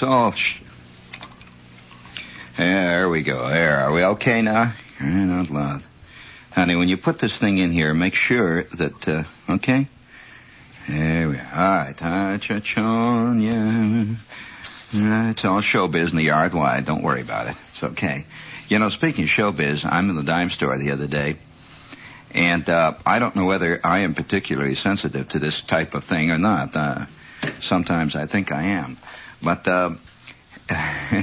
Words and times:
It's 0.00 0.08
all... 0.08 0.32
Sh- 0.32 0.62
there 2.56 3.10
we 3.10 3.22
go. 3.22 3.50
There. 3.50 3.80
Are 3.80 3.92
we 3.92 4.02
okay 4.02 4.40
now? 4.40 4.72
Not 4.98 5.50
loud. 5.50 5.82
Honey, 6.52 6.74
when 6.74 6.88
you 6.88 6.96
put 6.96 7.18
this 7.18 7.36
thing 7.36 7.58
in 7.58 7.70
here, 7.70 7.92
make 7.92 8.14
sure 8.14 8.62
that, 8.62 9.06
uh, 9.06 9.24
okay? 9.50 9.88
There 10.88 11.28
we 11.28 11.36
are. 11.36 11.48
All 11.54 11.68
right. 11.68 12.02
Uh, 12.02 12.32
it's 12.32 12.48
all 15.44 15.60
showbiz 15.60 16.08
in 16.08 16.16
the 16.16 16.24
yard. 16.24 16.54
Why? 16.54 16.80
Don't 16.80 17.02
worry 17.02 17.20
about 17.20 17.48
it. 17.48 17.56
It's 17.68 17.82
okay. 17.82 18.24
You 18.68 18.78
know, 18.78 18.88
speaking 18.88 19.24
of 19.24 19.30
showbiz, 19.30 19.84
I'm 19.84 20.08
in 20.08 20.16
the 20.16 20.22
dime 20.22 20.48
store 20.48 20.78
the 20.78 20.92
other 20.92 21.08
day, 21.08 21.36
and 22.30 22.66
uh, 22.70 22.94
I 23.04 23.18
don't 23.18 23.36
know 23.36 23.44
whether 23.44 23.78
I 23.84 23.98
am 23.98 24.14
particularly 24.14 24.76
sensitive 24.76 25.28
to 25.32 25.38
this 25.38 25.62
type 25.62 25.92
of 25.92 26.04
thing 26.04 26.30
or 26.30 26.38
not. 26.38 26.74
Uh, 26.74 27.04
sometimes 27.60 28.16
I 28.16 28.24
think 28.26 28.50
I 28.50 28.62
am, 28.62 28.96
but 29.42 29.66
uh, 29.66 29.90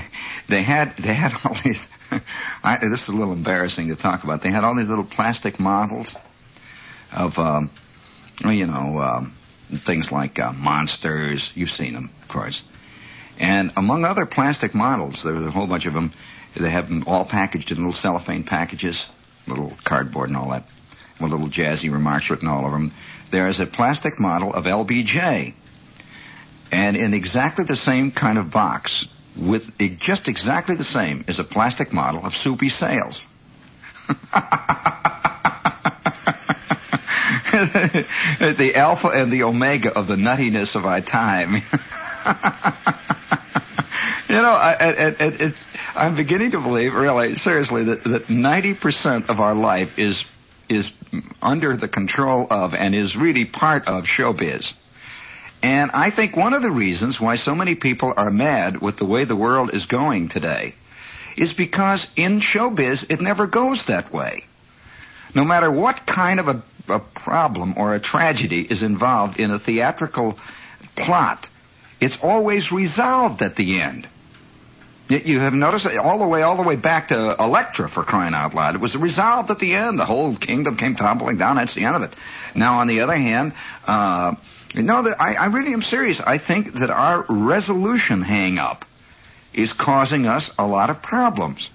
they 0.49 0.63
had 0.63 0.97
they 0.97 1.13
had 1.13 1.33
all 1.45 1.55
these. 1.63 1.87
I, 2.63 2.77
this 2.87 3.03
is 3.03 3.09
a 3.09 3.17
little 3.17 3.33
embarrassing 3.33 3.89
to 3.89 3.95
talk 3.95 4.23
about. 4.23 4.41
They 4.41 4.51
had 4.51 4.63
all 4.63 4.75
these 4.75 4.87
little 4.87 5.03
plastic 5.03 5.59
models 5.59 6.15
of, 7.11 7.37
um, 7.37 7.69
you 8.45 8.65
know, 8.65 8.99
um, 8.99 9.33
things 9.85 10.11
like 10.11 10.39
uh, 10.39 10.53
monsters. 10.53 11.51
You've 11.53 11.69
seen 11.69 11.93
them, 11.93 12.09
of 12.21 12.27
course. 12.29 12.63
And 13.39 13.71
among 13.75 14.05
other 14.05 14.25
plastic 14.25 14.73
models, 14.73 15.21
there 15.23 15.33
was 15.33 15.45
a 15.45 15.51
whole 15.51 15.67
bunch 15.67 15.85
of 15.85 15.93
them. 15.93 16.13
They 16.55 16.69
have 16.69 16.89
them 16.89 17.03
all 17.05 17.23
packaged 17.23 17.71
in 17.71 17.77
little 17.77 17.93
cellophane 17.93 18.43
packages, 18.43 19.05
little 19.45 19.73
cardboard 19.83 20.29
and 20.29 20.37
all 20.37 20.49
that, 20.49 20.63
with 21.19 21.31
little 21.31 21.47
jazzy 21.47 21.91
remarks 21.91 22.29
written 22.29 22.47
all 22.47 22.65
over 22.65 22.77
them. 22.77 22.93
There 23.29 23.47
is 23.47 23.59
a 23.59 23.65
plastic 23.65 24.19
model 24.19 24.53
of 24.53 24.65
LBJ. 24.65 25.53
And 26.71 26.97
in 26.97 27.13
exactly 27.13 27.65
the 27.65 27.75
same 27.75 28.11
kind 28.11 28.37
of 28.37 28.51
box, 28.51 29.07
with 29.35 29.77
just 29.99 30.27
exactly 30.27 30.75
the 30.75 30.83
same, 30.83 31.25
is 31.27 31.39
a 31.39 31.43
plastic 31.43 31.93
model 31.93 32.25
of 32.25 32.35
Soupy 32.35 32.69
Sales. 32.69 33.25
the 37.57 38.73
alpha 38.75 39.09
and 39.09 39.31
the 39.31 39.43
omega 39.43 39.93
of 39.93 40.07
the 40.07 40.15
nuttiness 40.15 40.75
of 40.75 40.85
our 40.85 41.01
time. 41.01 41.53
you 41.55 41.61
know, 44.29 44.53
I, 44.53 44.73
it, 44.79 45.41
it's, 45.41 45.65
I'm 45.95 46.15
beginning 46.15 46.51
to 46.51 46.59
believe, 46.59 46.93
really, 46.93 47.35
seriously, 47.35 47.85
that, 47.85 48.03
that 48.03 48.27
90% 48.27 49.29
of 49.29 49.39
our 49.39 49.55
life 49.55 49.97
is, 49.97 50.25
is 50.69 50.91
under 51.41 51.75
the 51.75 51.87
control 51.87 52.47
of 52.49 52.73
and 52.73 52.93
is 52.95 53.15
really 53.15 53.45
part 53.45 53.87
of 53.87 54.05
showbiz. 54.05 54.73
And 55.63 55.91
I 55.91 56.11
think 56.11 56.35
one 56.35 56.53
of 56.53 56.61
the 56.61 56.71
reasons 56.71 57.19
why 57.19 57.35
so 57.35 57.55
many 57.55 57.75
people 57.75 58.13
are 58.15 58.29
mad 58.29 58.79
with 58.79 58.97
the 58.97 59.05
way 59.05 59.23
the 59.23 59.35
world 59.35 59.73
is 59.73 59.85
going 59.85 60.29
today 60.29 60.75
is 61.35 61.53
because 61.53 62.07
in 62.15 62.39
showbiz 62.39 63.05
it 63.09 63.21
never 63.21 63.47
goes 63.47 63.85
that 63.85 64.13
way. 64.13 64.43
No 65.35 65.43
matter 65.43 65.71
what 65.71 66.05
kind 66.05 66.39
of 66.39 66.47
a, 66.47 66.63
a 66.87 66.99
problem 66.99 67.75
or 67.77 67.93
a 67.93 67.99
tragedy 67.99 68.61
is 68.61 68.83
involved 68.83 69.39
in 69.39 69.51
a 69.51 69.59
theatrical 69.59 70.37
plot, 70.95 71.47
it's 71.99 72.17
always 72.21 72.71
resolved 72.71 73.41
at 73.41 73.55
the 73.55 73.81
end. 73.81 74.07
You 75.09 75.39
have 75.39 75.53
noticed 75.53 75.85
all 75.85 76.19
the 76.19 76.27
way, 76.27 76.41
all 76.41 76.57
the 76.57 76.63
way 76.63 76.75
back 76.75 77.09
to 77.09 77.35
Elektra 77.39 77.87
for 77.87 78.03
crying 78.03 78.33
out 78.33 78.53
loud. 78.53 78.75
It 78.75 78.81
was 78.81 78.95
resolved 78.97 79.49
at 79.49 79.59
the 79.59 79.73
end. 79.73 79.97
The 79.97 80.05
whole 80.05 80.35
kingdom 80.35 80.75
came 80.75 80.95
toppling 80.95 81.37
down. 81.37 81.55
That's 81.55 81.73
the 81.73 81.85
end 81.85 81.95
of 81.95 82.01
it. 82.01 82.13
Now, 82.55 82.79
on 82.79 82.87
the 82.87 82.99
other 82.99 83.15
hand, 83.15 83.53
uh, 83.85 84.35
no, 84.75 85.03
that 85.03 85.21
I, 85.21 85.35
I 85.35 85.45
really 85.47 85.73
am 85.73 85.81
serious. 85.81 86.21
I 86.21 86.37
think 86.37 86.73
that 86.75 86.89
our 86.89 87.25
resolution 87.27 88.21
hang 88.21 88.57
up 88.57 88.85
is 89.53 89.73
causing 89.73 90.25
us 90.25 90.49
a 90.59 90.67
lot 90.67 90.89
of 90.89 91.01
problems. 91.01 91.69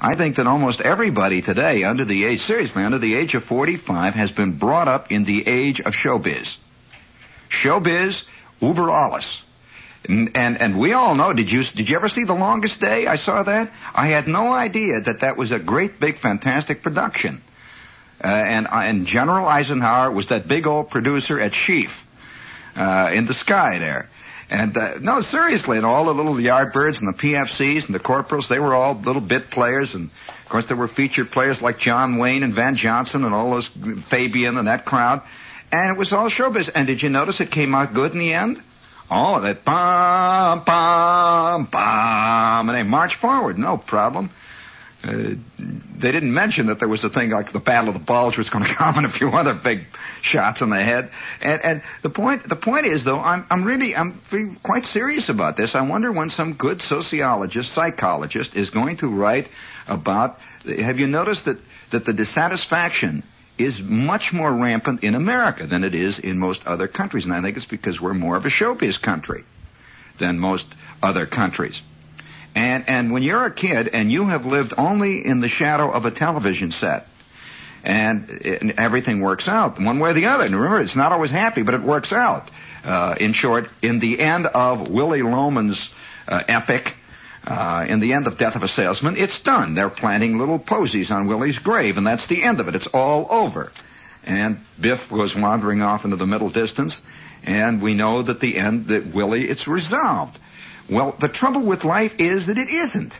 I 0.00 0.14
think 0.14 0.36
that 0.36 0.46
almost 0.46 0.80
everybody 0.80 1.42
today 1.42 1.82
under 1.82 2.04
the 2.04 2.24
age, 2.24 2.40
seriously, 2.40 2.84
under 2.84 2.98
the 2.98 3.14
age 3.16 3.34
of 3.34 3.44
45 3.44 4.14
has 4.14 4.30
been 4.30 4.56
brought 4.56 4.86
up 4.86 5.10
in 5.10 5.24
the 5.24 5.46
age 5.46 5.80
of 5.80 5.92
showbiz. 5.92 6.56
Showbiz, 7.50 8.22
uber 8.60 8.90
alles. 8.90 9.42
And, 10.08 10.30
and, 10.36 10.60
and 10.60 10.78
we 10.78 10.92
all 10.92 11.16
know, 11.16 11.32
did 11.32 11.50
you, 11.50 11.64
did 11.64 11.88
you 11.90 11.96
ever 11.96 12.08
see 12.08 12.24
The 12.24 12.34
Longest 12.34 12.80
Day? 12.80 13.06
I 13.06 13.16
saw 13.16 13.42
that. 13.42 13.72
I 13.92 14.06
had 14.08 14.28
no 14.28 14.52
idea 14.52 15.00
that 15.00 15.20
that 15.20 15.36
was 15.36 15.50
a 15.50 15.58
great, 15.58 15.98
big, 15.98 16.18
fantastic 16.18 16.82
production. 16.82 17.42
Uh, 18.22 18.28
and, 18.28 18.66
uh, 18.66 18.70
and 18.74 19.06
General 19.06 19.46
Eisenhower 19.46 20.10
was 20.10 20.28
that 20.28 20.46
big 20.46 20.66
old 20.66 20.90
producer 20.90 21.40
at 21.40 21.52
Chief, 21.52 22.04
uh, 22.76 23.10
in 23.12 23.26
the 23.26 23.34
sky 23.34 23.78
there. 23.78 24.08
And, 24.50 24.76
uh, 24.76 24.94
no, 25.00 25.20
seriously, 25.20 25.76
and 25.76 25.84
all 25.84 26.06
the 26.06 26.14
little 26.14 26.34
yardbirds 26.34 27.00
and 27.00 27.12
the 27.12 27.18
PFCs 27.18 27.86
and 27.86 27.94
the 27.94 27.98
corporals, 28.00 28.48
they 28.48 28.58
were 28.58 28.74
all 28.74 28.94
little 28.94 29.20
bit 29.20 29.50
players. 29.50 29.94
And, 29.94 30.10
of 30.28 30.48
course, 30.48 30.64
there 30.66 30.76
were 30.76 30.88
featured 30.88 31.30
players 31.30 31.60
like 31.60 31.78
John 31.78 32.16
Wayne 32.16 32.42
and 32.42 32.54
Van 32.54 32.74
Johnson 32.74 33.24
and 33.24 33.34
all 33.34 33.50
those 33.50 33.68
Fabian 34.08 34.56
and 34.56 34.66
that 34.68 34.86
crowd. 34.86 35.22
And 35.70 35.90
it 35.90 35.98
was 35.98 36.14
all 36.14 36.30
showbiz. 36.30 36.70
And 36.74 36.86
did 36.86 37.02
you 37.02 37.10
notice 37.10 37.40
it 37.40 37.50
came 37.50 37.74
out 37.74 37.92
good 37.92 38.12
in 38.12 38.18
the 38.18 38.32
end? 38.32 38.62
Oh, 39.10 39.40
that 39.40 39.64
bum, 39.64 40.64
bum, 40.64 41.68
bum, 41.70 42.68
and 42.68 42.78
they 42.78 42.82
march 42.82 43.16
forward, 43.16 43.58
no 43.58 43.78
problem. 43.78 44.30
Uh, 45.08 45.36
they 45.96 46.12
didn't 46.12 46.34
mention 46.34 46.66
that 46.66 46.78
there 46.78 46.88
was 46.88 47.02
a 47.02 47.08
thing 47.08 47.30
like 47.30 47.50
the 47.52 47.60
Battle 47.60 47.88
of 47.88 47.94
the 47.94 48.04
Bulge 48.04 48.36
was 48.36 48.50
going 48.50 48.64
to 48.68 48.74
come 48.74 48.98
and 48.98 49.06
a 49.06 49.10
few 49.10 49.30
other 49.30 49.54
big 49.54 49.86
shots 50.22 50.60
on 50.60 50.68
the 50.68 50.82
head. 50.82 51.10
And, 51.40 51.64
and 51.64 51.82
the 52.02 52.10
point, 52.10 52.48
the 52.48 52.56
point 52.56 52.86
is 52.86 53.04
though, 53.04 53.18
I'm, 53.18 53.46
I'm 53.50 53.64
really, 53.64 53.96
I'm 53.96 54.20
quite 54.62 54.86
serious 54.86 55.28
about 55.28 55.56
this. 55.56 55.74
I 55.74 55.80
wonder 55.82 56.12
when 56.12 56.30
some 56.30 56.54
good 56.54 56.82
sociologist, 56.82 57.72
psychologist 57.72 58.54
is 58.54 58.70
going 58.70 58.98
to 58.98 59.08
write 59.08 59.48
about, 59.86 60.38
have 60.64 60.98
you 61.00 61.06
noticed 61.06 61.46
that, 61.46 61.58
that 61.90 62.04
the 62.04 62.12
dissatisfaction 62.12 63.22
is 63.58 63.80
much 63.80 64.32
more 64.32 64.52
rampant 64.52 65.02
in 65.02 65.14
America 65.14 65.66
than 65.66 65.82
it 65.82 65.94
is 65.94 66.18
in 66.18 66.38
most 66.38 66.64
other 66.66 66.86
countries. 66.86 67.24
And 67.24 67.34
I 67.34 67.42
think 67.42 67.56
it's 67.56 67.66
because 67.66 68.00
we're 68.00 68.14
more 68.14 68.36
of 68.36 68.46
a 68.46 68.48
showbiz 68.48 69.02
country 69.02 69.44
than 70.20 70.38
most 70.38 70.66
other 71.02 71.26
countries. 71.26 71.82
And, 72.54 72.88
and 72.88 73.12
when 73.12 73.22
you're 73.22 73.44
a 73.44 73.54
kid 73.54 73.88
and 73.92 74.10
you 74.10 74.26
have 74.26 74.46
lived 74.46 74.74
only 74.76 75.24
in 75.24 75.40
the 75.40 75.48
shadow 75.48 75.90
of 75.90 76.04
a 76.04 76.10
television 76.10 76.72
set, 76.72 77.06
and, 77.84 78.28
and 78.28 78.74
everything 78.78 79.20
works 79.20 79.48
out 79.48 79.80
one 79.80 79.98
way 80.00 80.10
or 80.10 80.12
the 80.14 80.26
other. 80.26 80.44
And 80.44 80.54
remember, 80.54 80.80
it's 80.80 80.96
not 80.96 81.12
always 81.12 81.30
happy, 81.30 81.62
but 81.62 81.74
it 81.74 81.82
works 81.82 82.12
out. 82.12 82.50
Uh, 82.84 83.14
in 83.20 83.32
short, 83.32 83.70
in 83.82 83.98
the 83.98 84.20
end 84.20 84.46
of 84.46 84.88
Willy 84.88 85.22
Loman's 85.22 85.90
uh, 86.26 86.42
epic, 86.48 86.94
uh, 87.44 87.86
in 87.88 88.00
the 88.00 88.12
end 88.12 88.26
of 88.26 88.36
Death 88.36 88.56
of 88.56 88.62
a 88.62 88.68
Salesman, 88.68 89.16
it's 89.16 89.40
done. 89.40 89.74
They're 89.74 89.90
planting 89.90 90.38
little 90.38 90.58
posies 90.58 91.10
on 91.10 91.26
Willie's 91.26 91.58
grave, 91.58 91.96
and 91.96 92.06
that's 92.06 92.26
the 92.26 92.42
end 92.42 92.60
of 92.60 92.68
it. 92.68 92.74
It's 92.74 92.86
all 92.88 93.26
over. 93.30 93.72
And 94.24 94.60
Biff 94.78 95.08
goes 95.08 95.34
wandering 95.34 95.80
off 95.80 96.04
into 96.04 96.16
the 96.16 96.26
middle 96.26 96.50
distance, 96.50 97.00
and 97.44 97.80
we 97.80 97.94
know 97.94 98.22
that 98.22 98.40
the 98.40 98.56
end, 98.56 98.88
that 98.88 99.14
Willie, 99.14 99.48
it's 99.48 99.66
resolved. 99.66 100.38
Well, 100.90 101.16
the 101.20 101.28
trouble 101.28 101.62
with 101.62 101.84
life 101.84 102.14
is 102.18 102.46
that 102.46 102.58
it 102.58 102.68
isn't. 102.68 103.12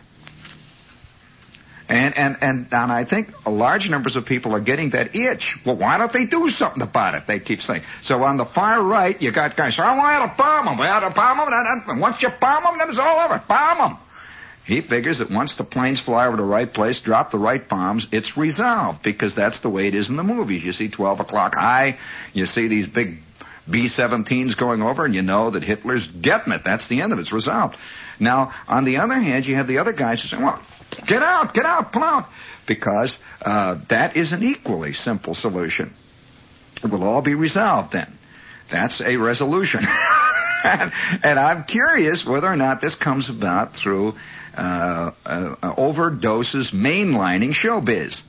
And, 1.89 2.19
and, 2.19 2.37
and, 2.43 2.67
and 2.71 2.93
I 2.93 3.05
think 3.05 3.47
large 3.47 3.89
numbers 3.89 4.17
of 4.17 4.27
people 4.27 4.55
are 4.55 4.61
getting 4.61 4.91
that 4.91 5.17
itch. 5.17 5.57
Well, 5.65 5.77
why 5.77 5.97
don't 5.97 6.13
they 6.13 6.27
do 6.27 6.51
something 6.51 6.83
about 6.83 7.15
it? 7.15 7.27
They 7.27 7.41
keep 7.41 7.63
saying. 7.63 7.83
So 8.03 8.23
on 8.25 8.37
the 8.37 8.45
far 8.45 8.83
right, 8.83 9.21
you 9.21 9.33
got 9.33 9.57
guys, 9.57 9.79
oh, 9.79 9.85
I 9.85 9.97
want 9.97 10.31
to 10.31 10.37
bomb 10.37 10.67
them. 10.67 10.79
We 10.79 10.85
ought 10.85 11.01
to 11.01 11.11
bomb 11.11 11.39
them. 11.87 11.99
Once 12.01 12.21
you 12.21 12.29
bomb 12.29 12.65
them, 12.65 12.79
then 12.79 12.91
it's 12.91 12.99
all 12.99 13.19
over. 13.21 13.43
Bomb 13.49 13.79
them. 13.79 13.99
He 14.67 14.83
figures 14.83 15.19
that 15.19 15.31
once 15.31 15.55
the 15.55 15.65
planes 15.65 15.99
fly 15.99 16.27
over 16.27 16.37
the 16.37 16.43
right 16.43 16.71
place, 16.71 17.01
drop 17.01 17.31
the 17.31 17.39
right 17.39 17.67
bombs, 17.67 18.07
it's 18.13 18.37
resolved 18.37 19.03
because 19.03 19.35
that's 19.35 19.61
the 19.61 19.71
way 19.71 19.87
it 19.87 19.95
is 19.95 20.11
in 20.11 20.17
the 20.17 20.23
movies. 20.23 20.63
You 20.63 20.75
see 20.75 20.89
12 20.89 21.21
o'clock 21.21 21.55
high, 21.55 21.97
you 22.35 22.45
see 22.45 22.69
these 22.69 22.87
big 22.87 23.21
B-17s 23.71 24.57
going 24.57 24.83
over 24.83 25.05
and 25.05 25.15
you 25.15 25.23
know 25.23 25.51
that 25.51 25.63
Hitler's 25.63 26.07
getting 26.07 26.53
it. 26.53 26.65
That's 26.65 26.89
the 26.89 27.03
end 27.03 27.13
of 27.13 27.19
it. 27.19 27.23
It's 27.23 27.33
resolved. 27.33 27.77
Now, 28.21 28.55
on 28.67 28.85
the 28.85 28.99
other 28.99 29.15
hand, 29.15 29.47
you 29.47 29.57
have 29.57 29.67
the 29.67 29.79
other 29.79 29.93
guys 29.93 30.23
who 30.23 30.29
say, 30.29 30.43
well, 30.43 30.61
get 31.07 31.23
out, 31.23 31.55
get 31.55 31.65
out, 31.65 31.93
pull 31.93 32.03
out. 32.03 32.29
Because, 32.67 33.19
uh, 33.41 33.79
that 33.89 34.17
is 34.17 34.33
an 34.33 34.43
equally 34.43 34.93
simple 34.93 35.35
solution. 35.35 35.95
It 36.83 36.91
will 36.91 37.05
all 37.05 37.23
be 37.23 37.35
resolved 37.35 37.93
then. 37.93 38.19
That's 38.71 39.01
a 39.01 39.17
resolution. 39.17 39.87
and, 40.65 40.93
and, 41.23 41.39
I'm 41.39 41.65
curious 41.65 42.27
whether 42.27 42.47
or 42.47 42.57
not 42.57 42.81
this 42.81 42.95
comes 42.95 43.31
about 43.31 43.75
through 43.75 44.15
uh, 44.57 45.13
uh, 45.25 45.55
overdoses 45.77 46.73
mainlining 46.73 47.51
showbiz 47.51 48.21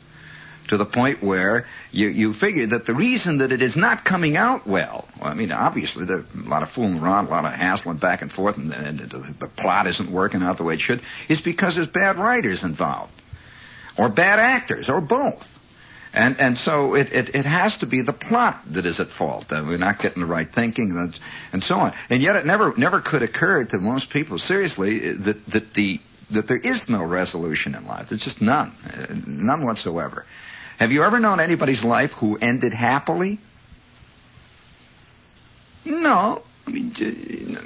to 0.69 0.77
the 0.77 0.85
point 0.85 1.21
where 1.21 1.67
you, 1.91 2.07
you 2.07 2.33
figure 2.33 2.67
that 2.67 2.85
the 2.85 2.93
reason 2.93 3.37
that 3.37 3.51
it 3.51 3.61
is 3.61 3.75
not 3.75 4.05
coming 4.05 4.37
out 4.37 4.65
well, 4.65 5.07
well 5.19 5.29
I 5.29 5.33
mean, 5.33 5.51
obviously 5.51 6.05
there's 6.05 6.25
a 6.33 6.49
lot 6.49 6.63
of 6.63 6.69
fooling 6.69 6.99
around, 6.99 7.27
a 7.27 7.29
lot 7.29 7.45
of 7.45 7.51
hassling 7.51 7.97
back 7.97 8.21
and 8.21 8.31
forth, 8.31 8.57
and, 8.57 8.71
and 8.71 8.99
the, 8.99 9.35
the 9.39 9.47
plot 9.47 9.87
isn't 9.87 10.11
working 10.11 10.41
out 10.41 10.57
the 10.57 10.63
way 10.63 10.75
it 10.75 10.81
should, 10.81 11.01
is 11.27 11.41
because 11.41 11.75
there's 11.75 11.87
bad 11.87 12.17
writers 12.17 12.63
involved. 12.63 13.11
Or 13.97 14.07
bad 14.07 14.39
actors, 14.39 14.87
or 14.87 15.01
both. 15.01 15.45
And 16.13 16.39
and 16.39 16.57
so 16.57 16.95
it, 16.95 17.11
it, 17.11 17.35
it 17.35 17.45
has 17.45 17.77
to 17.79 17.85
be 17.85 18.01
the 18.01 18.13
plot 18.13 18.61
that 18.73 18.85
is 18.85 18.99
at 18.99 19.09
fault. 19.09 19.51
Uh, 19.51 19.63
we're 19.65 19.77
not 19.77 19.99
getting 19.99 20.21
the 20.21 20.27
right 20.27 20.51
thinking 20.51 20.91
and, 20.97 21.19
and 21.53 21.61
so 21.61 21.75
on. 21.75 21.93
And 22.09 22.21
yet 22.21 22.35
it 22.35 22.45
never 22.45 22.73
never 22.77 22.99
could 23.01 23.21
occur 23.21 23.65
to 23.65 23.77
most 23.77 24.09
people 24.09 24.39
seriously 24.39 25.11
that 25.13 25.45
that 25.47 25.73
the 25.73 25.99
that 26.31 26.47
there 26.47 26.57
is 26.57 26.89
no 26.89 27.03
resolution 27.03 27.75
in 27.75 27.85
life. 27.85 28.09
There's 28.09 28.21
just 28.21 28.41
none, 28.41 28.73
none 29.27 29.65
whatsoever. 29.65 30.25
Have 30.79 30.93
you 30.93 31.03
ever 31.03 31.19
known 31.19 31.41
anybody's 31.41 31.83
life 31.83 32.13
who 32.13 32.37
ended 32.37 32.73
happily? 32.73 33.37
No. 35.83 36.41
I 36.65 36.71
mean, 36.71 36.93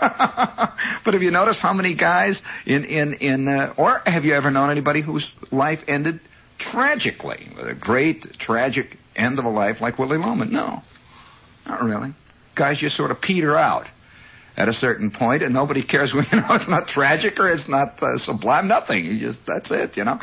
but 0.00 1.14
have 1.14 1.22
you 1.22 1.30
noticed 1.30 1.60
how 1.60 1.74
many 1.74 1.92
guys 1.92 2.42
in 2.64 2.84
in 2.86 3.14
in 3.14 3.46
uh, 3.46 3.74
or 3.76 4.00
have 4.06 4.24
you 4.24 4.32
ever 4.32 4.50
known 4.50 4.70
anybody 4.70 5.02
whose 5.02 5.30
life 5.50 5.84
ended 5.86 6.20
tragically 6.58 7.46
a 7.60 7.74
great 7.74 8.38
tragic 8.38 8.96
end 9.14 9.38
of 9.38 9.44
a 9.44 9.50
life 9.50 9.82
like 9.82 9.98
Willy 9.98 10.16
Loman? 10.16 10.50
No, 10.50 10.82
not 11.66 11.82
really. 11.82 12.14
Guys 12.54 12.78
just 12.78 12.96
sort 12.96 13.10
of 13.10 13.20
peter 13.20 13.56
out 13.56 13.90
at 14.56 14.68
a 14.68 14.72
certain 14.72 15.10
point, 15.10 15.42
and 15.42 15.52
nobody 15.52 15.82
cares. 15.82 16.14
You 16.14 16.22
know, 16.22 16.54
it's 16.54 16.68
not 16.68 16.88
tragic 16.88 17.38
or 17.38 17.48
it's 17.48 17.68
not 17.68 18.02
uh, 18.02 18.16
sublime. 18.16 18.66
Nothing. 18.66 19.04
You 19.04 19.18
just 19.18 19.44
that's 19.44 19.70
it. 19.70 19.96
You 19.98 20.04
know. 20.04 20.20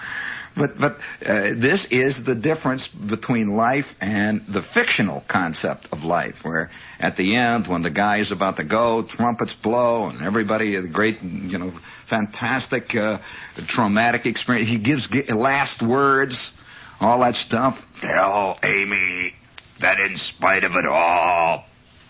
But 0.58 0.80
but 0.80 0.98
uh, 1.26 1.52
this 1.54 1.86
is 1.86 2.24
the 2.24 2.36
difference 2.36 2.88
between 2.88 3.56
life 3.56 3.94
and 4.00 4.46
the 4.48 4.62
fictional 4.62 5.22
concept 5.28 5.90
of 5.92 6.06
life, 6.06 6.44
where 6.44 6.70
at 7.00 7.18
the 7.18 7.36
end, 7.36 7.68
when 7.68 7.82
the 7.82 7.90
guy 7.90 8.18
is 8.18 8.32
about 8.32 8.58
to 8.58 8.64
go, 8.64 9.04
trumpets 9.04 9.54
blow, 9.54 10.06
and 10.06 10.22
everybody, 10.22 10.76
a 10.76 10.84
great, 10.84 11.22
you 11.22 11.58
know, 11.58 11.74
fantastic, 12.08 12.96
uh, 12.96 13.20
traumatic 13.68 14.26
experience. 14.26 14.70
He 14.70 14.78
gives 14.78 15.10
last 15.30 15.82
words, 15.82 16.54
all 17.02 17.20
that 17.20 17.36
stuff. 17.36 17.86
Tell 18.00 18.58
Amy 18.64 19.34
that 19.80 20.00
in 20.00 20.18
spite 20.18 20.64
of 20.64 20.76
it 20.76 20.86
all, 20.86 21.66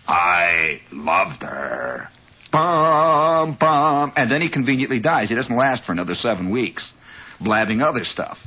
I 0.08 0.82
loved 0.92 1.42
her. 1.42 2.10
Bum, 2.52 3.54
bum. 3.54 4.14
And 4.16 4.30
then 4.30 4.42
he 4.42 4.50
conveniently 4.50 5.00
dies. 5.00 5.30
He 5.30 5.36
doesn't 5.36 5.56
last 5.56 5.84
for 5.84 5.92
another 5.94 6.14
seven 6.14 6.52
weeks 6.52 6.94
blabbing 7.40 7.82
other 7.82 8.04
stuff. 8.04 8.46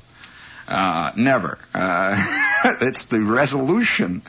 Uh, 0.66 1.12
never. 1.16 1.58
Uh, 1.72 2.76
it's 2.82 3.06
the 3.06 3.20
resolution. 3.20 4.22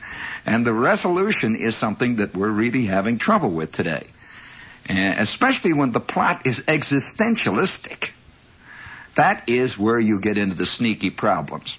And 0.46 0.66
the 0.66 0.72
resolution 0.72 1.54
is 1.54 1.76
something 1.76 2.16
that 2.16 2.34
we're 2.34 2.50
really 2.50 2.86
having 2.86 3.18
trouble 3.18 3.50
with 3.50 3.72
today. 3.72 4.06
And 4.86 5.20
especially 5.20 5.74
when 5.74 5.92
the 5.92 6.00
plot 6.00 6.46
is 6.46 6.60
existentialistic. 6.60 8.08
That 9.16 9.48
is 9.48 9.76
where 9.76 10.00
you 10.00 10.20
get 10.20 10.38
into 10.38 10.56
the 10.56 10.66
sneaky 10.66 11.10
problems. 11.10 11.76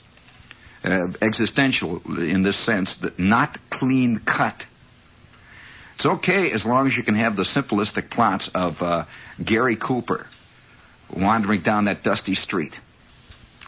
Uh, 0.83 1.07
existential 1.21 2.01
in 2.19 2.43
this 2.43 2.59
sense 2.59 2.97
that 2.97 3.19
not 3.19 3.57
clean 3.69 4.19
cut. 4.25 4.65
It's 5.95 6.05
okay 6.05 6.51
as 6.51 6.65
long 6.65 6.87
as 6.87 6.97
you 6.97 7.03
can 7.03 7.15
have 7.15 7.35
the 7.35 7.43
simplistic 7.43 8.09
plots 8.09 8.49
of 8.53 8.81
uh, 8.81 9.05
Gary 9.43 9.75
Cooper 9.75 10.25
wandering 11.15 11.61
down 11.61 11.85
that 11.85 12.03
dusty 12.03 12.35
street. 12.35 12.79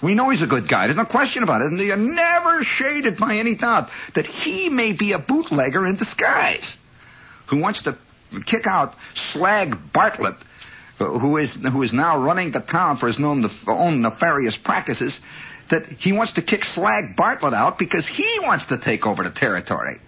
We 0.01 0.15
know 0.15 0.29
he's 0.29 0.41
a 0.41 0.47
good 0.47 0.67
guy. 0.67 0.87
There's 0.87 0.97
no 0.97 1.05
question 1.05 1.43
about 1.43 1.61
it. 1.61 1.67
And 1.67 1.79
are 1.79 1.95
never 1.95 2.65
shaded 2.65 3.17
by 3.17 3.37
any 3.37 3.55
doubt 3.55 3.89
that 4.15 4.25
he 4.25 4.69
may 4.69 4.91
be 4.91 5.13
a 5.13 5.19
bootlegger 5.19 5.87
in 5.87 5.95
disguise 5.95 6.75
who 7.47 7.59
wants 7.59 7.83
to 7.83 7.95
kick 8.45 8.67
out 8.67 8.95
Slag 9.15 9.93
Bartlett, 9.93 10.35
who 10.97 11.37
is, 11.37 11.53
who 11.53 11.83
is 11.83 11.93
now 11.93 12.17
running 12.17 12.51
the 12.51 12.59
town 12.59 12.97
for 12.97 13.07
his 13.07 13.19
own, 13.21 13.45
own 13.67 14.01
nefarious 14.01 14.57
practices, 14.57 15.19
that 15.69 15.87
he 15.87 16.11
wants 16.11 16.33
to 16.33 16.41
kick 16.41 16.65
Slag 16.65 17.15
Bartlett 17.15 17.53
out 17.53 17.79
because 17.79 18.05
he 18.05 18.39
wants 18.41 18.65
to 18.65 18.77
take 18.77 19.07
over 19.07 19.23
the 19.23 19.29
territory. 19.29 19.99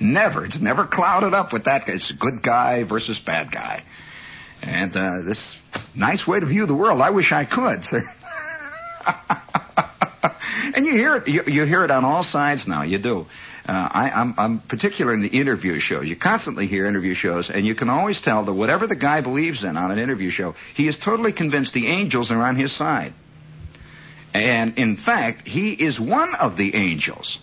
Never. 0.00 0.44
It's 0.44 0.58
never 0.58 0.84
clouded 0.84 1.34
up 1.34 1.52
with 1.52 1.64
that. 1.64 1.88
It's 1.88 2.10
good 2.10 2.42
guy 2.42 2.82
versus 2.82 3.18
bad 3.20 3.52
guy. 3.52 3.84
And 4.66 4.96
uh, 4.96 5.20
this 5.22 5.58
nice 5.94 6.26
way 6.26 6.40
to 6.40 6.46
view 6.46 6.64
the 6.64 6.74
world. 6.74 7.02
I 7.02 7.10
wish 7.10 7.32
I 7.32 7.44
could. 7.44 7.86
and 10.74 10.86
you 10.86 10.92
hear 10.92 11.16
it. 11.16 11.28
You, 11.28 11.44
you, 11.46 11.64
hear 11.64 11.84
it 11.84 11.90
on 11.90 12.04
all 12.04 12.24
sides 12.24 12.66
now. 12.66 12.82
You 12.82 12.98
do. 12.98 13.26
Uh, 13.68 13.72
I, 13.72 14.10
I'm, 14.10 14.34
I'm 14.38 14.58
particular 14.60 15.12
in 15.12 15.20
the 15.20 15.28
interview 15.28 15.78
shows. 15.78 16.08
You 16.08 16.16
constantly 16.16 16.66
hear 16.66 16.86
interview 16.86 17.14
shows, 17.14 17.50
and 17.50 17.66
you 17.66 17.74
can 17.74 17.90
always 17.90 18.22
tell 18.22 18.44
that 18.44 18.54
whatever 18.54 18.86
the 18.86 18.96
guy 18.96 19.20
believes 19.20 19.64
in 19.64 19.76
on 19.76 19.90
an 19.90 19.98
interview 19.98 20.30
show, 20.30 20.54
he 20.74 20.88
is 20.88 20.96
totally 20.96 21.32
convinced 21.32 21.74
the 21.74 21.86
angels 21.86 22.30
are 22.30 22.42
on 22.42 22.56
his 22.56 22.72
side. 22.72 23.12
And 24.32 24.78
in 24.78 24.96
fact, 24.96 25.46
he 25.46 25.72
is 25.72 26.00
one 26.00 26.34
of 26.34 26.56
the 26.56 26.74
angels 26.74 27.38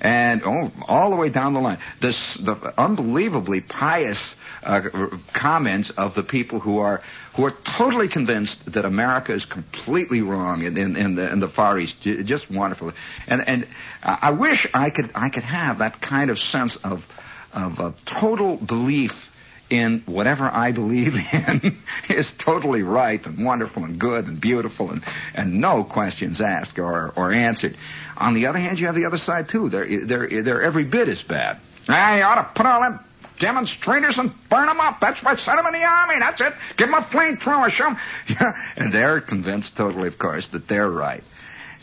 and 0.00 0.42
oh, 0.44 0.70
all 0.86 1.10
the 1.10 1.16
way 1.16 1.28
down 1.28 1.54
the 1.54 1.60
line. 1.60 1.78
This 2.00 2.34
the 2.34 2.72
unbelievably 2.78 3.62
pious 3.62 4.34
uh, 4.62 5.08
comments 5.32 5.90
of 5.90 6.14
the 6.14 6.22
people 6.22 6.60
who 6.60 6.78
are 6.78 7.02
who 7.34 7.44
are 7.44 7.50
totally 7.50 8.08
convinced 8.08 8.58
that 8.72 8.84
America 8.84 9.32
is 9.32 9.44
completely 9.44 10.22
wrong 10.22 10.62
in, 10.62 10.76
in, 10.76 10.96
in, 10.96 11.14
the, 11.14 11.30
in 11.30 11.38
the 11.38 11.48
Far 11.48 11.78
East. 11.78 12.00
Just 12.00 12.50
wonderful. 12.50 12.92
And 13.26 13.46
and 13.48 13.68
I 14.02 14.30
wish 14.30 14.66
I 14.74 14.90
could 14.90 15.10
I 15.14 15.30
could 15.30 15.44
have 15.44 15.78
that 15.78 16.00
kind 16.00 16.30
of 16.30 16.40
sense 16.40 16.76
of 16.76 17.06
of 17.52 17.78
a 17.78 17.94
total 18.04 18.56
belief 18.56 19.30
in 19.70 20.02
whatever 20.06 20.44
I 20.44 20.72
believe 20.72 21.14
in 21.32 21.78
is 22.08 22.32
totally 22.32 22.82
right 22.82 23.24
and 23.24 23.44
wonderful 23.44 23.84
and 23.84 23.98
good 23.98 24.26
and 24.26 24.40
beautiful 24.40 24.90
and, 24.90 25.02
and 25.34 25.60
no 25.60 25.84
questions 25.84 26.40
asked 26.40 26.78
or, 26.78 27.12
or 27.16 27.32
answered. 27.32 27.76
On 28.16 28.34
the 28.34 28.46
other 28.46 28.58
hand, 28.58 28.78
you 28.78 28.86
have 28.86 28.94
the 28.94 29.04
other 29.04 29.18
side 29.18 29.48
too. 29.48 29.68
They're, 29.68 30.06
they're, 30.06 30.42
they're 30.42 30.62
every 30.62 30.84
bit 30.84 31.08
as 31.08 31.22
bad. 31.22 31.60
I 31.86 32.22
ought 32.22 32.36
to 32.36 32.50
put 32.54 32.66
all 32.66 32.80
them 32.80 33.00
demonstrators 33.38 34.18
and 34.18 34.32
burn 34.48 34.66
them 34.66 34.80
up. 34.80 35.00
That's 35.00 35.22
why 35.22 35.32
I 35.32 35.36
sent 35.36 35.58
them 35.58 35.66
in 35.66 35.80
the 35.80 35.86
army. 35.86 36.14
That's 36.20 36.40
it. 36.40 36.52
Give 36.76 36.88
them 36.88 36.94
a 36.94 37.02
flamethrower. 37.02 37.70
Show 37.70 37.84
them. 37.84 38.54
and 38.76 38.92
they're 38.92 39.20
convinced 39.20 39.76
totally, 39.76 40.08
of 40.08 40.18
course, 40.18 40.48
that 40.48 40.68
they're 40.68 40.90
right. 40.90 41.22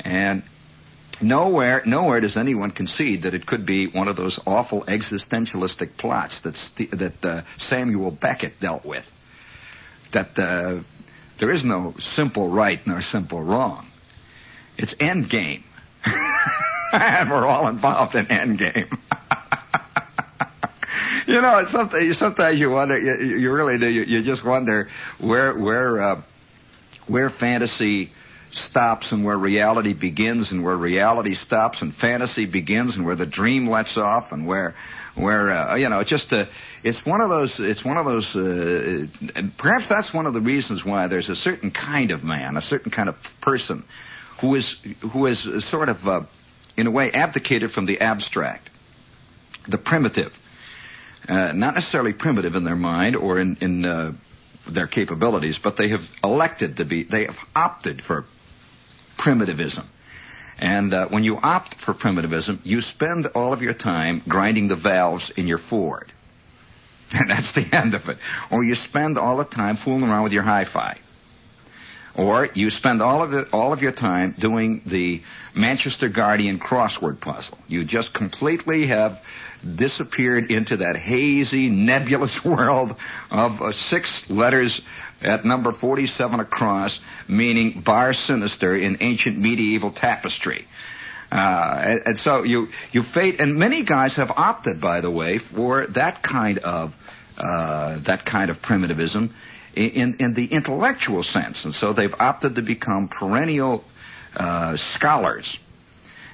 And 0.04 0.44
nowhere, 1.22 1.84
nowhere 1.86 2.20
does 2.20 2.38
anyone 2.38 2.72
concede 2.72 3.24
that 3.24 3.34
it 3.34 3.46
could 3.46 3.66
be 3.66 3.88
one 3.88 4.08
of 4.08 4.16
those 4.16 4.40
awful 4.46 4.84
existentialistic 4.84 5.98
plots 5.98 6.42
that 6.42 6.56
that 6.92 7.26
uh, 7.26 7.42
Samuel 7.60 8.12
Beckett 8.12 8.60
dealt 8.60 8.86
with. 8.86 9.06
That 10.12 10.38
uh, 10.38 10.82
there 11.40 11.52
is 11.52 11.64
no 11.64 11.96
simple 12.00 12.50
right 12.50 12.86
nor 12.86 13.02
simple 13.02 13.42
wrong. 13.42 13.86
It's 14.78 14.96
end 15.00 15.30
game, 15.30 15.64
and 16.92 17.30
we're 17.32 17.46
all 17.46 17.68
involved 17.68 18.16
in 18.16 18.28
end 18.28 18.60
game. 18.60 18.90
You 21.26 21.42
know, 21.42 21.64
sometimes 21.66 22.18
sometimes 22.18 22.60
you 22.60 22.70
wonder, 22.72 23.00
you, 23.00 23.38
you 23.38 23.52
really 23.52 23.78
do. 23.78 23.90
You, 23.90 24.04
you, 24.04 24.24
just 24.24 24.44
wonder 24.44 24.90
where 25.20 25.54
where 25.54 26.02
uh, 26.02 26.22
where 27.08 27.30
fantasy 27.30 28.12
stops 28.52 29.12
and 29.12 29.26
where 29.26 29.38
reality 29.38 29.94
begins 29.94 30.52
and 30.52 30.64
where 30.64 30.76
reality 30.76 31.34
stops 31.34 31.82
and 31.82 31.94
fantasy 31.94 32.46
begins 32.46 32.96
and 32.96 33.06
where 33.06 33.16
the 33.16 33.26
dream 33.26 33.68
lets 33.68 33.98
off 33.98 34.32
and 34.32 34.48
where 34.48 34.76
where 35.16 35.52
uh, 35.52 35.76
you 35.76 35.90
know 35.90 36.00
it's 36.00 36.10
just 36.10 36.32
a 36.34 36.48
it's 36.84 37.06
one 37.06 37.22
of 37.22 37.30
those 37.30 37.60
it's 37.60 37.84
one 37.84 37.98
of 37.98 38.06
those 38.06 38.36
uh, 38.36 39.06
perhaps 39.58 39.90
that's 39.90 40.14
one 40.14 40.26
of 40.26 40.34
the 40.34 40.42
reasons 40.42 40.86
why 40.86 41.08
there's 41.08 41.30
a 41.30 41.36
certain 41.36 41.72
kind 41.72 42.12
of 42.12 42.24
man 42.24 42.56
a 42.56 42.62
certain 42.62 42.92
kind 42.92 43.10
of 43.10 43.16
person 43.42 43.84
who 44.42 44.56
is 44.56 44.80
who 45.12 45.26
is 45.26 45.48
sort 45.66 45.90
of 45.90 46.08
uh, 46.08 46.22
in 46.78 46.88
a 46.88 46.92
way 46.92 47.12
abdicated 47.12 47.72
from 47.72 47.86
the 47.86 48.00
abstract 48.02 48.70
the 49.68 49.78
primitive 49.78 50.38
uh, 51.28 51.52
not 51.54 51.76
necessarily 51.76 52.14
primitive 52.14 52.56
in 52.56 52.64
their 52.64 52.76
mind 52.76 53.16
or 53.16 53.40
in 53.40 53.58
in 53.62 53.86
uh, 53.86 54.14
their 54.68 54.88
capabilities, 54.88 55.60
but 55.60 55.78
they 55.78 55.90
have 55.90 56.02
elected 56.24 56.78
to 56.78 56.86
be, 56.86 57.04
they 57.04 57.26
have 57.26 57.38
opted 57.56 58.04
for 58.04 58.26
primitivism. 59.18 59.88
And 60.58 60.94
uh, 60.94 61.08
when 61.08 61.24
you 61.24 61.38
opt 61.38 61.76
for 61.76 61.94
primitivism, 61.94 62.62
you 62.64 62.82
spend 62.82 63.28
all 63.28 63.54
of 63.54 63.62
your 63.62 63.74
time 63.74 64.22
grinding 64.28 64.68
the 64.68 64.76
valves 64.76 65.30
in 65.36 65.48
your 65.48 65.58
Ford. 65.58 66.12
And 67.12 67.30
that's 67.30 67.54
the 67.54 67.68
end 67.74 67.94
of 67.94 68.08
it. 68.10 68.18
Or 68.52 68.64
you 68.64 68.76
spend 68.76 69.18
all 69.18 69.38
the 69.38 69.46
time 69.46 69.76
fooling 69.76 70.04
around 70.04 70.24
with 70.24 70.34
your 70.34 70.44
hi-fi. 70.44 71.00
Or 72.18 72.48
you 72.54 72.70
spend 72.70 73.02
all 73.02 73.22
of 73.22 73.34
it, 73.34 73.50
all 73.52 73.74
of 73.74 73.82
your 73.82 73.92
time 73.92 74.36
doing 74.40 74.82
the 74.86 75.22
Manchester 75.54 76.08
Guardian 76.08 76.60
crossword 76.60 77.20
puzzle. 77.20 77.58
You 77.68 77.84
just 77.84 78.14
completely 78.14 78.88
have 78.88 79.22
disappeared 79.76 80.50
into 80.50 80.78
that 80.78 80.96
hazy, 80.96 81.70
nebulous 81.70 82.44
world 82.46 82.96
of 83.32 83.62
uh, 83.62 83.72
six 83.74 84.30
letters 84.30 84.82
at 85.22 85.44
number 85.44 85.72
47 85.72 86.40
across, 86.40 87.02
meaning 87.28 87.82
bar 87.82 88.14
sinister 88.14 88.76
in 88.76 88.98
ancient 89.02 89.38
medieval 89.38 89.92
tapestry. 89.92 90.68
Uh, 91.32 91.98
and, 92.06 92.18
so 92.18 92.44
you, 92.44 92.70
you 92.92 93.04
fate, 93.04 93.42
and 93.42 93.56
many 93.56 93.84
guys 93.84 94.14
have 94.14 94.32
opted, 94.32 94.80
by 94.80 95.02
the 95.02 95.10
way, 95.10 95.38
for 95.38 95.88
that 95.88 96.22
kind 96.22 96.60
of, 96.60 96.94
uh, 97.38 97.98
that 98.00 98.26
kind 98.26 98.50
of 98.50 98.62
primitivism 98.62 99.34
in, 99.76 100.18
in 100.20 100.34
the 100.34 100.46
intellectual 100.46 101.24
sense. 101.24 101.66
And 101.66 101.74
so 101.74 101.94
they've 101.94 102.16
opted 102.20 102.56
to 102.56 102.62
become 102.62 103.08
perennial, 103.08 103.84
uh, 104.36 104.78
scholars 104.78 105.58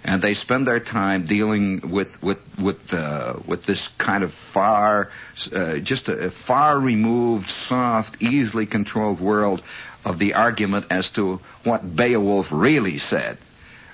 and 0.03 0.21
they 0.21 0.33
spend 0.33 0.67
their 0.67 0.79
time 0.79 1.25
dealing 1.27 1.91
with 1.91 2.21
with 2.23 2.39
with 2.59 2.93
uh, 2.93 3.35
with 3.45 3.65
this 3.65 3.87
kind 3.99 4.23
of 4.23 4.33
far, 4.33 5.09
uh, 5.53 5.77
just 5.77 6.09
a, 6.09 6.25
a 6.27 6.31
far 6.31 6.79
removed, 6.79 7.49
soft, 7.49 8.21
easily 8.21 8.65
controlled 8.65 9.19
world 9.19 9.61
of 10.03 10.17
the 10.17 10.33
argument 10.33 10.87
as 10.89 11.11
to 11.11 11.39
what 11.63 11.95
Beowulf 11.95 12.47
really 12.51 12.97
said, 12.97 13.37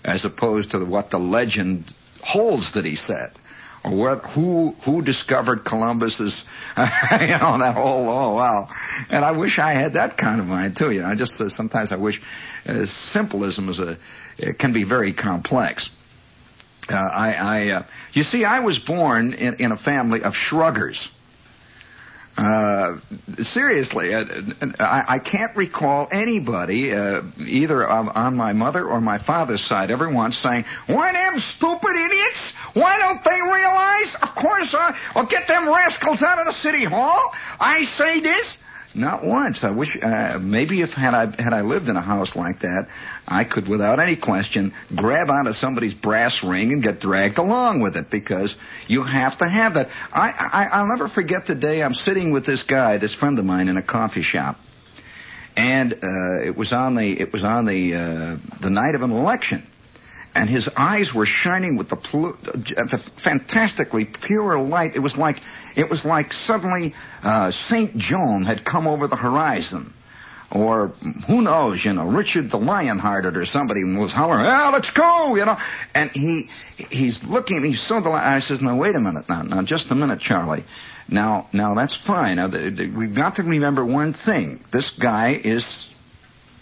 as 0.06 0.24
opposed 0.24 0.72
to 0.72 0.84
what 0.86 1.10
the 1.12 1.20
legend 1.20 1.94
holds 2.22 2.74
that 2.74 2.86
he 2.86 2.96
said 2.96 3.32
where, 3.90 4.18
who 4.18 4.72
who 4.84 5.02
discovered 5.02 5.66
Columbus's, 5.66 6.44
you 6.78 6.84
know, 6.84 7.58
that 7.60 7.76
whole 7.76 8.10
oh 8.10 8.36
wow. 8.36 8.70
And 9.10 9.24
I 9.24 9.32
wish 9.32 9.60
I 9.60 9.74
had 9.74 9.94
that 9.94 10.18
kind 10.18 10.40
of 10.40 10.48
mind 10.48 10.78
too. 10.78 10.92
You 10.92 11.02
know, 11.02 11.08
I 11.08 11.16
just 11.16 11.40
uh, 11.40 11.50
sometimes 11.50 11.92
I 11.92 11.96
wish 11.96 12.22
uh, 12.66 12.86
simplism 13.02 13.70
is 13.70 13.80
a 13.80 13.98
it 14.38 14.60
can 14.60 14.74
be 14.74 14.84
very 14.84 15.14
complex. 15.14 15.90
Uh, 16.90 16.96
I, 16.96 17.34
I 17.34 17.70
uh, 17.70 17.84
you 18.14 18.24
see, 18.24 18.46
I 18.46 18.60
was 18.60 18.80
born 18.80 19.34
in, 19.34 19.56
in 19.56 19.72
a 19.72 19.78
family 19.78 20.24
of 20.24 20.36
shruggers. 20.36 21.10
Uh, 22.38 22.98
seriously, 23.46 24.14
uh, 24.14 24.24
I, 24.80 25.06
I, 25.16 25.20
can't 25.20 25.56
recall 25.56 26.08
anybody, 26.12 26.94
uh, 26.94 27.24
either 27.40 27.88
on 27.90 28.36
my 28.36 28.54
mother 28.54 28.86
or 28.86 29.02
my 29.02 29.18
father's 29.18 29.64
side, 29.64 29.90
ever 29.90 30.08
once 30.08 30.40
saying, 30.40 30.66
"Why 30.86 31.14
them 31.14 31.40
stupid 31.40 31.96
idiots? 31.96 32.52
Why 32.76 33.00
don't 33.00 33.24
they 33.24 33.42
realize? 33.42 34.16
Of 34.22 34.36
course, 34.36 34.72
uh, 34.72 34.96
I'll 35.16 35.26
get 35.26 35.48
them 35.48 35.68
rascals 35.68 36.22
out 36.22 36.38
of 36.38 36.46
the 36.46 36.52
city 36.52 36.84
hall. 36.84 37.34
I 37.60 37.86
say 37.86 38.20
this." 38.20 38.60
Not 38.96 39.26
once. 39.26 39.64
I 39.64 39.72
wish 39.72 39.98
uh, 40.02 40.40
maybe 40.42 40.82
if 40.82 40.94
had 40.94 41.14
I 41.14 41.26
had 41.42 41.54
I 41.54 41.62
lived 41.62 41.90
in 41.90 41.96
a 41.96 42.02
house 42.02 42.36
like 42.36 42.62
that, 42.62 42.88
I 43.28 43.44
could, 43.44 43.68
without 43.68 44.00
any 44.00 44.16
question, 44.16 44.74
grab 44.96 45.30
onto 45.30 45.54
somebody's 45.54 45.94
brass 45.94 46.44
ring 46.44 46.72
and 46.72 46.82
get 46.82 47.02
dragged 47.02 47.38
along 47.38 47.82
with 47.82 47.98
it 47.98 48.10
because 48.10 48.56
you 48.88 49.04
have 49.04 49.38
to 49.40 49.48
have 49.48 49.74
that. 49.74 49.90
I, 50.12 50.30
I 50.30 50.68
I'll 50.72 50.88
never 50.88 51.08
forget 51.08 51.46
the 51.46 51.56
day 51.56 51.84
I'm 51.84 51.94
sitting 51.94 52.32
with 52.32 52.46
this 52.46 52.64
guy, 52.64 52.98
this 52.98 53.14
friend 53.14 53.38
of 53.38 53.46
mine, 53.46 53.68
in 53.68 53.78
a 53.78 53.84
coffee 53.84 54.22
shop, 54.22 54.58
and 55.56 55.94
uh, 55.94 56.46
it 56.46 56.56
was 56.56 56.72
on 56.72 56.96
the 56.96 57.20
it 57.20 57.34
was 57.34 57.44
on 57.44 57.66
the 57.66 57.94
uh, 57.94 58.38
the 58.62 58.70
night 58.70 58.96
of 58.96 59.02
an 59.02 59.12
election 59.12 59.68
and 60.38 60.48
his 60.48 60.70
eyes 60.78 61.12
were 61.14 61.26
shining 61.26 61.78
with 61.78 61.90
the, 61.90 61.96
the 61.96 62.98
fantastically 63.18 64.06
pure 64.06 64.60
light. 64.60 64.96
It 64.96 65.00
was 65.00 65.18
like 65.18 65.42
it 65.76 65.90
was 65.90 66.06
like 66.06 66.32
suddenly 66.32 66.94
uh, 67.24 67.50
Saint 67.52 67.98
John 67.98 68.44
had 68.44 68.64
come 68.64 68.88
over 68.88 69.08
the 69.08 69.16
horizon, 69.16 69.96
or 70.52 70.90
who 71.28 71.42
knows, 71.42 71.84
you 71.84 71.92
know, 71.94 72.06
Richard 72.06 72.52
the 72.52 72.60
Lionhearted 72.60 73.36
or 73.36 73.48
somebody 73.48 73.84
was 73.84 74.14
hollering, 74.14 74.46
"Ah, 74.46 74.70
let's 74.72 74.92
go!" 74.92 75.36
You 75.36 75.46
know, 75.46 75.58
and 75.96 76.12
he 76.12 76.52
he's 76.76 77.24
looking, 77.24 77.64
he 77.64 77.74
saw 77.74 78.00
the 78.00 78.10
light. 78.10 78.36
I 78.36 78.40
says, 78.40 78.62
"Now 78.62 78.78
wait 78.78 78.96
a 78.96 79.00
minute, 79.00 79.28
now, 79.28 79.42
now 79.42 79.64
just 79.64 79.90
a 79.90 79.96
minute, 79.96 80.20
Charlie." 80.20 80.64
Now, 81.10 81.48
now 81.52 81.74
that's 81.74 81.96
fine. 81.96 82.36
Now, 82.36 82.48
the, 82.48 82.70
the, 82.70 82.88
we've 82.90 83.16
got 83.16 83.38
to 83.38 83.44
remember 83.44 83.84
one 83.84 84.12
thing. 84.12 84.60
This 84.72 84.92
guy 84.92 85.40
is, 85.42 85.66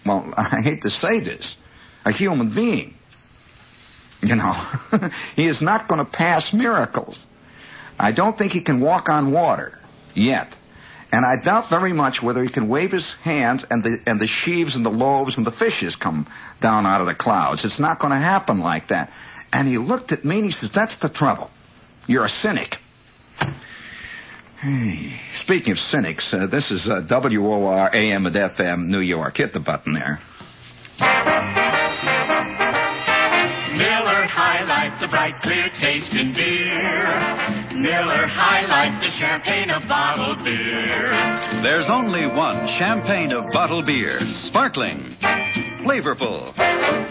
well, 0.05 0.32
I 0.38 0.62
hate 0.62 0.84
to 0.84 0.91
say 0.91 1.20
this, 1.20 1.44
a 2.05 2.12
human 2.12 2.53
being. 2.53 2.94
You 4.22 4.36
know, 4.36 4.53
he 5.36 5.45
is 5.45 5.62
not 5.62 5.88
going 5.88 6.03
to 6.03 6.10
pass 6.10 6.51
miracles. 6.51 7.24
I 8.00 8.12
don't 8.12 8.36
think 8.36 8.53
he 8.53 8.62
can 8.62 8.79
walk 8.79 9.07
on 9.07 9.31
water 9.31 9.77
yet. 10.15 10.55
And 11.12 11.24
I 11.25 11.41
doubt 11.41 11.69
very 11.69 11.93
much 11.93 12.24
whether 12.24 12.43
he 12.43 12.50
can 12.50 12.67
wave 12.67 12.91
his 12.91 13.13
hands 13.22 13.63
and 13.69 13.84
the, 13.84 14.00
and 14.05 14.19
the 14.19 14.27
sheaves 14.27 14.75
and 14.75 14.86
the 14.86 14.89
loaves 14.89 15.38
and 15.38 15.45
the 15.45 15.51
fishes 15.51 15.95
come 15.95 16.27
down 16.60 16.86
out 16.86 17.01
of 17.01 17.07
the 17.07 17.13
clouds. 17.13 17.63
It's 17.65 17.79
not 17.79 18.00
going 18.00 18.12
to 18.12 18.19
happen 18.19 18.60
like 18.60 18.88
that. 18.88 19.13
And 19.53 19.67
he 19.67 19.77
looked 19.77 20.12
at 20.12 20.25
me 20.25 20.38
and 20.38 20.45
he 20.45 20.51
says, 20.51 20.72
that's 20.74 21.00
the 21.00 21.10
trouble. 21.10 21.51
You're 22.07 22.25
a 22.25 22.29
cynic. 22.29 22.77
Hey, 24.60 25.12
speaking 25.34 25.74
of 25.74 25.79
cynics, 25.79 26.34
uh, 26.34 26.48
this 26.48 26.72
is 26.72 26.89
uh, 26.89 27.05
WOR 27.07 27.89
AM 27.93 28.25
and 28.25 28.36
FM 28.36 28.88
New 28.88 29.00
York. 29.00 29.38
Hit 29.38 29.53
the 29.53 29.60
button 29.60 29.93
there. 29.93 30.19
Bright, 35.15 35.41
clear 35.41 35.69
taste 35.69 36.13
in 36.13 36.34
beer. 36.34 36.75
Miller 37.74 38.27
High 38.27 38.65
Life, 38.67 39.00
the 39.00 39.07
champagne 39.07 39.69
of 39.69 39.88
bottled 39.88 40.43
beer. 40.43 41.39
There's 41.62 41.89
only 41.89 42.27
one 42.27 42.67
champagne 42.67 43.31
of 43.31 43.50
bottled 43.53 43.86
beer. 43.86 44.12
Sparkling, 44.19 45.05
flavorful, 45.86 46.53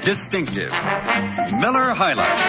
distinctive. 0.04 0.70
Miller 0.70 1.94
High 1.94 2.12
Life. 2.12 2.40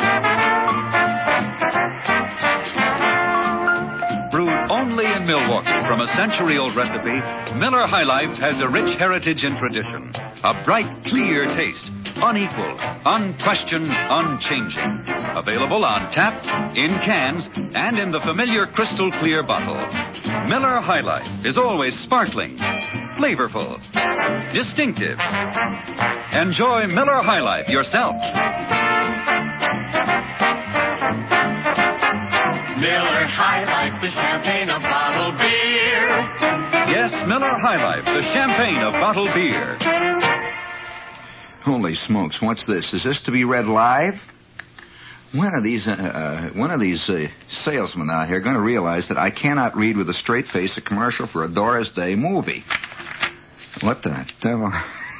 Brewed 4.32 4.50
only 4.70 5.06
in 5.06 5.26
Milwaukee 5.26 5.80
from 5.88 6.02
a 6.02 6.08
century-old 6.08 6.76
recipe, 6.76 7.22
Miller 7.58 7.88
High 7.88 8.04
Life 8.04 8.38
has 8.40 8.60
a 8.60 8.68
rich 8.68 8.98
heritage 8.98 9.44
and 9.44 9.58
tradition. 9.58 10.14
A 10.44 10.54
bright, 10.66 11.06
clear 11.06 11.46
taste 11.46 11.90
unequaled, 12.18 12.80
unquestioned, 13.06 13.88
unchanging. 13.90 15.04
Available 15.36 15.84
on 15.84 16.12
tap, 16.12 16.34
in 16.76 17.00
cans, 17.00 17.50
and 17.76 18.00
in 18.00 18.12
the 18.12 18.22
familiar 18.22 18.66
crystal 18.66 19.12
clear 19.12 19.44
bottle. 19.44 19.76
Miller 20.48 20.82
High 20.82 21.02
Life 21.02 21.46
is 21.46 21.58
always 21.58 21.98
sparkling, 21.98 22.58
flavorful, 22.58 23.82
distinctive. 24.54 25.20
Enjoy 26.34 26.88
Miller 26.88 27.22
High 27.22 27.42
Life 27.42 27.70
yourself. 27.70 28.16
Miller 32.80 33.26
High 33.26 33.64
Life, 33.64 34.02
the 34.02 34.10
champagne 34.10 34.70
of 34.70 34.82
bottled 34.82 35.38
beer. 35.38 36.36
Yes, 36.92 37.14
Miller 37.28 37.58
High 37.60 37.84
Life, 37.84 38.06
the 38.06 38.22
champagne 38.22 38.84
of 38.84 38.94
bottled 38.94 39.34
beer. 39.34 39.78
Holy 41.66 41.96
smokes! 41.96 42.40
What's 42.40 42.68
this? 42.68 42.94
Is 42.94 43.04
this 43.04 43.22
to 43.22 43.32
be 43.32 43.44
read 43.44 43.66
live? 43.66 44.22
When 45.32 45.48
are 45.48 45.62
these 45.62 45.88
uh, 45.88 45.94
uh, 45.94 46.50
one 46.50 46.70
of 46.70 46.80
these 46.80 47.10
uh, 47.10 47.30
salesmen 47.64 48.08
out 48.12 48.28
here 48.28 48.40
going 48.40 48.56
to 48.56 48.62
realize 48.62 49.08
that 49.08 49.18
I 49.18 49.32
cannot 49.32 49.76
read 49.76 49.98
with 49.98 50.08
a 50.08 50.14
straight 50.14 50.48
face 50.48 50.78
a 50.78 50.82
commercial 50.82 51.26
for 51.26 51.44
a 51.44 51.48
Doris 51.48 51.90
Day 51.90 52.14
movie? 52.14 52.64
What 53.82 54.04
the 54.04 54.32
devil? 54.42 54.72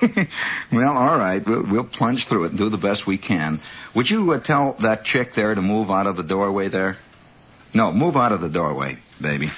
well, 0.72 0.96
all 0.96 1.18
right, 1.18 1.44
we'll, 1.44 1.66
we'll, 1.66 1.84
plunge 1.84 2.28
through 2.28 2.46
it 2.46 2.50
and 2.50 2.60
do 2.60 2.70
the 2.70 2.78
best 2.78 3.08
we 3.08 3.18
can. 3.18 3.60
Would 3.96 4.08
you 4.08 4.32
uh, 4.32 4.40
tell 4.40 4.74
that 4.82 5.04
chick 5.04 5.34
there 5.34 5.56
to 5.56 5.64
move 5.64 5.90
out 5.90 6.06
of 6.06 6.16
the 6.16 6.24
doorway 6.24 6.68
there? 6.68 6.98
No, 7.74 7.92
move 7.92 8.16
out 8.18 8.34
of 8.34 8.42
the 8.42 8.50
doorway, 8.50 9.00
baby. 9.20 9.50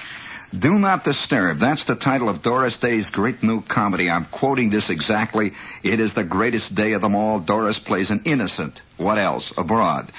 Do 0.57 0.79
Not 0.79 1.03
Disturb. 1.03 1.59
That's 1.59 1.83
the 1.83 1.95
title 1.95 2.29
of 2.29 2.41
Doris 2.41 2.77
Day's 2.77 3.09
great 3.09 3.43
new 3.43 3.61
comedy. 3.61 4.09
I'm 4.09 4.23
quoting 4.25 4.69
this 4.69 4.89
exactly. 4.89 5.51
It 5.83 5.99
is 5.99 6.13
the 6.13 6.23
greatest 6.23 6.73
day 6.73 6.93
of 6.93 7.01
them 7.01 7.15
all. 7.15 7.39
Doris 7.39 7.79
plays 7.79 8.11
an 8.11 8.21
innocent, 8.23 8.79
what 8.95 9.17
else, 9.17 9.51
abroad. 9.57 10.09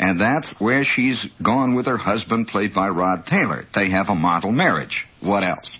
And 0.00 0.20
that's 0.20 0.50
where 0.60 0.82
she's 0.82 1.24
gone 1.40 1.74
with 1.74 1.86
her 1.86 1.96
husband, 1.96 2.48
played 2.48 2.74
by 2.74 2.88
Rod 2.88 3.26
Taylor. 3.26 3.64
They 3.74 3.90
have 3.90 4.08
a 4.08 4.16
model 4.16 4.50
marriage. 4.50 5.06
What 5.20 5.44
else? 5.44 5.78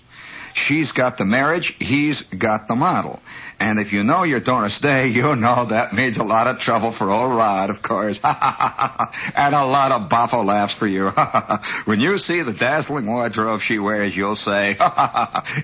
She's 0.57 0.91
got 0.91 1.17
the 1.17 1.25
marriage, 1.25 1.75
he's 1.79 2.23
got 2.23 2.67
the 2.67 2.75
model. 2.75 3.21
And 3.59 3.79
if 3.79 3.91
you 3.91 4.03
know 4.03 4.23
your 4.23 4.39
Doris 4.39 4.79
Day, 4.79 5.07
you 5.15 5.35
know 5.35 5.65
that 5.65 5.93
means 5.93 6.17
a 6.17 6.23
lot 6.23 6.47
of 6.47 6.59
trouble 6.59 6.91
for 6.91 7.09
old 7.11 7.35
Rod, 7.35 7.69
of 7.69 7.81
course. 7.81 8.19
and 8.23 9.55
a 9.55 9.65
lot 9.65 9.91
of 9.91 10.09
boffo 10.09 10.43
laughs 10.45 10.73
for 10.73 10.87
you. 10.87 11.09
when 11.85 11.99
you 11.99 12.17
see 12.17 12.41
the 12.41 12.53
dazzling 12.53 13.05
wardrobe 13.05 13.61
she 13.61 13.77
wears, 13.79 14.15
you'll 14.15 14.35
say, 14.35 14.77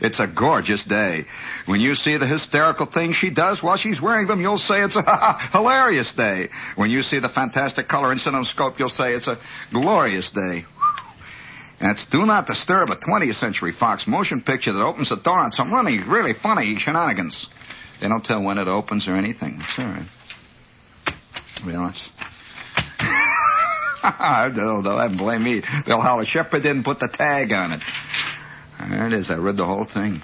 it's 0.01 0.19
a 0.19 0.27
gorgeous 0.27 0.83
day. 0.85 1.25
When 1.65 1.81
you 1.81 1.95
see 1.95 2.17
the 2.17 2.27
hysterical 2.27 2.85
things 2.85 3.15
she 3.15 3.29
does 3.29 3.63
while 3.63 3.77
she's 3.77 3.99
wearing 4.01 4.27
them, 4.27 4.41
you'll 4.41 4.57
say 4.57 4.83
it's 4.83 4.95
a 4.95 5.37
hilarious 5.51 6.11
day. 6.13 6.49
When 6.75 6.91
you 6.91 7.01
see 7.01 7.19
the 7.19 7.29
fantastic 7.29 7.87
color 7.87 8.11
in 8.11 8.19
cinemascope, 8.19 8.77
you'll 8.79 8.89
say 8.89 9.13
it's 9.13 9.27
a 9.27 9.39
glorious 9.71 10.29
day. 10.31 10.65
That's 11.83 12.05
Do 12.05 12.25
Not 12.25 12.47
Disturb, 12.47 12.91
a 12.91 12.95
20th 12.95 13.35
Century 13.35 13.73
Fox 13.73 14.07
motion 14.07 14.41
picture 14.41 14.71
that 14.71 14.81
opens 14.81 15.09
the 15.09 15.17
door 15.17 15.37
on 15.37 15.51
some 15.51 15.73
really, 15.73 15.99
really 15.99 16.31
funny 16.31 16.77
shenanigans. 16.79 17.49
They 17.99 18.07
don't 18.07 18.23
tell 18.23 18.41
when 18.41 18.57
it 18.57 18.69
opens 18.69 19.05
or 19.09 19.15
anything. 19.15 19.61
It's 19.61 19.77
all 19.77 19.87
right. 19.87 20.05
Well, 21.65 21.89
it's... 21.89 22.09
they'll, 24.55 24.81
they'll 24.81 24.97
have 24.97 25.17
blame 25.17 25.43
me. 25.43 25.61
They'll 25.85 25.99
holler, 25.99 26.23
Shepherd 26.23 26.63
didn't 26.63 26.85
put 26.85 27.01
the 27.01 27.09
tag 27.09 27.51
on 27.51 27.73
it. 27.73 27.81
There 28.89 29.07
it 29.07 29.13
is. 29.13 29.29
I 29.29 29.35
read 29.35 29.57
the 29.57 29.65
whole 29.65 29.83
thing. 29.83 30.23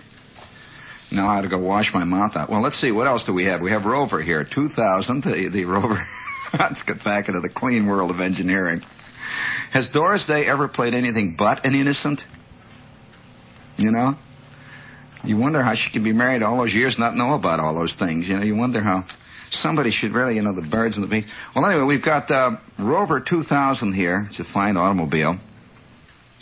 Now 1.11 1.27
I 1.27 1.35
have 1.35 1.43
to 1.43 1.49
go 1.49 1.57
wash 1.57 1.93
my 1.93 2.05
mouth 2.05 2.37
out. 2.37 2.49
Well, 2.49 2.61
let's 2.61 2.77
see. 2.77 2.93
What 2.93 3.07
else 3.07 3.25
do 3.25 3.33
we 3.33 3.43
have? 3.45 3.61
We 3.61 3.71
have 3.71 3.85
Rover 3.85 4.21
here. 4.21 4.45
2000, 4.45 5.23
the, 5.23 5.49
the 5.49 5.65
Rover. 5.65 6.07
let's 6.57 6.83
get 6.83 7.03
back 7.03 7.27
into 7.27 7.41
the 7.41 7.49
clean 7.49 7.85
world 7.85 8.11
of 8.11 8.21
engineering. 8.21 8.81
Has 9.71 9.87
Doris 9.89 10.25
Day 10.25 10.45
ever 10.45 10.67
played 10.67 10.93
anything 10.93 11.35
but 11.35 11.65
an 11.65 11.75
innocent? 11.75 12.25
You 13.77 13.91
know? 13.91 14.15
You 15.23 15.37
wonder 15.37 15.61
how 15.61 15.73
she 15.73 15.91
could 15.91 16.03
be 16.03 16.13
married 16.13 16.43
all 16.43 16.57
those 16.57 16.73
years 16.73 16.95
and 16.95 16.99
not 16.99 17.15
know 17.15 17.33
about 17.33 17.59
all 17.59 17.75
those 17.75 17.93
things. 17.93 18.27
You 18.27 18.37
know, 18.37 18.43
you 18.43 18.55
wonder 18.55 18.79
how 18.81 19.03
somebody 19.49 19.91
should 19.91 20.13
really, 20.13 20.35
you 20.35 20.41
know, 20.41 20.53
the 20.53 20.61
birds 20.61 20.95
and 20.95 21.03
the 21.03 21.07
bees. 21.07 21.31
Well, 21.55 21.65
anyway, 21.65 21.83
we've 21.83 22.01
got 22.01 22.31
uh, 22.31 22.57
Rover 22.77 23.19
2000 23.19 23.93
here. 23.93 24.27
It's 24.29 24.39
a 24.39 24.43
fine 24.43 24.77
automobile. 24.77 25.37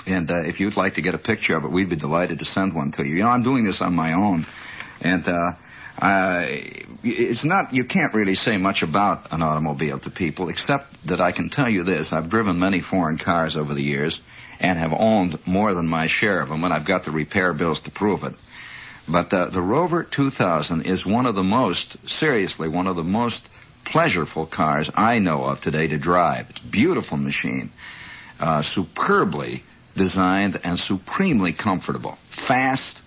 And 0.05 0.31
uh, 0.31 0.43
if 0.45 0.59
you'd 0.59 0.77
like 0.77 0.95
to 0.95 1.01
get 1.01 1.15
a 1.15 1.17
picture 1.17 1.57
of 1.57 1.65
it, 1.65 1.71
we'd 1.71 1.89
be 1.89 1.95
delighted 1.95 2.39
to 2.39 2.45
send 2.45 2.73
one 2.73 2.91
to 2.91 3.05
you. 3.05 3.15
You 3.15 3.23
know, 3.23 3.29
I'm 3.29 3.43
doing 3.43 3.65
this 3.65 3.81
on 3.81 3.93
my 3.95 4.13
own. 4.13 4.45
And 5.01 5.27
uh, 5.27 5.53
uh, 6.01 6.45
it's 7.03 7.43
not, 7.43 7.73
you 7.73 7.85
can't 7.85 8.13
really 8.13 8.35
say 8.35 8.57
much 8.57 8.83
about 8.83 9.31
an 9.31 9.41
automobile 9.41 9.99
to 9.99 10.09
people, 10.09 10.49
except 10.49 11.07
that 11.07 11.21
I 11.21 11.31
can 11.31 11.49
tell 11.49 11.69
you 11.69 11.83
this. 11.83 12.13
I've 12.13 12.29
driven 12.29 12.59
many 12.59 12.81
foreign 12.81 13.17
cars 13.17 13.55
over 13.55 13.73
the 13.73 13.81
years 13.81 14.21
and 14.59 14.77
have 14.77 14.93
owned 14.93 15.39
more 15.47 15.73
than 15.73 15.87
my 15.87 16.07
share 16.07 16.41
of 16.41 16.49
them, 16.49 16.63
and 16.63 16.73
I've 16.73 16.85
got 16.85 17.05
the 17.05 17.11
repair 17.11 17.53
bills 17.53 17.81
to 17.81 17.91
prove 17.91 18.23
it. 18.23 18.33
But 19.07 19.33
uh, 19.33 19.49
the 19.49 19.61
Rover 19.61 20.03
2000 20.03 20.81
is 20.85 21.05
one 21.05 21.25
of 21.25 21.35
the 21.35 21.43
most, 21.43 22.09
seriously, 22.09 22.67
one 22.67 22.87
of 22.87 22.95
the 22.95 23.03
most 23.03 23.47
pleasurable 23.85 24.45
cars 24.45 24.89
I 24.93 25.19
know 25.19 25.45
of 25.45 25.61
today 25.61 25.87
to 25.87 25.97
drive. 25.97 26.49
It's 26.49 26.59
a 26.59 26.67
beautiful 26.67 27.17
machine, 27.17 27.71
uh, 28.39 28.61
superbly 28.61 29.63
designed 29.95 30.59
and 30.63 30.77
supremely 30.77 31.53
comfortable. 31.53 32.17
Fast, 32.29 32.99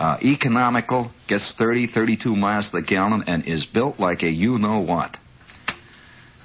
uh, 0.00 0.16
economical, 0.22 1.12
gets 1.26 1.52
30, 1.52 1.86
32 1.88 2.34
miles 2.34 2.66
to 2.66 2.72
the 2.72 2.82
gallon, 2.82 3.24
and 3.26 3.44
is 3.44 3.66
built 3.66 4.00
like 4.00 4.22
a 4.22 4.30
you-know-what. 4.30 5.14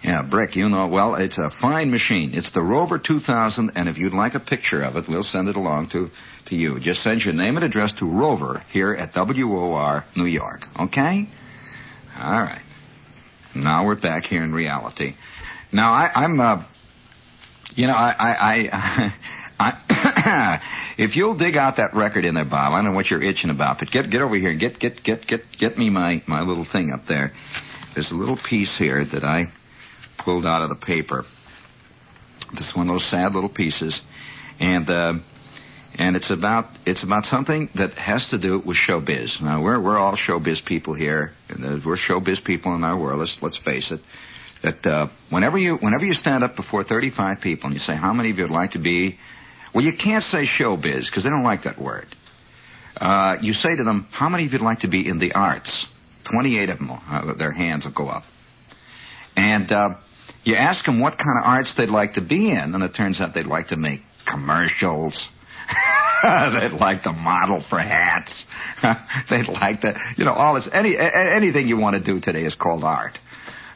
Yeah, 0.04 0.24
brick, 0.24 0.58
you 0.58 0.68
know, 0.68 0.88
well, 0.88 1.15
it's 1.15 1.38
a 1.38 1.50
fine 1.50 1.89
machine. 1.89 2.32
It's 2.34 2.50
the 2.50 2.62
Rover 2.62 3.00
2000, 3.00 3.72
and 3.78 3.88
if 3.88 3.98
you'd 3.98 4.13
like 4.13 4.36
a 4.36 4.41
picture 4.41 4.82
of 4.84 4.98
it, 4.98 5.08
we'll 5.08 5.24
send 5.24 5.48
it 5.48 5.56
along 5.56 5.88
to, 5.91 6.12
to 6.48 6.56
you. 6.56 6.80
Just 6.80 7.02
send 7.02 7.24
your 7.24 7.34
name 7.34 7.56
and 7.56 7.63
address 7.63 7.94
to 7.94 8.06
Rover 8.06 8.62
here 8.72 8.94
at 8.94 9.15
WOR, 9.15 10.04
New 10.18 10.26
York. 10.26 10.68
Okay? 10.78 11.28
All 12.22 12.41
right. 12.41 12.62
Now 13.56 13.86
we're 13.86 13.96
back 13.96 14.28
here 14.28 14.44
in 14.44 14.54
reality. 14.54 15.15
Now 15.72 15.94
I, 15.94 16.12
I'm, 16.13 16.39
uh, 16.41 16.62
you 17.74 17.88
know, 17.88 17.96
I, 17.96 18.13
I, 18.20 18.70
I, 18.72 19.15
I 19.60 20.60
if 20.98 21.15
you'll 21.15 21.36
dig 21.36 21.58
out 21.58 21.78
that 21.78 21.94
record 21.94 22.26
in 22.26 22.36
there, 22.36 22.46
Bob, 22.46 22.74
I 22.74 22.78
don't 22.78 22.91
know 22.91 22.96
what 22.96 23.10
you're 23.10 23.24
itching 23.24 23.50
about, 23.50 23.80
but 23.80 23.91
get 23.91 24.10
get 24.10 24.22
over 24.22 24.36
here, 24.36 24.54
get 24.54 24.80
get 24.80 25.04
get 25.04 25.26
get 25.26 25.52
get 25.58 25.78
me 25.78 25.89
my 25.89 26.22
my 26.26 26.41
little 26.41 26.63
thing 26.63 26.91
up 26.91 27.06
there. 27.06 27.34
There's 27.94 28.12
a 28.12 28.18
little 28.18 28.38
piece 28.38 28.76
here 28.76 29.04
that 29.04 29.24
I 29.24 29.50
pulled 30.18 30.46
out 30.46 30.62
of 30.62 30.70
the 30.70 30.76
paper. 30.76 31.26
This 32.54 32.76
one 32.76 32.88
of 32.88 32.94
those 32.94 33.08
sad 33.08 33.34
little 33.34 33.50
pieces, 33.50 34.02
and 34.60 34.89
uh, 34.89 35.13
and 35.98 36.15
it's 36.15 36.30
about 36.30 36.68
it's 36.86 37.04
about 37.04 37.26
something 37.26 37.70
that 37.76 37.94
has 37.94 38.30
to 38.30 38.38
do 38.38 38.60
with 38.60 38.78
showbiz. 38.78 39.41
Now 39.41 39.62
we're 39.62 39.80
we're 39.80 39.98
all 39.98 40.13
showbiz 40.13 40.63
people 40.63 40.94
here. 40.94 41.34
And 41.50 41.84
we're 41.86 41.96
showbiz 41.96 42.44
people 42.44 42.76
in 42.76 42.84
our 42.84 42.98
world. 42.98 43.20
Let's 43.20 43.41
let's 43.41 43.58
face 43.58 43.91
it. 43.91 44.02
That 44.62 44.86
uh, 44.86 45.08
whenever 45.30 45.58
you 45.58 45.78
whenever 45.78 46.06
you 46.06 46.13
stand 46.13 46.44
up 46.44 46.56
before 46.56 46.84
35 46.84 47.39
people 47.39 47.68
and 47.68 47.74
you 47.74 47.80
say 47.80 47.96
how 47.96 48.13
many 48.13 48.32
of 48.32 48.38
you 48.38 48.46
would 48.46 48.52
like 48.52 48.72
to 48.72 48.80
be 48.80 49.18
well, 49.76 49.84
you 49.84 49.92
can't 49.92 50.24
say 50.24 50.48
showbiz 50.48 51.08
because 51.08 51.26
they 51.26 51.30
don't 51.30 51.44
like 51.44 51.64
that 51.64 51.78
word. 51.78 52.08
Uh, 52.96 53.36
you 53.42 53.52
say 53.52 53.76
to 53.76 53.84
them, 53.84 54.08
how 54.10 54.30
many 54.30 54.46
of 54.46 54.54
you'd 54.54 54.62
like 54.62 54.80
to 54.80 54.88
be 54.88 55.06
in 55.06 55.18
the 55.18 55.34
arts? 55.34 55.86
28 56.24 56.70
of 56.70 56.80
them, 56.80 56.92
uh, 56.92 57.34
their 57.34 57.52
hands 57.52 57.84
will 57.84 57.92
go 57.92 58.08
up. 58.08 58.24
And 59.36 59.70
uh, 59.70 59.96
you 60.46 60.56
ask 60.56 60.86
them 60.86 61.02
what 61.02 61.18
kind 61.18 61.38
of 61.38 61.46
arts 61.46 61.74
they'd 61.74 61.90
like 61.90 62.14
to 62.14 62.22
be 62.22 62.52
in, 62.52 62.74
and 62.74 62.82
it 62.84 62.96
turns 62.96 63.20
out 63.20 63.34
they'd 63.34 63.46
like 63.46 63.68
to 63.68 63.76
make 63.76 64.02
commercials. 64.26 65.28
they'd 66.24 66.72
like 66.72 67.04
to 67.04 67.12
model 67.12 67.60
for 67.60 67.78
hats. 67.78 68.46
they'd 69.30 69.50
like 69.50 69.82
to, 69.82 70.00
you 70.16 70.24
know, 70.24 70.34
all 70.34 70.54
this, 70.54 70.70
any, 70.72 70.98
anything 70.98 71.68
you 71.68 71.76
want 71.76 71.98
to 71.98 72.02
do 72.02 72.22
today 72.22 72.46
is 72.46 72.56
called 72.56 72.86
art. 72.86 73.20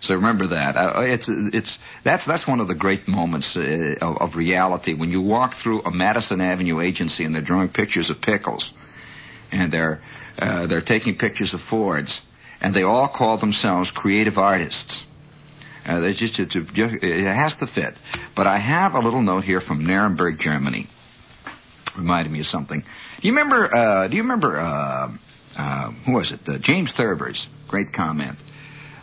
So 0.02 0.16
remember 0.16 0.48
that. 0.48 0.78
Uh, 0.78 1.02
it's 1.02 1.28
it's 1.30 1.78
that's 2.04 2.26
that's 2.26 2.48
one 2.48 2.62
of 2.62 2.68
the 2.68 2.76
great 2.76 3.08
moments 3.08 3.56
uh, 3.58 3.96
of, 4.02 4.18
of, 4.18 4.36
reality 4.36 4.94
when 4.94 5.10
you 5.12 5.22
walk 5.22 5.56
through 5.56 5.82
a 5.82 5.92
Madison 5.92 6.40
Avenue 6.40 6.80
agency 6.80 7.26
and 7.26 7.36
they're 7.36 7.42
drawing 7.42 7.68
pictures 7.68 8.10
of 8.10 8.22
pickles, 8.22 8.72
and 9.52 9.74
they're 9.74 10.02
uh, 10.40 10.68
they're 10.68 10.82
taking 10.82 11.18
pictures 11.18 11.54
of 11.54 11.62
Fords, 11.62 12.18
and 12.62 12.74
they 12.74 12.84
all 12.84 13.10
call 13.10 13.38
themselves 13.38 13.92
creative 13.92 14.38
artists. 14.38 15.04
Uh, 15.86 16.00
they 16.00 16.14
just 16.14 16.40
it, 16.40 16.56
it 16.56 17.36
has 17.36 17.58
to 17.58 17.68
fit. 17.68 17.94
But 18.36 18.48
I 18.48 18.58
have 18.58 18.96
a 18.96 19.00
little 19.00 19.22
note 19.22 19.44
here 19.44 19.60
from 19.60 19.86
Nuremberg, 19.86 20.40
Germany. 20.40 20.88
Reminded 21.98 22.32
me 22.32 22.40
of 22.40 22.48
something. 22.48 22.86
Do 23.20 23.28
you 23.28 23.34
remember? 23.34 23.76
Uh, 23.76 24.08
do 24.08 24.16
you 24.16 24.22
remember? 24.22 24.58
Uh, 24.58 25.12
uh, 25.58 25.92
who 26.06 26.14
was 26.14 26.32
it? 26.32 26.62
James 26.62 26.94
Thurber's 26.94 27.48
great 27.68 27.92
comment 27.92 28.38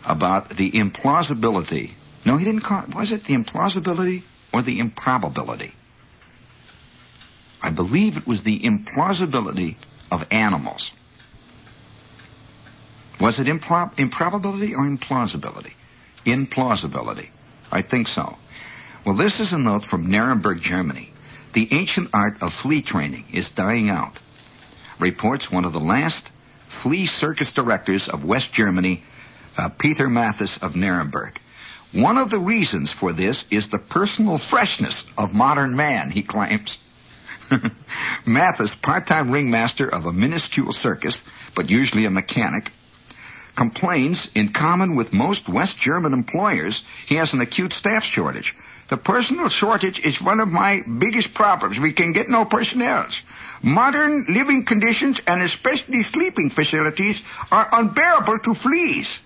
about 0.07 0.49
the 0.51 0.71
implausibility. 0.71 1.93
No, 2.25 2.37
he 2.37 2.45
didn't 2.45 2.63
call 2.63 2.85
it. 2.85 2.95
Was 2.95 3.13
it 3.13 3.25
the 3.25 3.35
implausibility 3.35 4.23
or 4.53 4.63
the 4.63 4.79
improbability? 4.79 5.73
I 7.63 7.71
believe 7.71 8.17
it 8.17 8.27
was 8.27 8.43
the 8.43 8.59
implausibility 8.61 9.77
of 10.11 10.27
animals. 10.31 10.93
Was 13.21 13.39
it 13.39 13.47
impro- 13.47 13.99
improbability 13.99 14.75
or 14.75 14.85
implausibility? 14.85 15.73
Implausibility. 16.27 17.29
I 17.73 17.83
think 17.83 18.09
so. 18.09 18.37
Well, 19.05 19.15
this 19.15 19.41
is 19.41 19.53
a 19.53 19.59
note 19.59 19.85
from 19.85 20.11
Nuremberg, 20.11 20.61
Germany. 20.61 21.13
The 21.55 21.69
ancient 21.73 22.11
art 22.13 22.43
of 22.43 22.53
flea 22.53 22.83
training 22.83 23.25
is 23.33 23.49
dying 23.51 23.89
out. 23.89 24.19
Reports 24.99 25.51
one 25.51 25.65
of 25.65 25.73
the 25.73 25.81
last 25.81 26.29
flea 26.69 27.07
circus 27.07 27.53
directors 27.53 28.09
of 28.09 28.25
West 28.25 28.53
Germany, 28.53 29.03
uh, 29.57 29.69
Peter 29.71 30.09
Mathis 30.09 30.59
of 30.59 30.77
Nuremberg. 30.77 31.39
One 31.93 32.19
of 32.19 32.31
the 32.31 32.39
reasons 32.39 32.93
for 32.93 33.13
this 33.13 33.45
is 33.51 33.69
the 33.69 33.79
personal 33.79 34.39
freshness 34.39 35.05
of 35.17 35.35
modern 35.35 35.77
man, 35.77 36.11
he 36.11 36.23
claims. 36.23 36.79
Mathis, 38.27 38.75
part-time 38.75 39.31
ringmaster 39.31 39.89
of 39.89 40.07
a 40.07 40.13
minuscule 40.13 40.73
circus, 40.73 41.17
but 41.55 41.71
usually 41.71 42.05
a 42.05 42.11
mechanic, 42.11 42.71
complains 43.57 44.29
in 44.35 44.49
common 44.49 44.97
with 44.97 45.13
most 45.13 45.49
West 45.49 45.79
German 45.79 46.13
employers 46.13 46.85
he 47.07 47.17
has 47.17 47.33
an 47.33 47.41
acute 47.41 47.73
staff 47.73 48.05
shortage. 48.05 48.55
The 48.89 48.97
personnel 48.97 49.49
shortage 49.49 49.99
is 49.99 50.23
one 50.23 50.39
of 50.39 50.49
my 50.49 50.83
biggest 50.83 51.35
problems. 51.35 51.81
We 51.81 51.93
can 51.93 52.13
get 52.13 52.29
no 52.29 52.45
personnel. 52.45 53.07
Modern 53.63 54.27
living 54.29 54.65
conditions 54.65 55.19
and 55.27 55.43
especially 55.43 56.05
sleeping 56.05 56.51
facilities 56.51 57.23
are 57.51 57.69
unbearable 57.73 58.39
to 58.41 58.55
fleas. 58.55 59.21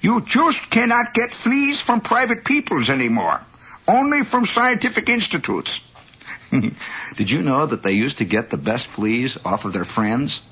You 0.00 0.20
just 0.22 0.70
cannot 0.70 1.14
get 1.14 1.34
fleas 1.34 1.80
from 1.80 2.00
private 2.00 2.44
peoples 2.44 2.88
anymore. 2.88 3.42
Only 3.86 4.22
from 4.22 4.46
scientific 4.46 5.08
institutes. 5.08 5.80
Did 6.50 7.30
you 7.30 7.42
know 7.42 7.66
that 7.66 7.82
they 7.82 7.92
used 7.92 8.18
to 8.18 8.24
get 8.24 8.50
the 8.50 8.56
best 8.56 8.86
fleas 8.88 9.36
off 9.44 9.64
of 9.64 9.72
their 9.72 9.84
friends? 9.84 10.42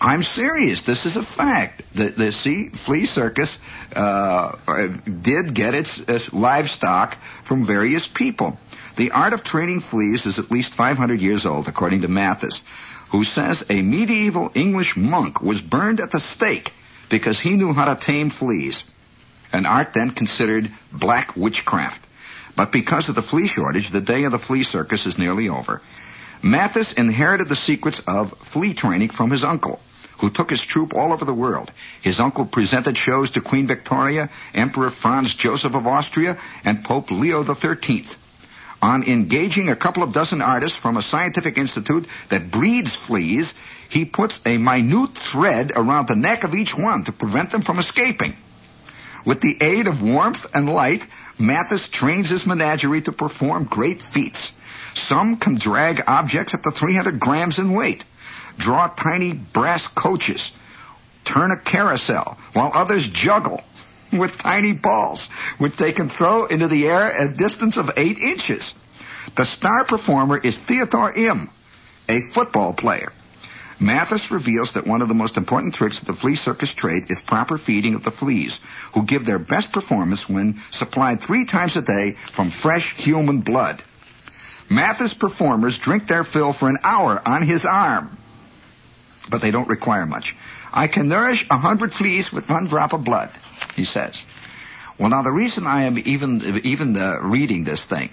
I'm 0.00 0.22
serious. 0.22 0.82
This 0.82 1.06
is 1.06 1.16
a 1.16 1.22
fact. 1.22 1.82
The, 1.94 2.10
the 2.10 2.70
flea 2.74 3.06
circus 3.06 3.56
uh, 3.94 4.56
did 5.04 5.54
get 5.54 5.74
its, 5.74 5.98
its 6.00 6.32
livestock 6.34 7.16
from 7.44 7.64
various 7.64 8.06
people. 8.06 8.58
The 8.96 9.12
art 9.12 9.32
of 9.32 9.42
training 9.42 9.80
fleas 9.80 10.26
is 10.26 10.38
at 10.38 10.50
least 10.50 10.74
500 10.74 11.20
years 11.20 11.46
old, 11.46 11.66
according 11.66 12.02
to 12.02 12.08
Mathis, 12.08 12.62
who 13.10 13.24
says 13.24 13.64
a 13.70 13.80
medieval 13.80 14.50
English 14.54 14.96
monk 14.96 15.40
was 15.40 15.62
burned 15.62 16.00
at 16.00 16.10
the 16.10 16.20
stake 16.20 16.72
because 17.08 17.40
he 17.40 17.56
knew 17.56 17.72
how 17.72 17.92
to 17.92 18.00
tame 18.00 18.30
fleas, 18.30 18.84
an 19.52 19.66
art 19.66 19.92
then 19.92 20.10
considered 20.10 20.70
black 20.92 21.36
witchcraft. 21.36 22.02
But 22.56 22.72
because 22.72 23.08
of 23.08 23.14
the 23.14 23.22
flea 23.22 23.46
shortage, 23.46 23.90
the 23.90 24.00
day 24.00 24.24
of 24.24 24.32
the 24.32 24.38
flea 24.38 24.62
circus 24.62 25.06
is 25.06 25.18
nearly 25.18 25.48
over. 25.48 25.82
Mathis 26.42 26.92
inherited 26.92 27.48
the 27.48 27.56
secrets 27.56 28.00
of 28.06 28.36
flea 28.38 28.74
training 28.74 29.10
from 29.10 29.30
his 29.30 29.44
uncle, 29.44 29.80
who 30.18 30.30
took 30.30 30.50
his 30.50 30.62
troupe 30.62 30.94
all 30.94 31.12
over 31.12 31.24
the 31.24 31.34
world. 31.34 31.70
His 32.02 32.20
uncle 32.20 32.46
presented 32.46 32.96
shows 32.96 33.30
to 33.32 33.40
Queen 33.40 33.66
Victoria, 33.66 34.30
Emperor 34.54 34.90
Franz 34.90 35.34
Joseph 35.34 35.74
of 35.74 35.86
Austria, 35.86 36.38
and 36.64 36.84
Pope 36.84 37.10
Leo 37.10 37.42
XIII. 37.42 38.06
On 38.82 39.02
engaging 39.04 39.70
a 39.70 39.76
couple 39.76 40.02
of 40.02 40.12
dozen 40.12 40.42
artists 40.42 40.78
from 40.78 40.96
a 40.96 41.02
scientific 41.02 41.58
institute 41.58 42.06
that 42.28 42.50
breeds 42.50 42.94
fleas, 42.94 43.52
he 43.90 44.04
puts 44.04 44.38
a 44.44 44.58
minute 44.58 45.18
thread 45.18 45.72
around 45.74 46.08
the 46.08 46.16
neck 46.16 46.44
of 46.44 46.54
each 46.54 46.76
one 46.76 47.04
to 47.04 47.12
prevent 47.12 47.50
them 47.50 47.62
from 47.62 47.78
escaping. 47.78 48.36
With 49.24 49.40
the 49.40 49.56
aid 49.60 49.86
of 49.86 50.02
warmth 50.02 50.46
and 50.54 50.68
light, 50.68 51.06
Mathis 51.38 51.88
trains 51.88 52.30
his 52.30 52.46
menagerie 52.46 53.02
to 53.02 53.12
perform 53.12 53.64
great 53.64 54.02
feats. 54.02 54.52
Some 54.94 55.36
can 55.36 55.56
drag 55.56 56.02
objects 56.06 56.54
up 56.54 56.62
to 56.62 56.70
300 56.70 57.20
grams 57.20 57.58
in 57.58 57.72
weight, 57.72 58.04
draw 58.56 58.86
tiny 58.86 59.32
brass 59.32 59.88
coaches, 59.88 60.48
turn 61.24 61.50
a 61.50 61.58
carousel, 61.58 62.38
while 62.54 62.70
others 62.72 63.06
juggle 63.08 63.62
with 64.12 64.38
tiny 64.38 64.72
balls, 64.72 65.28
which 65.58 65.76
they 65.76 65.92
can 65.92 66.08
throw 66.08 66.46
into 66.46 66.68
the 66.68 66.86
air 66.86 67.12
at 67.12 67.30
a 67.30 67.34
distance 67.34 67.76
of 67.76 67.90
eight 67.96 68.18
inches. 68.18 68.74
The 69.34 69.44
star 69.44 69.84
performer 69.84 70.38
is 70.38 70.58
Theodore 70.58 71.12
M., 71.12 71.50
a 72.08 72.22
football 72.22 72.72
player. 72.72 73.12
Mathis 73.78 74.30
reveals 74.30 74.72
that 74.72 74.86
one 74.86 75.02
of 75.02 75.08
the 75.08 75.14
most 75.14 75.36
important 75.36 75.74
tricks 75.74 76.00
of 76.00 76.06
the 76.06 76.14
flea 76.14 76.36
circus 76.36 76.72
trade 76.72 77.10
is 77.10 77.20
proper 77.20 77.58
feeding 77.58 77.94
of 77.94 78.04
the 78.04 78.10
fleas, 78.10 78.58
who 78.94 79.04
give 79.04 79.26
their 79.26 79.38
best 79.38 79.72
performance 79.72 80.28
when 80.28 80.62
supplied 80.70 81.22
three 81.22 81.44
times 81.44 81.76
a 81.76 81.82
day 81.82 82.12
from 82.12 82.50
fresh 82.50 82.94
human 82.96 83.40
blood. 83.40 83.82
Mathis 84.70 85.14
performers 85.14 85.78
drink 85.78 86.08
their 86.08 86.24
fill 86.24 86.52
for 86.52 86.68
an 86.68 86.78
hour 86.82 87.20
on 87.26 87.46
his 87.46 87.64
arm, 87.66 88.16
but 89.28 89.42
they 89.42 89.50
don't 89.50 89.68
require 89.68 90.06
much. 90.06 90.34
I 90.72 90.88
can 90.88 91.08
nourish 91.08 91.46
a 91.50 91.56
hundred 91.56 91.92
fleas 91.92 92.32
with 92.32 92.48
one 92.48 92.66
drop 92.66 92.92
of 92.92 93.04
blood, 93.04 93.30
he 93.74 93.84
says. 93.84 94.24
Well, 94.98 95.10
now 95.10 95.22
the 95.22 95.30
reason 95.30 95.66
I 95.66 95.84
am 95.84 95.98
even 95.98 96.60
even 96.64 96.96
uh, 96.96 97.18
reading 97.20 97.64
this 97.64 97.84
thing 97.84 98.10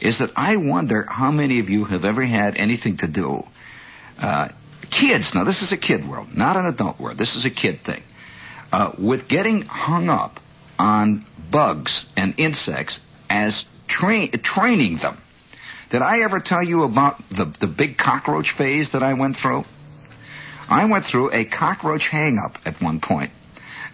is 0.00 0.18
that 0.18 0.30
I 0.36 0.56
wonder 0.56 1.04
how 1.04 1.32
many 1.32 1.58
of 1.58 1.70
you 1.70 1.84
have 1.84 2.04
ever 2.04 2.22
had 2.22 2.56
anything 2.56 2.98
to 2.98 3.08
do. 3.08 3.44
Uh, 4.18 4.48
kids, 4.84 5.34
now 5.34 5.44
this 5.44 5.62
is 5.62 5.72
a 5.72 5.76
kid 5.76 6.08
world, 6.08 6.36
not 6.36 6.56
an 6.56 6.66
adult 6.66 6.98
world. 6.98 7.18
This 7.18 7.36
is 7.36 7.44
a 7.44 7.50
kid 7.50 7.80
thing. 7.80 8.02
Uh, 8.72 8.92
with 8.98 9.28
getting 9.28 9.62
hung 9.62 10.08
up 10.08 10.40
on 10.78 11.24
bugs 11.50 12.06
and 12.16 12.34
insects 12.38 12.98
as 13.30 13.66
tra- 13.86 14.28
training 14.28 14.96
them. 14.96 15.16
Did 15.90 16.02
I 16.02 16.22
ever 16.22 16.40
tell 16.40 16.62
you 16.62 16.82
about 16.82 17.28
the, 17.28 17.44
the 17.44 17.66
big 17.66 17.96
cockroach 17.96 18.50
phase 18.50 18.92
that 18.92 19.02
I 19.02 19.14
went 19.14 19.36
through? 19.36 19.64
I 20.68 20.86
went 20.86 21.04
through 21.04 21.30
a 21.32 21.44
cockroach 21.44 22.08
hang 22.08 22.38
up 22.38 22.58
at 22.64 22.80
one 22.82 23.00
point. 23.00 23.30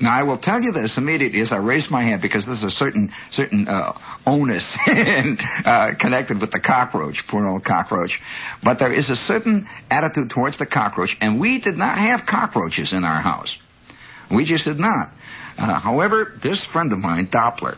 Now 0.00 0.12
I 0.12 0.22
will 0.22 0.38
tell 0.38 0.62
you 0.62 0.72
this 0.72 0.96
immediately 0.96 1.40
as 1.40 1.52
I 1.52 1.56
raise 1.56 1.90
my 1.90 2.02
hand 2.02 2.22
because 2.22 2.46
there's 2.46 2.62
a 2.62 2.70
certain 2.70 3.12
certain 3.30 3.68
uh, 3.68 3.98
onus 4.26 4.64
in, 4.86 5.38
uh, 5.38 5.92
connected 5.98 6.40
with 6.40 6.50
the 6.50 6.60
cockroach, 6.60 7.26
poor 7.28 7.46
old 7.46 7.64
cockroach. 7.64 8.20
But 8.62 8.78
there 8.78 8.92
is 8.92 9.10
a 9.10 9.16
certain 9.16 9.68
attitude 9.90 10.30
towards 10.30 10.58
the 10.58 10.66
cockroach, 10.66 11.16
and 11.20 11.38
we 11.38 11.58
did 11.58 11.76
not 11.76 11.98
have 11.98 12.24
cockroaches 12.24 12.92
in 12.92 13.04
our 13.04 13.20
house. 13.20 13.58
We 14.30 14.44
just 14.44 14.64
did 14.64 14.80
not. 14.80 15.10
Uh, 15.58 15.78
however, 15.78 16.32
this 16.42 16.64
friend 16.64 16.92
of 16.92 16.98
mine, 16.98 17.26
Doppler, 17.26 17.76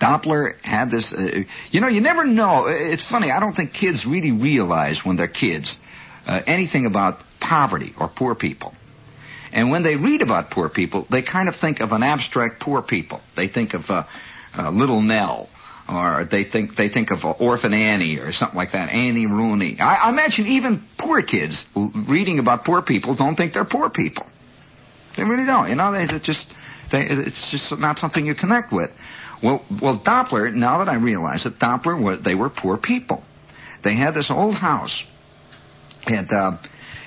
Doppler 0.00 0.60
had 0.62 0.90
this. 0.90 1.12
Uh, 1.12 1.44
you 1.70 1.80
know, 1.80 1.88
you 1.88 2.00
never 2.00 2.24
know. 2.24 2.66
It's 2.66 3.04
funny. 3.04 3.30
I 3.30 3.38
don't 3.38 3.54
think 3.54 3.72
kids 3.72 4.04
really 4.04 4.32
realize 4.32 5.04
when 5.04 5.16
they're 5.16 5.28
kids 5.28 5.78
uh, 6.26 6.40
anything 6.46 6.86
about 6.86 7.22
poverty 7.40 7.94
or 7.98 8.08
poor 8.08 8.34
people. 8.34 8.74
And 9.52 9.70
when 9.70 9.82
they 9.82 9.96
read 9.96 10.22
about 10.22 10.50
poor 10.50 10.68
people, 10.68 11.06
they 11.10 11.22
kind 11.22 11.48
of 11.48 11.56
think 11.56 11.80
of 11.80 11.92
an 11.92 12.02
abstract 12.02 12.60
poor 12.60 12.80
people. 12.82 13.20
They 13.36 13.48
think 13.48 13.74
of 13.74 13.90
uh, 13.90 14.04
uh, 14.56 14.70
Little 14.70 15.02
Nell, 15.02 15.48
or 15.88 16.24
they 16.24 16.44
think 16.44 16.74
they 16.74 16.88
think 16.88 17.10
of 17.10 17.24
uh, 17.24 17.30
Orphan 17.32 17.74
Annie 17.74 18.18
or 18.18 18.32
something 18.32 18.56
like 18.56 18.72
that, 18.72 18.88
Annie 18.88 19.26
Rooney. 19.26 19.78
I, 19.78 20.06
I 20.06 20.08
imagine 20.10 20.46
even 20.46 20.82
poor 20.96 21.22
kids 21.22 21.66
reading 21.74 22.38
about 22.38 22.64
poor 22.64 22.80
people 22.80 23.14
don't 23.14 23.34
think 23.34 23.52
they're 23.52 23.64
poor 23.64 23.90
people. 23.90 24.26
They 25.16 25.24
really 25.24 25.44
don't. 25.44 25.68
You 25.68 25.74
know, 25.74 25.92
they 25.92 26.06
just 26.18 26.50
they, 26.90 27.06
it's 27.06 27.50
just 27.50 27.78
not 27.78 27.98
something 27.98 28.24
you 28.24 28.34
connect 28.34 28.72
with. 28.72 28.90
Well, 29.42 29.62
well, 29.82 29.98
Doppler. 29.98 30.54
Now 30.54 30.78
that 30.78 30.88
I 30.88 30.94
realize 30.94 31.44
that 31.44 31.58
Doppler 31.58 32.00
was, 32.00 32.20
they 32.20 32.34
were 32.34 32.48
poor 32.48 32.78
people. 32.78 33.22
They 33.82 33.94
had 33.94 34.14
this 34.14 34.30
old 34.30 34.54
house, 34.54 35.02
and 36.06 36.32
uh, 36.32 36.56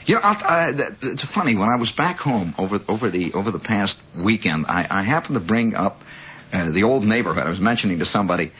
you 0.05 0.15
know, 0.15 0.21
I, 0.23 0.73
it's 1.01 1.23
funny. 1.23 1.55
When 1.55 1.69
I 1.69 1.77
was 1.77 1.91
back 1.91 2.19
home 2.19 2.53
over 2.57 2.79
over 2.87 3.09
the 3.09 3.33
over 3.33 3.51
the 3.51 3.59
past 3.59 3.99
weekend, 4.15 4.67
I, 4.67 4.85
I 4.89 5.03
happened 5.03 5.33
to 5.33 5.39
bring 5.39 5.75
up 5.75 6.01
uh, 6.53 6.69
the 6.69 6.83
old 6.83 7.03
neighborhood. 7.03 7.43
I 7.43 7.49
was 7.49 7.59
mentioning 7.59 7.99
to 7.99 8.05
somebody, 8.05 8.51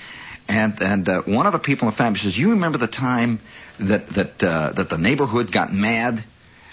and 0.47 0.81
and 0.81 1.08
uh, 1.08 1.21
one 1.21 1.45
of 1.45 1.53
the 1.53 1.60
people 1.60 1.88
in 1.88 1.91
the 1.91 1.97
family 1.97 2.19
says, 2.19 2.36
"You 2.38 2.51
remember 2.51 2.79
the 2.79 2.88
time 2.88 3.39
that 3.79 4.08
that 4.10 4.43
uh, 4.43 4.71
that 4.73 4.89
the 4.89 4.97
neighborhood 4.97 5.51
got 5.51 5.71
mad 5.71 6.23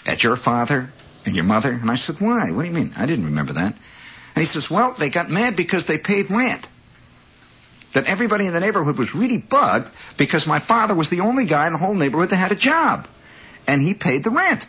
at 0.07 0.23
your 0.23 0.35
father 0.35 0.89
and 1.25 1.35
your 1.35 1.45
mother?" 1.45 1.71
And 1.71 1.91
I 1.91 1.95
said, 1.95 2.19
"Why? 2.19 2.49
What 2.49 2.63
do 2.63 2.67
you 2.67 2.73
mean? 2.73 2.93
I 2.97 3.05
didn't 3.05 3.25
remember 3.25 3.53
that." 3.53 3.75
And 4.35 4.43
he 4.43 4.51
says, 4.51 4.71
"Well, 4.71 4.93
they 4.93 5.09
got 5.09 5.29
mad 5.29 5.55
because 5.55 5.85
they 5.85 5.99
paid 5.99 6.31
rent." 6.31 6.65
That 7.93 8.07
everybody 8.07 8.47
in 8.47 8.53
the 8.53 8.59
neighborhood 8.59 8.97
was 8.97 9.13
really 9.13 9.37
bugged 9.37 9.91
because 10.17 10.47
my 10.47 10.57
father 10.57 10.95
was 10.95 11.11
the 11.11 11.19
only 11.19 11.45
guy 11.45 11.67
in 11.67 11.73
the 11.73 11.79
whole 11.79 11.93
neighborhood 11.93 12.31
that 12.31 12.37
had 12.37 12.51
a 12.51 12.55
job 12.55 13.07
and 13.67 13.81
he 13.81 13.93
paid 13.93 14.23
the 14.23 14.29
rent. 14.29 14.65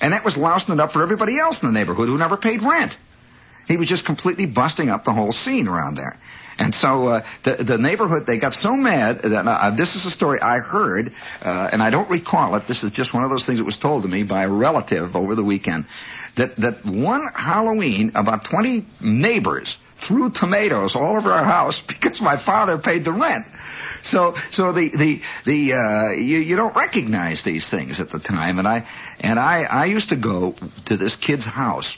And 0.00 0.12
that 0.12 0.24
was 0.24 0.36
lousing 0.36 0.74
it 0.74 0.80
up 0.80 0.92
for 0.92 1.02
everybody 1.02 1.38
else 1.38 1.62
in 1.62 1.72
the 1.72 1.78
neighborhood 1.78 2.08
who 2.08 2.18
never 2.18 2.36
paid 2.36 2.62
rent. 2.62 2.96
He 3.68 3.76
was 3.76 3.88
just 3.88 4.04
completely 4.04 4.46
busting 4.46 4.88
up 4.88 5.04
the 5.04 5.12
whole 5.12 5.32
scene 5.32 5.68
around 5.68 5.94
there. 5.96 6.18
And 6.58 6.74
so 6.74 7.08
uh, 7.08 7.24
the 7.44 7.64
the 7.64 7.78
neighborhood 7.78 8.26
they 8.26 8.38
got 8.38 8.54
so 8.54 8.76
mad 8.76 9.22
that 9.22 9.46
uh, 9.46 9.70
this 9.70 9.96
is 9.96 10.04
a 10.04 10.10
story 10.10 10.40
I 10.40 10.58
heard, 10.58 11.12
uh, 11.42 11.70
and 11.72 11.82
I 11.82 11.90
don't 11.90 12.10
recall 12.10 12.54
it. 12.56 12.66
This 12.66 12.84
is 12.84 12.90
just 12.92 13.14
one 13.14 13.24
of 13.24 13.30
those 13.30 13.46
things 13.46 13.58
that 13.58 13.64
was 13.64 13.78
told 13.78 14.02
to 14.02 14.08
me 14.08 14.22
by 14.22 14.42
a 14.42 14.48
relative 14.48 15.16
over 15.16 15.34
the 15.34 15.42
weekend. 15.42 15.86
That 16.36 16.56
that 16.56 16.84
one 16.84 17.26
Halloween, 17.26 18.12
about 18.14 18.44
twenty 18.44 18.84
neighbors 19.00 19.76
threw 20.06 20.30
tomatoes 20.30 20.94
all 20.94 21.16
over 21.16 21.32
our 21.32 21.44
house 21.44 21.80
because 21.88 22.20
my 22.20 22.36
father 22.36 22.78
paid 22.78 23.04
the 23.04 23.12
rent. 23.12 23.46
So, 24.02 24.34
so 24.50 24.72
the, 24.72 24.88
the, 24.88 25.22
the, 25.44 25.72
uh, 25.74 26.12
you, 26.12 26.38
you 26.38 26.56
don't 26.56 26.74
recognize 26.74 27.42
these 27.42 27.68
things 27.68 28.00
at 28.00 28.10
the 28.10 28.18
time. 28.18 28.58
And 28.58 28.66
I, 28.66 28.88
and 29.20 29.38
I, 29.38 29.62
I 29.62 29.84
used 29.86 30.08
to 30.10 30.16
go 30.16 30.54
to 30.86 30.96
this 30.96 31.16
kid's 31.16 31.44
house. 31.44 31.96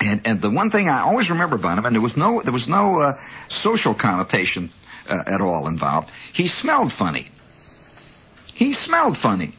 And, 0.00 0.22
and 0.24 0.40
the 0.40 0.50
one 0.50 0.70
thing 0.70 0.88
I 0.88 1.02
always 1.02 1.30
remember 1.30 1.56
about 1.56 1.78
him, 1.78 1.84
and 1.84 1.94
there 1.94 2.02
was 2.02 2.16
no, 2.16 2.42
there 2.42 2.52
was 2.52 2.68
no, 2.68 3.00
uh, 3.00 3.20
social 3.48 3.94
connotation, 3.94 4.70
uh, 5.08 5.22
at 5.26 5.40
all 5.40 5.66
involved. 5.66 6.10
He 6.32 6.46
smelled 6.46 6.92
funny. 6.92 7.26
He 8.54 8.72
smelled 8.72 9.16
funny. 9.16 9.54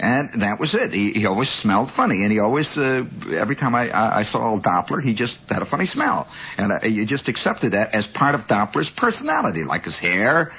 And 0.00 0.42
that 0.42 0.60
was 0.60 0.74
it. 0.74 0.92
He, 0.92 1.12
he 1.12 1.26
always 1.26 1.48
smelled 1.48 1.90
funny, 1.90 2.22
and 2.22 2.30
he 2.30 2.38
always, 2.38 2.78
uh, 2.78 3.04
every 3.32 3.56
time 3.56 3.74
I, 3.74 3.90
I, 3.90 4.18
I 4.18 4.22
saw 4.22 4.56
Doppler, 4.58 5.02
he 5.02 5.12
just 5.12 5.36
had 5.48 5.60
a 5.60 5.64
funny 5.64 5.86
smell, 5.86 6.28
and 6.56 6.72
uh, 6.72 6.86
you 6.86 7.04
just 7.04 7.26
accepted 7.26 7.72
that 7.72 7.94
as 7.94 8.06
part 8.06 8.36
of 8.36 8.46
Doppler's 8.46 8.90
personality, 8.90 9.64
like 9.64 9.84
his 9.84 9.96
hair, 9.96 10.52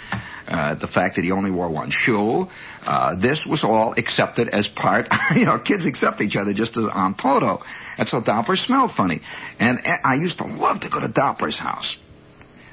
uh, 0.48 0.76
the 0.76 0.88
fact 0.88 1.16
that 1.16 1.24
he 1.24 1.32
only 1.32 1.52
wore 1.52 1.70
one 1.70 1.90
shoe. 1.90 2.50
Uh, 2.86 3.16
this 3.16 3.46
was 3.46 3.64
all 3.64 3.94
accepted 3.94 4.50
as 4.50 4.68
part. 4.68 5.08
you 5.36 5.46
know, 5.46 5.58
kids 5.58 5.86
accept 5.86 6.20
each 6.20 6.36
other 6.36 6.54
just 6.54 6.76
as 6.76 6.84
on 6.86 7.14
photo, 7.14 7.64
and 7.98 8.10
so 8.10 8.20
Doppler 8.20 8.58
smelled 8.58 8.92
funny, 8.92 9.22
and 9.58 9.80
I 10.04 10.16
used 10.16 10.40
to 10.40 10.46
love 10.46 10.82
to 10.82 10.90
go 10.90 11.00
to 11.00 11.08
Doppler's 11.08 11.58
house 11.58 11.98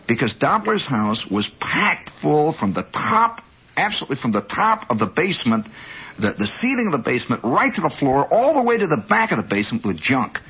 because 0.09 0.35
Doppler's 0.35 0.85
house 0.85 1.27
was 1.27 1.49
packed 1.49 2.11
full 2.11 2.53
from 2.53 2.73
the 2.73 2.83
top, 2.83 3.43
absolutely 3.77 4.17
from 4.17 4.33
the 4.33 4.41
top 4.41 4.91
of 4.91 4.99
the 4.99 5.07
basement 5.07 5.67
the, 6.19 6.33
the 6.33 6.47
ceiling 6.47 6.87
of 6.87 6.93
the 6.93 6.99
basement 6.99 7.43
right 7.45 7.75
to 7.75 7.81
the 7.81 7.91
floor, 7.91 8.27
all 8.33 8.55
the 8.55 8.63
way 8.63 8.77
to 8.77 8.87
the 8.87 8.97
back 8.97 9.33
of 9.33 9.39
the 9.39 9.43
basement 9.43 9.85
with 9.85 10.01
junk. 10.01 10.41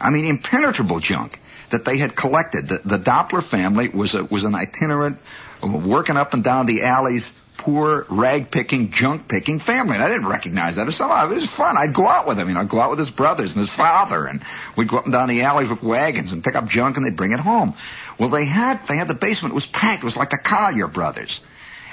I 0.00 0.10
mean, 0.10 0.24
impenetrable 0.24 1.00
junk 1.00 1.38
that 1.70 1.84
they 1.84 1.98
had 1.98 2.14
collected. 2.14 2.68
The, 2.68 2.80
the 2.84 2.98
Doppler 2.98 3.42
family 3.42 3.88
was 3.88 4.14
a, 4.14 4.24
was 4.24 4.44
an 4.44 4.54
itinerant, 4.54 5.18
uh, 5.62 5.68
working 5.68 6.16
up 6.16 6.34
and 6.34 6.44
down 6.44 6.66
the 6.66 6.82
alleys, 6.82 7.32
poor 7.58 8.04
rag 8.10 8.50
picking, 8.50 8.90
junk 8.90 9.28
picking 9.28 9.58
family. 9.58 9.94
And 9.94 10.02
I 10.02 10.08
didn't 10.08 10.26
recognize 10.26 10.76
that 10.76 10.86
as 10.86 10.96
somehow. 10.96 11.30
It 11.30 11.34
was 11.34 11.46
fun. 11.46 11.76
I'd 11.76 11.94
go 11.94 12.06
out 12.06 12.26
with 12.26 12.38
him. 12.38 12.48
You 12.48 12.54
know, 12.54 12.60
I'd 12.60 12.68
go 12.68 12.80
out 12.80 12.90
with 12.90 12.98
his 12.98 13.10
brothers 13.10 13.52
and 13.52 13.60
his 13.60 13.72
father, 13.72 14.26
and 14.26 14.44
we'd 14.76 14.88
go 14.88 14.98
up 14.98 15.04
and 15.04 15.12
down 15.12 15.28
the 15.28 15.42
alleys 15.42 15.68
with 15.68 15.82
wagons 15.82 16.32
and 16.32 16.44
pick 16.44 16.54
up 16.54 16.68
junk, 16.68 16.96
and 16.96 17.06
they'd 17.06 17.16
bring 17.16 17.32
it 17.32 17.40
home. 17.40 17.74
Well, 18.18 18.28
they 18.28 18.44
had 18.44 18.86
they 18.88 18.96
had 18.96 19.08
the 19.08 19.14
basement. 19.14 19.52
It 19.52 19.56
was 19.56 19.66
packed. 19.66 20.02
It 20.02 20.06
was 20.06 20.16
like 20.16 20.30
the 20.30 20.38
Collyer 20.38 20.92
brothers. 20.92 21.38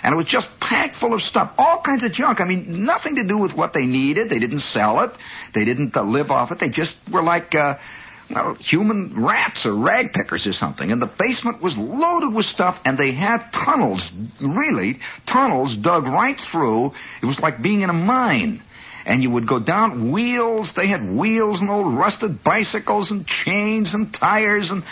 And 0.04 0.14
it 0.14 0.18
was 0.18 0.28
just 0.28 0.48
packed 0.60 0.96
full 0.96 1.14
of 1.14 1.22
stuff, 1.22 1.54
all 1.58 1.82
kinds 1.82 2.04
of 2.04 2.12
junk. 2.12 2.42
I 2.42 2.46
mean, 2.46 2.86
nothing 2.86 3.18
to 3.18 3.24
do 3.24 3.38
with 3.38 3.54
what 3.54 3.74
they 3.74 3.86
needed. 3.86 4.30
They 4.30 4.40
didn't 4.40 4.62
sell 4.62 5.02
it. 5.02 5.12
They 5.54 5.66
didn't 5.66 5.96
uh, 5.96 6.04
live 6.04 6.32
off 6.32 6.52
it. 6.52 6.60
They 6.60 6.70
just 6.70 6.98
were 7.10 7.22
like, 7.22 7.54
uh, 7.54 7.78
well, 8.30 8.56
human 8.56 9.24
rats 9.24 9.66
or 9.66 9.74
rag 9.74 10.14
pickers 10.14 10.48
or 10.48 10.54
something. 10.54 10.92
And 10.92 11.02
the 11.02 11.08
basement 11.08 11.62
was 11.62 11.78
loaded 11.78 12.34
with 12.34 12.46
stuff 12.46 12.80
and 12.86 12.98
they 12.98 13.12
had 13.12 13.52
tunnels, 13.52 14.12
really, 14.40 15.00
tunnels 15.26 15.76
dug 15.78 16.08
right 16.08 16.40
through. 16.40 16.94
It 17.22 17.26
was 17.26 17.40
like 17.40 17.62
being 17.62 17.82
in 17.82 17.90
a 17.90 17.94
mine 17.94 18.62
and 19.06 19.24
you 19.24 19.32
would 19.32 19.48
go 19.48 19.60
down 19.60 20.12
wheels. 20.12 20.74
They 20.74 20.88
had 20.88 21.04
wheels 21.04 21.62
and 21.62 21.70
old 21.70 21.94
rusted 21.94 22.44
bicycles 22.44 23.12
and 23.12 23.28
chains 23.28 23.94
and 23.94 24.14
tires 24.14 24.72
and 24.72 24.84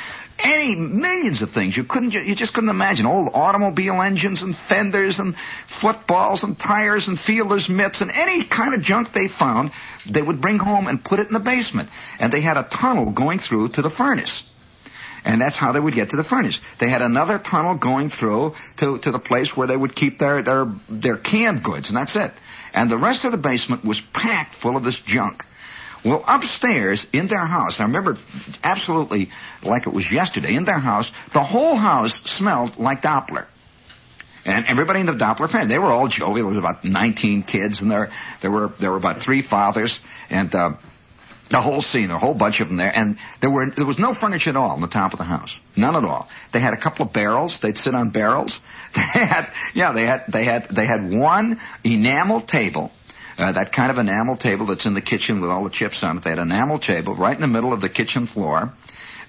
any 0.41 0.75
millions 0.75 1.41
of 1.41 1.52
things 1.52 1.75
you 1.75 1.84
couldn't 1.84 2.13
you 2.13 2.36
just 2.36 2.54
couldn't 2.54 2.69
imagine 2.69 3.06
old 3.06 3.30
automobile 3.34 4.02
engines 4.02 4.41
and 4.41 4.56
fenders 4.56 5.19
and 5.19 5.36
footballs 5.67 6.43
and 6.43 6.58
tires 6.58 7.08
and 7.08 7.19
fielders 7.19 7.69
mitts 7.69 8.02
and 8.02 8.12
any 8.12 8.43
kind 8.43 8.73
of 8.73 8.82
junk 8.82 9.12
they 9.12 9.28
found 9.28 9.71
they 10.06 10.21
would 10.21 10.41
bring 10.41 10.58
home 10.58 10.88
and 10.88 11.04
put 11.04 11.19
it 11.19 11.28
in 11.28 11.34
the 11.34 11.39
basement 11.39 11.89
and 12.19 12.32
they 12.32 12.41
had 12.41 12.58
a 12.58 12.63
tunnel 12.63 13.12
going 13.12 13.39
through 13.39 13.69
to 13.69 13.82
the 13.82 13.89
furnace 13.89 14.43
and 15.25 15.41
that's 15.41 15.58
how 15.58 15.71
they 15.71 15.80
would 15.80 15.93
get 15.93 16.12
to 16.12 16.15
the 16.15 16.23
furnace. 16.23 16.62
They 16.80 16.89
had 16.89 17.02
another 17.02 17.39
tunnel 17.39 17.75
going 17.75 18.10
through 18.10 18.56
to, 18.78 18.99
to 18.99 19.12
the 19.12 19.19
place 19.19 19.56
where 19.56 19.67
they 19.67 19.75
would 19.75 19.95
keep 19.95 20.19
their, 20.19 20.41
their, 20.41 20.65
their 20.88 21.17
canned 21.17 21.63
goods, 21.63 21.89
and 21.89 21.97
that's 21.97 22.15
it. 22.15 22.32
And 22.73 22.89
the 22.89 22.97
rest 22.97 23.25
of 23.25 23.32
the 23.32 23.38
basement 23.38 23.84
was 23.84 23.99
packed 23.99 24.56
full 24.56 24.78
of 24.78 24.84
this 24.84 24.99
junk. 24.99 25.43
Well, 26.04 26.24
upstairs 26.28 27.06
in 27.12 27.28
their 27.28 27.46
house, 27.46 27.80
I 27.80 27.84
remember 27.84 28.18
absolutely 28.64 29.32
like 29.64 29.86
it 29.86 29.94
was 29.94 30.10
yesterday, 30.12 30.56
in 30.56 30.66
their 30.66 30.80
house, 30.80 31.12
the 31.34 31.44
whole 31.44 31.76
house 31.76 32.22
smelled 32.30 32.78
like 32.78 33.02
Doppler. 33.02 33.46
And 34.46 34.66
everybody 34.68 35.02
in 35.02 35.06
the 35.06 35.14
Doppler 35.14 35.50
family, 35.50 35.68
they 35.68 35.80
were 35.80 35.92
all 35.92 36.08
jovial. 36.08 36.50
There 36.50 36.56
was 36.56 36.58
about 36.58 36.84
19 36.86 37.44
kids, 37.44 37.82
and 37.82 37.92
there 37.92 38.12
there 38.42 38.50
were 38.50 38.70
there 38.80 38.92
were 38.92 38.98
about 38.98 39.20
three 39.20 39.42
fathers, 39.42 40.00
and 40.30 40.54
uh, 40.56 40.72
the 41.50 41.62
whole 41.62 41.82
scene, 41.82 42.10
a 42.12 42.20
whole 42.20 42.34
bunch 42.34 42.62
of 42.62 42.68
them 42.70 42.78
there, 42.78 42.96
and 42.96 43.18
there 43.42 43.50
were 43.50 43.70
there 43.70 43.86
was 43.86 44.00
no 44.00 44.14
furniture 44.14 44.52
at 44.52 44.56
all 44.56 44.72
on 44.72 44.82
the 44.82 44.88
top 44.88 45.14
of 45.14 45.20
the 45.20 45.26
house, 45.26 45.60
none 45.76 45.96
at 45.96 46.06
all. 46.06 46.30
They 46.54 46.60
had 46.60 46.74
a 46.74 46.78
couple 46.78 47.08
of 47.08 47.14
barrels. 47.14 47.60
They'd 47.60 47.78
sit 47.78 47.96
on 47.96 48.12
barrels. 48.12 48.60
They 48.96 49.02
had 49.02 49.52
yeah, 49.76 49.92
they 49.92 50.06
had 50.06 50.26
they 50.30 50.46
had 50.46 50.70
they 50.70 50.86
had 50.86 51.12
one 51.12 51.62
enamel 51.84 52.40
table. 52.40 52.92
Uh, 53.39 53.54
that 53.54 53.71
kind 53.71 53.89
of 53.89 53.97
enamel 53.97 54.36
table 54.36 54.65
that's 54.65 54.86
in 54.86 54.93
the 54.93 55.02
kitchen 55.02 55.39
with 55.39 55.49
all 55.49 55.63
the 55.63 55.69
chips 55.69 56.04
on 56.04 56.17
it. 56.17 56.23
They 56.25 56.32
had 56.32 56.39
an 56.39 56.52
enamel 56.52 56.78
table 56.78 57.15
right 57.15 57.34
in 57.34 57.39
the 57.39 57.47
middle 57.47 57.71
of 57.71 57.80
the 57.80 57.88
kitchen 57.88 58.25
floor. 58.25 58.73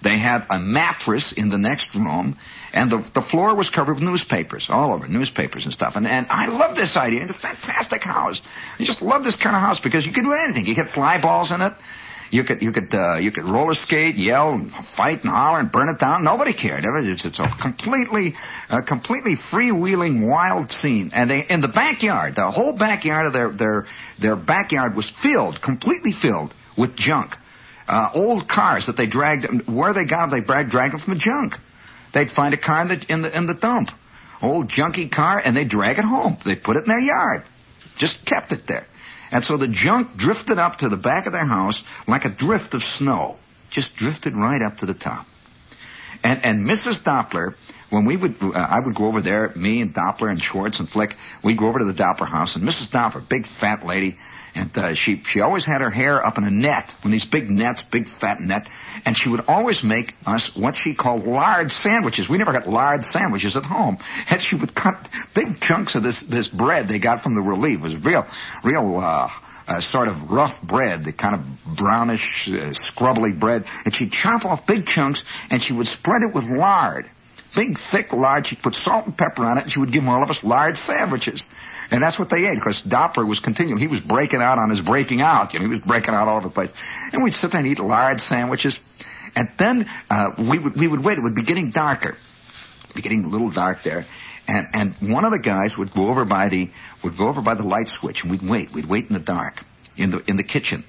They 0.02 0.18
had 0.18 0.46
a 0.50 0.58
mattress 0.58 1.30
in 1.30 1.48
the 1.48 1.58
next 1.58 1.94
room, 1.94 2.36
and 2.72 2.90
the, 2.90 3.08
the 3.14 3.20
floor 3.20 3.54
was 3.54 3.70
covered 3.70 3.94
with 3.94 4.02
newspapers, 4.02 4.68
all 4.68 4.94
over, 4.94 5.06
newspapers 5.06 5.64
and 5.64 5.72
stuff. 5.72 5.94
And, 5.94 6.08
and 6.08 6.26
I 6.28 6.48
love 6.48 6.74
this 6.74 6.96
idea. 6.96 7.22
It's 7.22 7.30
a 7.30 7.34
fantastic 7.34 8.02
house. 8.02 8.40
I 8.80 8.82
just 8.82 9.00
love 9.00 9.22
this 9.22 9.36
kind 9.36 9.54
of 9.54 9.62
house 9.62 9.78
because 9.78 10.04
you 10.04 10.12
could 10.12 10.24
do 10.24 10.32
anything. 10.32 10.66
You 10.66 10.74
could 10.74 10.88
fly 10.88 11.20
balls 11.20 11.52
in 11.52 11.60
it. 11.60 11.74
You 12.30 12.44
could 12.44 12.62
you 12.62 12.70
could 12.70 12.94
uh, 12.94 13.16
you 13.16 13.32
could 13.32 13.44
roller 13.44 13.74
skate, 13.74 14.16
yell, 14.16 14.64
fight, 14.94 15.22
and 15.22 15.30
holler, 15.30 15.58
and 15.58 15.70
burn 15.70 15.88
it 15.88 15.98
down. 15.98 16.22
Nobody 16.22 16.52
cared. 16.52 16.84
It's, 16.84 17.24
it's 17.24 17.38
a 17.40 17.48
completely 17.48 18.36
a 18.68 18.82
completely 18.82 19.34
freewheeling, 19.34 20.28
wild 20.28 20.70
scene. 20.70 21.10
And 21.12 21.28
they 21.28 21.40
in 21.40 21.60
the 21.60 21.68
backyard, 21.68 22.36
the 22.36 22.50
whole 22.50 22.72
backyard 22.72 23.26
of 23.26 23.32
their 23.32 23.50
their 23.50 23.86
their 24.18 24.36
backyard 24.36 24.94
was 24.94 25.10
filled, 25.10 25.60
completely 25.60 26.12
filled 26.12 26.54
with 26.76 26.94
junk. 26.94 27.36
Uh, 27.88 28.08
old 28.14 28.46
cars 28.46 28.86
that 28.86 28.96
they 28.96 29.06
dragged, 29.06 29.68
where 29.68 29.92
they 29.92 30.04
got 30.04 30.30
them, 30.30 30.38
they 30.38 30.46
dragged, 30.46 30.70
dragged 30.70 30.92
them 30.92 31.00
from 31.00 31.14
the 31.14 31.18
junk. 31.18 31.56
They'd 32.14 32.30
find 32.30 32.54
a 32.54 32.56
car 32.56 32.82
in 32.82 32.88
the, 32.88 33.06
in 33.08 33.22
the, 33.22 33.36
in 33.36 33.46
the 33.46 33.54
dump. 33.54 33.90
Old 34.40 34.68
junky 34.68 35.10
car, 35.10 35.42
and 35.44 35.56
they 35.56 35.64
drag 35.64 35.98
it 35.98 36.04
home. 36.04 36.36
They 36.44 36.54
put 36.54 36.76
it 36.76 36.84
in 36.84 36.88
their 36.88 37.00
yard. 37.00 37.42
Just 37.96 38.24
kept 38.24 38.52
it 38.52 38.66
there. 38.68 38.86
And 39.32 39.44
so 39.44 39.56
the 39.56 39.68
junk 39.68 40.16
drifted 40.16 40.58
up 40.58 40.78
to 40.78 40.88
the 40.88 40.96
back 40.96 41.26
of 41.26 41.32
their 41.32 41.44
house 41.44 41.82
like 42.06 42.24
a 42.24 42.30
drift 42.30 42.74
of 42.74 42.84
snow. 42.84 43.36
Just 43.70 43.96
drifted 43.96 44.36
right 44.36 44.60
up 44.60 44.78
to 44.78 44.86
the 44.86 44.94
top. 44.94 45.26
And, 46.24 46.44
and 46.44 46.68
Mrs. 46.68 46.98
Doppler, 46.98 47.54
when 47.88 48.04
we 48.04 48.16
would, 48.16 48.42
uh, 48.42 48.50
I 48.50 48.80
would 48.80 48.94
go 48.94 49.06
over 49.06 49.20
there, 49.20 49.52
me 49.54 49.80
and 49.80 49.94
Doppler 49.94 50.30
and 50.30 50.42
Schwartz 50.42 50.80
and 50.80 50.88
Flick, 50.88 51.16
we'd 51.42 51.56
go 51.56 51.68
over 51.68 51.78
to 51.78 51.84
the 51.84 51.94
Doppler 51.94 52.28
house, 52.28 52.56
and 52.56 52.64
Mrs. 52.64 52.88
Doppler, 52.88 53.26
big 53.26 53.46
fat 53.46 53.86
lady, 53.86 54.18
and 54.54 54.76
uh, 54.76 54.94
she 54.94 55.22
she 55.24 55.40
always 55.40 55.64
had 55.64 55.80
her 55.80 55.90
hair 55.90 56.24
up 56.24 56.38
in 56.38 56.44
a 56.44 56.50
net, 56.50 56.90
one 57.02 57.06
of 57.06 57.10
these 57.12 57.24
big 57.24 57.50
nets, 57.50 57.82
big 57.82 58.08
fat 58.08 58.40
net, 58.40 58.68
and 59.04 59.16
she 59.16 59.28
would 59.28 59.44
always 59.48 59.82
make 59.82 60.14
us 60.26 60.54
what 60.56 60.76
she 60.76 60.94
called 60.94 61.26
lard 61.26 61.70
sandwiches. 61.70 62.28
We 62.28 62.38
never 62.38 62.52
got 62.52 62.68
lard 62.68 63.04
sandwiches 63.04 63.56
at 63.56 63.64
home, 63.64 63.98
and 64.30 64.42
she 64.42 64.56
would 64.56 64.74
cut 64.74 65.08
big 65.34 65.60
chunks 65.60 65.94
of 65.94 66.02
this 66.02 66.20
this 66.20 66.48
bread 66.48 66.88
they 66.88 66.98
got 66.98 67.22
from 67.22 67.34
the 67.34 67.42
relief. 67.42 67.80
It 67.80 67.82
was 67.82 67.96
real, 67.96 68.26
real. 68.62 68.98
Uh, 68.98 69.30
uh, 69.68 69.80
sort 69.80 70.08
of 70.08 70.32
rough 70.32 70.60
bread, 70.60 71.04
the 71.04 71.12
kind 71.12 71.36
of 71.36 71.76
brownish, 71.76 72.50
uh, 72.50 72.72
scrubbly 72.72 73.32
bread, 73.32 73.64
and 73.84 73.94
she'd 73.94 74.10
chop 74.10 74.44
off 74.44 74.66
big 74.66 74.84
chunks 74.84 75.24
and 75.48 75.62
she 75.62 75.72
would 75.72 75.86
spread 75.86 76.22
it 76.22 76.34
with 76.34 76.44
lard. 76.48 77.08
Big, 77.54 77.78
thick 77.78 78.12
lard. 78.12 78.48
She'd 78.48 78.62
put 78.62 78.74
salt 78.74 79.06
and 79.06 79.16
pepper 79.16 79.44
on 79.44 79.58
it 79.58 79.62
and 79.62 79.70
she 79.70 79.78
would 79.78 79.92
give 79.92 80.06
all 80.08 80.24
of 80.24 80.30
us 80.30 80.42
lard 80.42 80.76
sandwiches. 80.76 81.46
And 81.90 82.02
that's 82.02 82.18
what 82.18 82.30
they 82.30 82.46
ate, 82.46 82.54
because 82.54 82.82
Doppler 82.82 83.26
was 83.26 83.40
continuing. 83.40 83.80
He 83.80 83.88
was 83.88 84.00
breaking 84.00 84.40
out 84.40 84.58
on 84.58 84.70
his 84.70 84.80
breaking 84.80 85.22
out. 85.22 85.52
You 85.52 85.58
know, 85.58 85.64
he 85.64 85.70
was 85.70 85.80
breaking 85.80 86.14
out 86.14 86.28
all 86.28 86.36
over 86.36 86.48
the 86.48 86.54
place. 86.54 86.72
And 87.12 87.24
we'd 87.24 87.34
sit 87.34 87.50
there 87.50 87.58
and 87.58 87.68
eat 87.68 87.80
large 87.80 88.20
sandwiches. 88.20 88.78
And 89.34 89.48
then, 89.58 89.90
uh, 90.08 90.32
we 90.38 90.58
would, 90.58 90.76
we 90.76 90.86
would 90.86 91.04
wait. 91.04 91.18
It 91.18 91.22
would 91.22 91.34
be 91.34 91.42
getting 91.42 91.70
darker. 91.70 92.16
It'd 92.84 92.94
Be 92.94 93.02
getting 93.02 93.24
a 93.24 93.28
little 93.28 93.50
dark 93.50 93.82
there. 93.82 94.06
And, 94.46 94.68
and 94.72 95.12
one 95.12 95.24
of 95.24 95.32
the 95.32 95.38
guys 95.38 95.76
would 95.76 95.92
go 95.92 96.08
over 96.08 96.24
by 96.24 96.48
the, 96.48 96.70
would 97.02 97.16
go 97.16 97.28
over 97.28 97.40
by 97.40 97.54
the 97.54 97.62
light 97.62 97.88
switch 97.88 98.22
and 98.22 98.30
we'd 98.30 98.42
wait. 98.42 98.72
We'd 98.72 98.86
wait 98.86 99.08
in 99.08 99.14
the 99.14 99.20
dark. 99.20 99.62
In 99.96 100.10
the, 100.10 100.18
in 100.28 100.36
the 100.36 100.44
kitchen. 100.44 100.84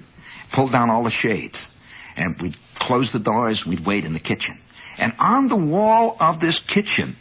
Pull 0.52 0.68
down 0.68 0.90
all 0.90 1.02
the 1.02 1.10
shades. 1.10 1.62
And 2.16 2.40
we'd 2.40 2.56
close 2.74 3.12
the 3.12 3.18
doors. 3.18 3.66
We'd 3.66 3.84
wait 3.84 4.04
in 4.04 4.12
the 4.12 4.20
kitchen. 4.20 4.58
And 4.98 5.14
on 5.18 5.48
the 5.48 5.56
wall 5.56 6.16
of 6.20 6.40
this 6.40 6.60
kitchen, 6.60 7.16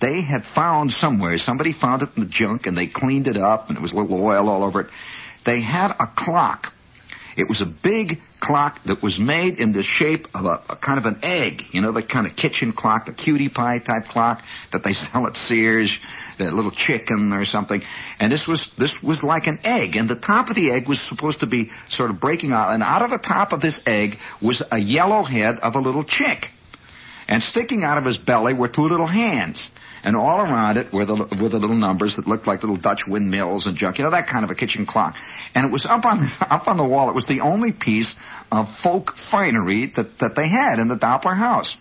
they 0.00 0.20
had 0.20 0.44
found 0.44 0.92
somewhere, 0.92 1.38
somebody 1.38 1.72
found 1.72 2.02
it 2.02 2.10
in 2.16 2.24
the 2.24 2.28
junk 2.28 2.66
and 2.66 2.76
they 2.76 2.86
cleaned 2.86 3.28
it 3.28 3.36
up 3.36 3.68
and 3.68 3.76
there 3.76 3.82
was 3.82 3.92
a 3.92 3.96
little 3.96 4.22
oil 4.22 4.48
all 4.48 4.62
over 4.62 4.82
it. 4.82 4.86
They 5.44 5.60
had 5.60 5.92
a 5.92 6.06
clock. 6.06 6.72
It 7.36 7.48
was 7.48 7.60
a 7.60 7.66
big 7.66 8.20
clock 8.40 8.82
that 8.84 9.02
was 9.02 9.18
made 9.18 9.60
in 9.60 9.72
the 9.72 9.82
shape 9.82 10.26
of 10.34 10.46
a, 10.46 10.62
a 10.70 10.76
kind 10.76 10.98
of 10.98 11.06
an 11.06 11.18
egg. 11.22 11.66
You 11.70 11.82
know, 11.82 11.92
the 11.92 12.02
kind 12.02 12.26
of 12.26 12.34
kitchen 12.34 12.72
clock, 12.72 13.06
the 13.06 13.12
cutie 13.12 13.48
pie 13.48 13.78
type 13.78 14.06
clock 14.06 14.42
that 14.72 14.82
they 14.82 14.92
sell 14.94 15.26
at 15.26 15.36
Sears, 15.36 15.98
the 16.38 16.50
little 16.50 16.70
chicken 16.70 17.32
or 17.32 17.44
something. 17.44 17.82
And 18.20 18.32
this 18.32 18.46
was, 18.48 18.68
this 18.74 19.02
was 19.02 19.22
like 19.22 19.46
an 19.46 19.60
egg. 19.64 19.96
And 19.96 20.08
the 20.08 20.16
top 20.16 20.48
of 20.48 20.56
the 20.56 20.72
egg 20.72 20.88
was 20.88 21.00
supposed 21.00 21.40
to 21.40 21.46
be 21.46 21.70
sort 21.88 22.10
of 22.10 22.20
breaking 22.20 22.52
out. 22.52 22.72
And 22.72 22.82
out 22.82 23.02
of 23.02 23.10
the 23.10 23.18
top 23.18 23.52
of 23.52 23.60
this 23.60 23.80
egg 23.86 24.18
was 24.40 24.62
a 24.70 24.78
yellow 24.78 25.22
head 25.22 25.58
of 25.60 25.76
a 25.76 25.80
little 25.80 26.04
chick. 26.04 26.50
And 27.28 27.42
sticking 27.42 27.82
out 27.84 27.98
of 27.98 28.04
his 28.04 28.18
belly 28.18 28.54
were 28.54 28.68
two 28.68 28.88
little 28.88 29.06
hands 29.06 29.70
and 30.06 30.14
all 30.14 30.40
around 30.40 30.76
it 30.76 30.92
were 30.92 31.04
the 31.04 31.16
were 31.16 31.48
the 31.48 31.58
little 31.58 31.74
numbers 31.74 32.14
that 32.14 32.28
looked 32.28 32.46
like 32.46 32.62
little 32.62 32.76
Dutch 32.76 33.08
windmills 33.08 33.66
and 33.66 33.76
junk, 33.76 33.98
you 33.98 34.04
know, 34.04 34.12
that 34.12 34.28
kind 34.28 34.44
of 34.44 34.52
a 34.52 34.54
kitchen 34.54 34.86
clock. 34.86 35.16
And 35.52 35.66
it 35.66 35.72
was 35.72 35.84
up 35.84 36.06
on 36.06 36.24
up 36.40 36.68
on 36.68 36.76
the 36.76 36.84
wall. 36.84 37.10
It 37.10 37.14
was 37.14 37.26
the 37.26 37.40
only 37.40 37.72
piece 37.72 38.14
of 38.52 38.70
folk 38.70 39.16
finery 39.16 39.86
that 39.86 40.20
that 40.20 40.36
they 40.36 40.48
had 40.48 40.78
in 40.78 40.86
the 40.86 40.96
Doppler 40.96 41.36
house. 41.36 41.76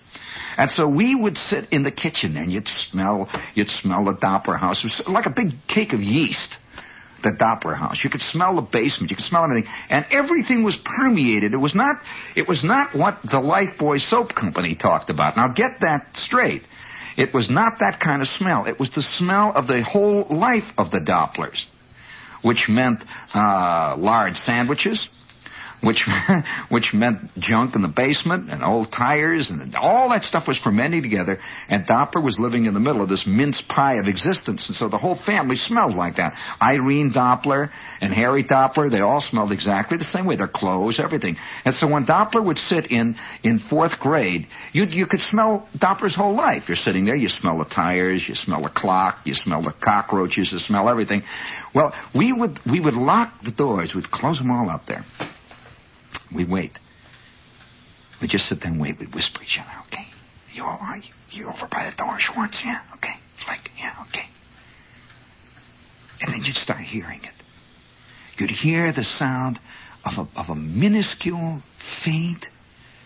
And 0.58 0.72
so 0.72 0.88
we 0.88 1.14
would 1.14 1.38
sit 1.38 1.68
in 1.70 1.84
the 1.84 1.92
kitchen 1.92 2.36
and 2.36 2.52
you'd 2.52 2.68
smell 2.68 3.30
you'd 3.54 3.72
smell 3.72 4.04
the 4.06 4.14
Doppler 4.14 4.58
house. 4.58 4.80
It 4.80 4.86
was 4.86 5.08
like 5.08 5.28
a 5.28 5.30
big 5.30 5.68
cake 5.68 5.94
of 5.94 6.02
yeast 6.02 6.60
the 7.22 7.32
Doppler 7.32 7.76
house. 7.76 8.04
You 8.04 8.10
could 8.10 8.22
smell 8.22 8.56
the 8.56 8.62
basement. 8.62 9.12
You 9.12 9.18
could 9.18 9.26
smell 9.26 9.44
everything. 9.44 9.72
And 9.90 10.06
everything 10.12 10.64
was 10.64 10.76
permeated. 10.76 11.54
It 11.54 11.58
was 11.58 11.74
not, 11.74 12.02
it 12.36 12.48
was 12.48 12.64
not 12.64 12.94
what 12.94 13.22
the 13.24 13.42
Lifebuoy 13.42 14.00
soap 14.00 14.36
company 14.36 14.76
talked 14.76 15.10
about. 15.10 15.36
Now 15.36 15.48
get 15.48 15.80
that 15.80 16.16
straight. 16.16 16.64
It 17.18 17.34
was 17.34 17.50
not 17.50 17.80
that 17.80 18.00
kind 18.00 18.22
of 18.22 18.28
smell. 18.28 18.66
It 18.66 18.80
was 18.80 18.90
the 18.90 19.02
smell 19.02 19.54
of 19.56 19.68
the 19.68 19.82
whole 19.82 20.26
life 20.30 20.74
of 20.78 20.92
the 20.92 21.00
Dopplers, 21.00 21.68
which 22.42 22.68
meant 22.68 23.04
uh, 23.34 23.96
large 23.98 24.38
sandwiches, 24.38 25.08
which 25.86 26.06
which 26.70 26.94
meant 26.94 27.38
junk 27.40 27.76
in 27.76 27.82
the 27.82 27.88
basement 27.88 28.50
and 28.50 28.64
old 28.64 28.92
tires 28.92 29.52
and 29.52 29.76
all 29.76 30.10
that 30.10 30.26
stuff 30.26 30.48
was 30.48 30.58
fermenting 30.58 31.04
together. 31.04 31.40
And 31.70 31.86
Doppler 31.86 32.24
was 32.24 32.40
living 32.40 32.66
in 32.66 32.74
the 32.74 32.80
middle 32.80 33.02
of 33.02 33.10
this 33.10 33.26
mince 33.28 33.62
pie 33.62 33.96
of 33.96 34.08
existence, 34.08 34.68
and 34.68 34.76
so 34.76 34.88
the 34.88 34.98
whole 34.98 35.16
family 35.16 35.56
smelled 35.56 35.96
like 35.96 36.16
that. 36.16 36.38
Irene 36.62 37.12
Doppler 37.12 37.70
and 38.02 38.14
Harry 38.14 38.44
Doppler, 38.44 38.90
they 38.90 39.02
all 39.02 39.22
smelled 39.22 39.52
exactly 39.52 39.98
the 39.98 40.04
same 40.04 40.26
way. 40.26 40.36
Their 40.36 40.48
clothes, 40.48 41.00
everything. 41.00 41.38
And 41.64 41.74
so 41.74 41.88
when 41.88 42.06
Doppler 42.06 42.44
would 42.44 42.58
sit 42.58 42.92
in 42.92 43.16
in 43.44 43.60
fourth 43.60 44.00
grade, 44.00 44.48
you 44.74 44.86
you 44.86 45.06
could 45.06 45.22
smell 45.22 45.68
Doppler's 45.78 46.16
whole 46.16 46.34
life. 46.34 46.68
You're 46.68 46.76
sitting 46.76 47.06
there, 47.06 47.16
you 47.16 47.30
smell 47.30 47.60
the 47.60 47.66
tires, 47.66 48.28
you 48.28 48.34
smell 48.34 48.62
the 48.62 48.70
clock, 48.70 49.20
you 49.26 49.36
smell 49.36 49.62
the 49.62 49.72
cockroaches, 49.72 50.52
you 50.52 50.60
smell 50.60 50.90
everything. 50.90 51.24
Well, 51.74 51.94
we 52.14 52.34
would 52.34 52.66
we 52.66 52.80
would 52.80 52.96
lock 52.96 53.42
the 53.42 53.52
doors, 53.52 53.94
we'd 53.94 54.10
close 54.10 54.40
them 54.40 54.50
all 54.50 54.70
up 54.70 54.88
there. 54.88 55.04
We'd 56.34 56.50
wait. 56.50 56.78
We'd 58.22 58.32
just 58.32 58.48
sit 58.48 58.62
there 58.62 58.72
and 58.72 58.80
wait. 58.80 59.00
We'd 59.00 59.14
whisper 59.14 59.42
each 59.44 59.60
other, 59.60 59.70
okay? 59.88 60.08
You 60.54 60.64
right? 60.64 61.10
You 61.32 61.50
over 61.50 61.68
by 61.68 61.90
the 61.90 61.96
door, 61.96 62.18
Schwartz? 62.20 62.64
Yeah, 62.64 62.80
okay. 62.96 63.16
Like, 63.48 63.72
yeah, 63.78 63.94
okay. 64.02 64.26
And 66.22 66.34
then 66.34 66.44
you'd 66.44 66.56
start 66.56 66.80
hearing 66.80 67.22
it. 67.24 67.34
You'd 68.38 68.52
hear 68.52 68.92
the 68.92 69.04
sound 69.04 69.60
of 70.06 70.18
a, 70.18 70.40
of 70.40 70.50
a 70.50 70.56
minuscule, 70.56 71.62
faint, 71.78 72.48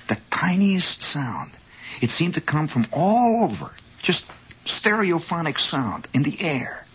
the 0.07 0.17
tiniest 0.31 1.01
sound. 1.01 1.51
It 2.01 2.11
seemed 2.11 2.35
to 2.35 2.41
come 2.41 2.67
from 2.67 2.87
all 2.91 3.43
over, 3.43 3.71
just 4.03 4.25
stereophonic 4.65 5.59
sound 5.59 6.07
in 6.13 6.23
the 6.23 6.39
air. 6.41 6.85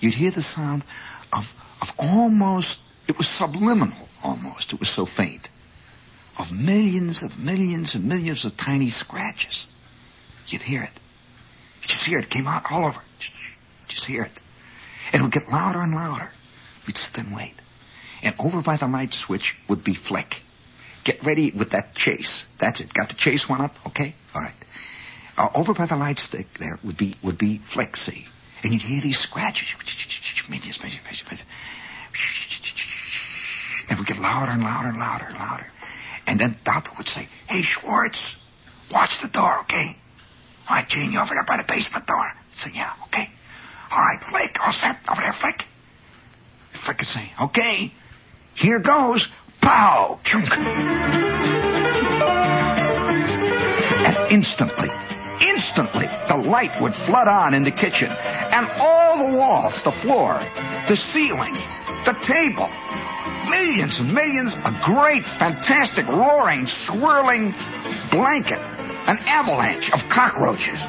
You'd 0.00 0.14
hear 0.14 0.30
the 0.30 0.42
sound 0.42 0.84
of, 1.32 1.52
of 1.80 1.92
almost, 1.98 2.80
it 3.08 3.16
was 3.16 3.28
subliminal 3.28 4.08
almost, 4.22 4.72
it 4.72 4.80
was 4.80 4.88
so 4.88 5.06
faint 5.06 5.48
of 6.38 6.52
millions 6.52 7.22
of 7.22 7.38
millions 7.38 7.94
and 7.94 8.04
millions 8.04 8.44
of 8.44 8.56
tiny 8.56 8.90
scratches. 8.90 9.66
You'd 10.48 10.62
hear 10.62 10.82
it. 10.82 10.90
You 11.82 11.88
just 11.88 12.04
hear 12.04 12.18
it. 12.18 12.24
it 12.24 12.30
came 12.30 12.46
out 12.46 12.70
all 12.70 12.86
over. 12.86 13.00
Just 13.88 14.04
hear 14.04 14.22
it. 14.22 14.32
And 15.12 15.20
it 15.20 15.24
would 15.24 15.32
get 15.32 15.48
louder 15.50 15.80
and 15.80 15.94
louder. 15.94 16.30
We'd 16.86 16.96
sit 16.96 17.16
and 17.18 17.34
wait. 17.34 17.54
And 18.22 18.34
over 18.38 18.62
by 18.62 18.76
the 18.76 18.86
light 18.88 19.14
switch 19.14 19.56
would 19.68 19.84
be 19.84 19.94
Flick. 19.94 20.42
Get 21.04 21.24
ready 21.24 21.50
with 21.50 21.70
that 21.70 21.94
chase. 21.94 22.46
That's 22.58 22.80
it. 22.80 22.92
Got 22.92 23.10
the 23.10 23.14
chase 23.14 23.48
one 23.48 23.60
up? 23.60 23.76
Okay? 23.86 24.14
All 24.34 24.42
right. 24.42 24.54
Uh, 25.38 25.48
over 25.54 25.74
by 25.74 25.86
the 25.86 25.96
light 25.96 26.18
stick 26.18 26.52
there 26.54 26.78
would 26.82 26.96
be 26.96 27.14
would 27.22 27.38
be 27.38 27.58
Flick? 27.58 27.96
And 28.62 28.72
you'd 28.72 28.82
hear 28.82 29.00
these 29.00 29.18
scratches. 29.18 29.68
And 33.88 33.90
it 33.90 33.98
would 33.98 34.06
get 34.06 34.18
louder 34.18 34.50
and 34.50 34.62
louder 34.62 34.88
and 34.88 34.98
louder 34.98 35.26
and 35.26 35.38
louder. 35.38 35.66
And 36.26 36.40
then 36.40 36.56
Doppler 36.64 36.98
would 36.98 37.08
say, 37.08 37.28
Hey, 37.48 37.62
Schwartz, 37.62 38.36
watch 38.92 39.20
the 39.20 39.28
door, 39.28 39.60
okay? 39.60 39.96
All 40.68 40.76
right, 40.76 40.88
Jean, 40.88 41.12
you 41.12 41.20
over 41.20 41.34
there 41.34 41.44
by 41.44 41.58
the 41.58 41.64
basement 41.64 42.06
door? 42.06 42.32
Said, 42.52 42.74
yeah, 42.74 42.92
okay. 43.04 43.30
All 43.90 43.98
right, 43.98 44.22
Flick, 44.22 44.58
all 44.64 44.72
set. 44.72 44.98
Over 45.08 45.20
there, 45.20 45.32
Flick. 45.32 45.64
Flick 46.70 47.02
is 47.02 47.08
say, 47.08 47.32
okay, 47.40 47.92
here 48.54 48.80
goes. 48.80 49.28
Pow! 49.60 50.18
And 54.04 54.32
instantly, 54.32 54.90
instantly, 55.46 56.06
the 56.28 56.36
light 56.36 56.80
would 56.80 56.94
flood 56.94 57.28
on 57.28 57.54
in 57.54 57.64
the 57.64 57.70
kitchen. 57.70 58.10
And 58.10 58.68
all 58.78 59.30
the 59.30 59.36
walls, 59.38 59.82
the 59.82 59.92
floor, 59.92 60.38
the 60.88 60.96
ceiling, 60.96 61.54
the 62.04 62.16
table, 62.22 62.68
millions 63.48 64.00
and 64.00 64.12
millions, 64.12 64.52
a 64.52 64.80
great, 64.84 65.24
fantastic, 65.24 66.06
roaring, 66.06 66.66
swirling 66.66 67.54
blanket, 68.10 68.58
an 69.06 69.18
avalanche 69.26 69.92
of 69.92 70.08
cockroaches. 70.08 70.80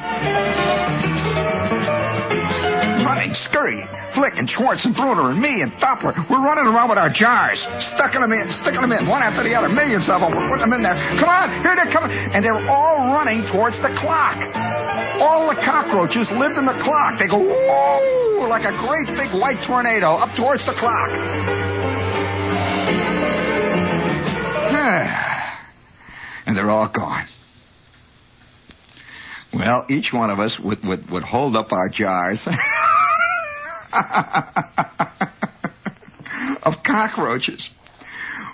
Running, 3.04 3.34
scurrying, 3.34 3.88
Flick 4.12 4.38
and 4.38 4.50
Schwartz 4.50 4.84
and 4.84 4.94
Bruner 4.94 5.30
and 5.30 5.40
me 5.40 5.62
and 5.62 5.72
Doppler, 5.72 6.14
we're 6.28 6.44
running 6.44 6.66
around 6.66 6.88
with 6.88 6.98
our 6.98 7.08
jars, 7.08 7.60
stucking 7.78 8.20
them 8.20 8.32
in, 8.32 8.48
sticking 8.48 8.80
them 8.80 8.92
in, 8.92 9.06
one 9.06 9.22
after 9.22 9.42
the 9.42 9.54
other, 9.54 9.68
millions 9.68 10.08
of 10.08 10.20
them, 10.20 10.32
we're 10.32 10.48
putting 10.48 10.70
them 10.70 10.72
in 10.74 10.82
there. 10.82 10.96
Come 11.18 11.28
on, 11.28 11.50
here 11.62 11.76
they're 11.76 11.92
coming. 11.92 12.16
And 12.16 12.44
they're 12.44 12.68
all 12.68 13.14
running 13.14 13.44
towards 13.46 13.78
the 13.78 13.88
clock. 13.88 14.36
All 15.20 15.48
the 15.48 15.60
cockroaches 15.60 16.30
lived 16.30 16.58
in 16.58 16.64
the 16.64 16.72
clock. 16.72 17.18
They 17.18 17.26
go, 17.26 17.38
whoa, 17.38 18.46
like 18.48 18.64
a 18.64 18.76
great 18.76 19.06
big 19.06 19.30
white 19.40 19.60
tornado 19.62 20.14
up 20.14 20.34
towards 20.34 20.64
the 20.64 20.72
clock. 20.72 21.67
And 26.46 26.56
they're 26.56 26.70
all 26.70 26.88
gone. 26.88 27.26
Well, 29.52 29.86
each 29.88 30.12
one 30.12 30.30
of 30.30 30.40
us 30.40 30.60
would, 30.60 30.84
would, 30.84 31.10
would 31.10 31.22
hold 31.22 31.56
up 31.56 31.72
our 31.72 31.88
jars 31.88 32.46
of 36.62 36.82
cockroaches. 36.82 37.68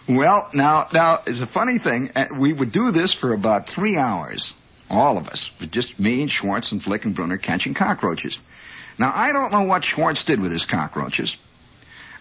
Well, 0.08 0.48
now, 0.54 0.88
now, 0.92 1.22
it's 1.26 1.40
a 1.40 1.46
funny 1.46 1.78
thing. 1.78 2.10
We 2.36 2.52
would 2.52 2.72
do 2.72 2.90
this 2.90 3.14
for 3.14 3.32
about 3.32 3.68
three 3.68 3.96
hours. 3.96 4.54
All 4.90 5.18
of 5.18 5.28
us. 5.28 5.50
With 5.60 5.72
just 5.72 5.98
me 5.98 6.22
and 6.22 6.30
Schwartz 6.30 6.72
and 6.72 6.82
Flick 6.82 7.04
and 7.04 7.14
Bruner 7.14 7.38
catching 7.38 7.74
cockroaches. 7.74 8.40
Now, 8.98 9.12
I 9.14 9.32
don't 9.32 9.50
know 9.50 9.62
what 9.62 9.84
Schwartz 9.84 10.24
did 10.24 10.40
with 10.40 10.52
his 10.52 10.66
cockroaches. 10.66 11.36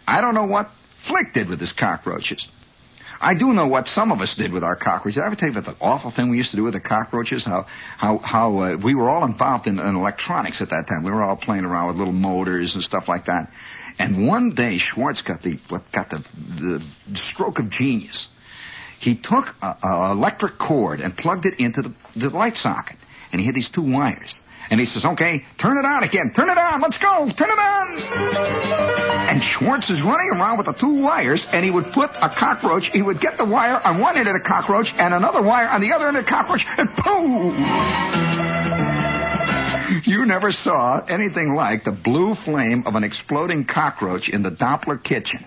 I 0.07 0.21
don't 0.21 0.33
know 0.33 0.45
what 0.45 0.71
Flick 0.97 1.33
did 1.33 1.49
with 1.49 1.59
his 1.59 1.73
cockroaches. 1.73 2.47
I 3.23 3.35
do 3.35 3.53
know 3.53 3.67
what 3.67 3.87
some 3.87 4.11
of 4.11 4.21
us 4.21 4.35
did 4.35 4.51
with 4.51 4.65
our 4.65 4.75
cockroaches. 4.75 5.17
I 5.17 5.25
ever 5.25 5.37
tell 5.37 5.49
you 5.49 5.57
about 5.57 5.77
the 5.77 5.83
awful 5.83 6.11
thing 6.11 6.27
we 6.29 6.35
used 6.35 6.51
to 6.51 6.57
do 6.57 6.63
with 6.63 6.73
the 6.73 6.81
cockroaches? 6.81 7.45
How 7.45 7.67
how 7.97 8.17
how 8.17 8.57
uh, 8.59 8.75
we 8.75 8.95
were 8.95 9.09
all 9.09 9.23
involved 9.23 9.65
in, 9.65 9.79
in 9.79 9.95
electronics 9.95 10.61
at 10.61 10.71
that 10.71 10.87
time. 10.87 11.03
We 11.03 11.11
were 11.11 11.23
all 11.23 11.37
playing 11.37 11.63
around 11.63 11.87
with 11.87 11.95
little 11.95 12.13
motors 12.13 12.75
and 12.75 12.83
stuff 12.83 13.07
like 13.07 13.25
that. 13.25 13.49
And 13.97 14.27
one 14.27 14.51
day 14.51 14.77
Schwartz 14.77 15.21
got 15.21 15.41
the 15.41 15.57
got 15.93 16.09
the 16.09 16.17
the 16.37 17.17
stroke 17.17 17.59
of 17.59 17.69
genius. 17.69 18.27
He 18.99 19.15
took 19.15 19.55
a, 19.61 19.77
a 19.81 20.11
electric 20.11 20.57
cord 20.57 20.99
and 20.99 21.15
plugged 21.15 21.45
it 21.45 21.59
into 21.59 21.81
the, 21.81 21.93
the 22.15 22.29
light 22.29 22.57
socket, 22.57 22.97
and 23.31 23.39
he 23.39 23.45
had 23.45 23.55
these 23.55 23.69
two 23.69 23.83
wires. 23.83 24.41
And 24.69 24.79
he 24.79 24.85
says, 24.85 25.05
"Okay, 25.05 25.45
turn 25.57 25.77
it 25.77 25.85
on 25.85 26.03
again. 26.03 26.31
Turn 26.33 26.49
it 26.49 26.57
on. 26.57 26.81
Let's 26.81 26.97
go. 26.97 27.29
Turn 27.29 27.49
it 27.49 27.59
on." 27.59 27.97
And 29.29 29.43
Schwartz 29.43 29.89
is 29.89 30.01
running 30.01 30.31
around 30.31 30.57
with 30.57 30.67
the 30.67 30.73
two 30.73 30.95
wires, 30.95 31.43
and 31.51 31.63
he 31.65 31.71
would 31.71 31.91
put 31.93 32.11
a 32.21 32.29
cockroach. 32.29 32.89
He 32.91 33.01
would 33.01 33.19
get 33.19 33.37
the 33.37 33.45
wire 33.45 33.79
on 33.83 33.99
one 33.99 34.17
end 34.17 34.27
of 34.27 34.33
the 34.33 34.39
cockroach 34.41 34.93
and 34.97 35.13
another 35.13 35.41
wire 35.41 35.69
on 35.69 35.81
the 35.81 35.93
other 35.93 36.07
end 36.07 36.17
of 36.17 36.25
the 36.25 36.31
cockroach, 36.31 36.65
and 36.77 36.89
boom! 37.03 37.55
You 40.05 40.25
never 40.25 40.51
saw 40.51 41.03
anything 41.07 41.53
like 41.53 41.83
the 41.83 41.91
blue 41.91 42.33
flame 42.33 42.83
of 42.85 42.95
an 42.95 43.03
exploding 43.03 43.65
cockroach 43.65 44.27
in 44.27 44.41
the 44.43 44.51
Doppler 44.51 45.01
kitchen. 45.01 45.45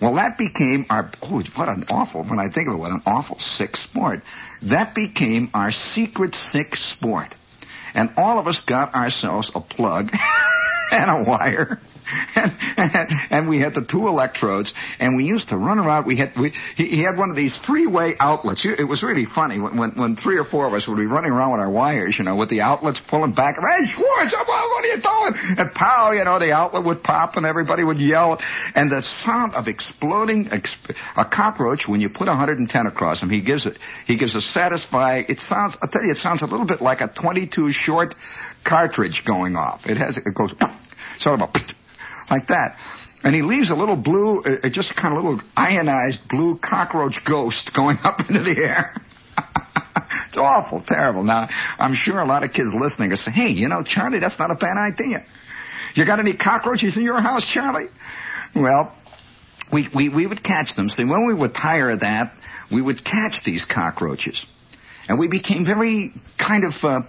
Well, 0.00 0.14
that 0.14 0.38
became 0.38 0.86
our, 0.90 1.10
oh, 1.22 1.42
what 1.56 1.68
an 1.68 1.86
awful, 1.90 2.22
when 2.22 2.38
I 2.38 2.48
think 2.48 2.68
of 2.68 2.74
it, 2.74 2.78
what 2.78 2.92
an 2.92 3.02
awful 3.06 3.38
sick 3.38 3.76
sport. 3.76 4.22
That 4.62 4.94
became 4.94 5.50
our 5.54 5.72
secret 5.72 6.34
sick 6.34 6.76
sport. 6.76 7.34
And 7.98 8.10
all 8.16 8.38
of 8.38 8.46
us 8.46 8.60
got 8.60 8.94
ourselves 8.94 9.50
a 9.56 9.60
plug 9.60 10.12
and 10.92 11.10
a 11.10 11.28
wire. 11.28 11.80
And, 12.34 12.52
and, 13.30 13.48
we 13.48 13.58
had 13.58 13.74
the 13.74 13.82
two 13.82 14.08
electrodes, 14.08 14.74
and 15.00 15.16
we 15.16 15.24
used 15.24 15.50
to 15.50 15.56
run 15.56 15.78
around. 15.78 16.06
We 16.06 16.16
had 16.16 16.36
we, 16.36 16.52
he, 16.76 16.86
he 16.86 16.98
had 17.00 17.16
one 17.16 17.30
of 17.30 17.36
these 17.36 17.56
three-way 17.58 18.16
outlets. 18.18 18.64
It 18.64 18.86
was 18.86 19.02
really 19.02 19.24
funny 19.24 19.58
when, 19.58 19.76
when 19.76 19.90
when 19.92 20.16
three 20.16 20.38
or 20.38 20.44
four 20.44 20.66
of 20.66 20.74
us 20.74 20.86
would 20.88 20.96
be 20.96 21.06
running 21.06 21.30
around 21.30 21.52
with 21.52 21.60
our 21.60 21.70
wires, 21.70 22.18
you 22.18 22.24
know, 22.24 22.36
with 22.36 22.48
the 22.48 22.62
outlets 22.62 23.00
pulling 23.00 23.32
back. 23.32 23.56
Hey, 23.56 23.86
Schwartz, 23.86 24.32
what 24.32 24.84
are 24.84 24.86
you 24.86 25.00
doing? 25.00 25.58
And 25.58 25.72
pow, 25.72 26.12
you 26.12 26.24
know, 26.24 26.38
the 26.38 26.52
outlet 26.52 26.84
would 26.84 27.02
pop, 27.02 27.36
and 27.36 27.46
everybody 27.46 27.84
would 27.84 27.98
yell. 27.98 28.40
And 28.74 28.90
the 28.90 29.02
sound 29.02 29.54
of 29.54 29.68
exploding 29.68 30.46
exp- 30.46 30.94
a 31.16 31.24
cockroach 31.24 31.88
when 31.88 32.00
you 32.00 32.08
put 32.08 32.28
110 32.28 32.86
across 32.86 33.22
him, 33.22 33.30
he 33.30 33.40
gives 33.40 33.66
it. 33.66 33.78
He 34.06 34.16
gives 34.16 34.34
a 34.34 34.40
satisfying. 34.40 35.26
It 35.28 35.40
sounds. 35.40 35.76
I'll 35.82 35.88
tell 35.88 36.04
you, 36.04 36.12
it 36.12 36.18
sounds 36.18 36.42
a 36.42 36.46
little 36.46 36.66
bit 36.66 36.80
like 36.80 37.00
a 37.00 37.08
22 37.08 37.72
short 37.72 38.14
cartridge 38.64 39.24
going 39.24 39.56
off. 39.56 39.88
It 39.88 39.96
has. 39.96 40.18
It 40.18 40.34
goes 40.34 40.54
sort 41.18 41.40
of 41.40 41.48
a 41.48 41.74
like 42.30 42.48
that. 42.48 42.78
And 43.24 43.34
he 43.34 43.42
leaves 43.42 43.70
a 43.70 43.74
little 43.74 43.96
blue, 43.96 44.42
uh, 44.42 44.68
just 44.68 44.94
kind 44.94 45.16
of 45.16 45.24
little 45.24 45.40
ionized 45.56 46.28
blue 46.28 46.56
cockroach 46.56 47.24
ghost 47.24 47.72
going 47.72 47.98
up 48.04 48.20
into 48.28 48.42
the 48.42 48.56
air. 48.56 48.94
it's 50.28 50.36
awful, 50.36 50.80
terrible. 50.80 51.24
Now, 51.24 51.48
I'm 51.78 51.94
sure 51.94 52.20
a 52.20 52.26
lot 52.26 52.44
of 52.44 52.52
kids 52.52 52.72
listening 52.74 53.12
are 53.12 53.16
saying, 53.16 53.36
hey, 53.36 53.48
you 53.50 53.68
know, 53.68 53.82
Charlie, 53.82 54.20
that's 54.20 54.38
not 54.38 54.50
a 54.50 54.54
bad 54.54 54.76
idea. 54.76 55.24
You 55.94 56.04
got 56.04 56.20
any 56.20 56.34
cockroaches 56.34 56.96
in 56.96 57.02
your 57.02 57.20
house, 57.20 57.46
Charlie? 57.46 57.88
Well, 58.54 58.94
we, 59.72 59.88
we, 59.88 60.08
we 60.08 60.26
would 60.26 60.42
catch 60.42 60.74
them. 60.74 60.88
See, 60.88 61.04
when 61.04 61.26
we 61.26 61.34
would 61.34 61.54
tire 61.54 61.90
of 61.90 62.00
that, 62.00 62.34
we 62.70 62.80
would 62.80 63.04
catch 63.04 63.42
these 63.42 63.64
cockroaches. 63.64 64.44
And 65.08 65.18
we 65.18 65.28
became 65.28 65.64
very 65.64 66.12
kind 66.36 66.64
of, 66.64 66.84
uh, 66.84 67.02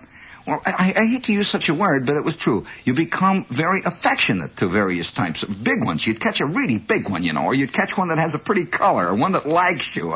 I, 0.51 0.93
I 0.95 1.05
hate 1.05 1.25
to 1.25 1.33
use 1.33 1.47
such 1.47 1.69
a 1.69 1.73
word, 1.73 2.05
but 2.05 2.15
it 2.15 2.23
was 2.23 2.37
true. 2.37 2.65
You 2.85 2.93
become 2.93 3.45
very 3.45 3.81
affectionate 3.85 4.57
to 4.57 4.69
various 4.69 5.11
types 5.11 5.43
of 5.43 5.63
big 5.63 5.83
ones. 5.83 6.05
You'd 6.05 6.19
catch 6.19 6.39
a 6.39 6.45
really 6.45 6.77
big 6.77 7.09
one, 7.09 7.23
you 7.23 7.33
know, 7.33 7.45
or 7.45 7.53
you'd 7.53 7.73
catch 7.73 7.97
one 7.97 8.09
that 8.09 8.17
has 8.17 8.33
a 8.35 8.39
pretty 8.39 8.65
color, 8.65 9.07
or 9.07 9.15
one 9.15 9.33
that 9.33 9.45
likes 9.47 9.95
you. 9.95 10.13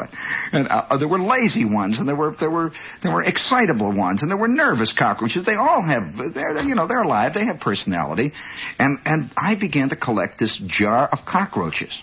And 0.52 0.68
uh, 0.68 0.98
there 0.98 1.08
were 1.08 1.20
lazy 1.20 1.66
ones, 1.66 2.00
and 2.00 2.08
there 2.08 2.16
were 2.16 2.32
there 2.32 2.50
were 2.50 2.72
there 3.02 3.12
were 3.12 3.24
excitable 3.24 3.92
ones, 3.92 4.22
and 4.22 4.32
there 4.32 4.38
were 4.38 4.48
nervous 4.48 4.94
cockroaches. 4.94 5.44
They 5.44 5.56
all 5.56 5.82
have, 5.82 6.34
they're 6.34 6.64
you 6.64 6.76
know, 6.76 6.88
they're 6.88 7.04
alive. 7.04 7.34
They 7.34 7.46
have 7.46 7.60
personality. 7.60 8.34
And 8.80 9.00
and 9.06 9.32
I 9.38 9.56
began 9.56 9.90
to 9.90 9.96
collect 9.96 10.40
this 10.40 10.58
jar 10.58 11.08
of 11.08 11.26
cockroaches. 11.26 12.02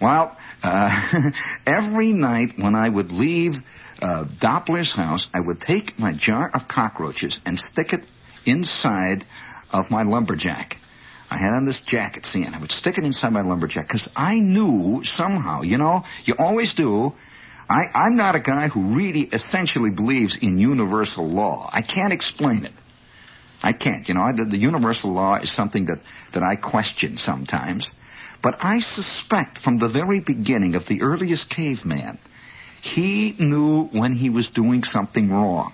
Well, 0.00 0.36
uh, 0.62 1.30
every 1.66 2.12
night 2.12 2.54
when 2.58 2.74
I 2.74 2.88
would 2.88 3.12
leave 3.12 3.62
uh, 4.04 4.24
Doppler's 4.24 4.92
house, 4.92 5.30
I 5.32 5.40
would 5.40 5.62
take 5.62 5.98
my 5.98 6.12
jar 6.12 6.50
of 6.52 6.68
cockroaches 6.68 7.40
and 7.46 7.58
stick 7.58 7.94
it 7.94 8.04
inside 8.44 9.24
of 9.72 9.90
my 9.90 10.02
lumberjack. 10.02 10.76
I 11.30 11.38
had 11.38 11.54
on 11.54 11.64
this 11.64 11.80
jacket, 11.80 12.26
see, 12.26 12.44
and 12.44 12.54
I 12.54 12.58
would 12.58 12.70
stick 12.70 12.98
it 12.98 13.04
inside 13.04 13.32
my 13.32 13.40
lumberjack 13.40 13.88
because 13.88 14.06
I 14.14 14.38
knew 14.40 15.02
somehow, 15.04 15.62
you 15.62 15.78
know, 15.78 16.04
you 16.26 16.34
always 16.38 16.74
do. 16.74 17.14
I, 17.68 17.84
I'm 17.94 18.16
not 18.16 18.34
a 18.34 18.40
guy 18.40 18.68
who 18.68 18.94
really 18.94 19.22
essentially 19.22 19.90
believes 19.90 20.36
in 20.36 20.58
universal 20.58 21.26
law. 21.26 21.70
I 21.72 21.80
can't 21.80 22.12
explain 22.12 22.66
it. 22.66 22.74
I 23.62 23.72
can't, 23.72 24.06
you 24.06 24.12
know, 24.12 24.30
the, 24.36 24.44
the 24.44 24.58
universal 24.58 25.12
law 25.12 25.36
is 25.36 25.50
something 25.50 25.86
that, 25.86 26.00
that 26.32 26.42
I 26.42 26.56
question 26.56 27.16
sometimes. 27.16 27.94
But 28.42 28.62
I 28.62 28.80
suspect 28.80 29.56
from 29.56 29.78
the 29.78 29.88
very 29.88 30.20
beginning 30.20 30.74
of 30.74 30.84
the 30.84 31.00
earliest 31.00 31.48
caveman, 31.48 32.18
he 32.84 33.34
knew 33.38 33.84
when 33.84 34.12
he 34.14 34.28
was 34.28 34.50
doing 34.50 34.84
something 34.84 35.30
wrong. 35.30 35.72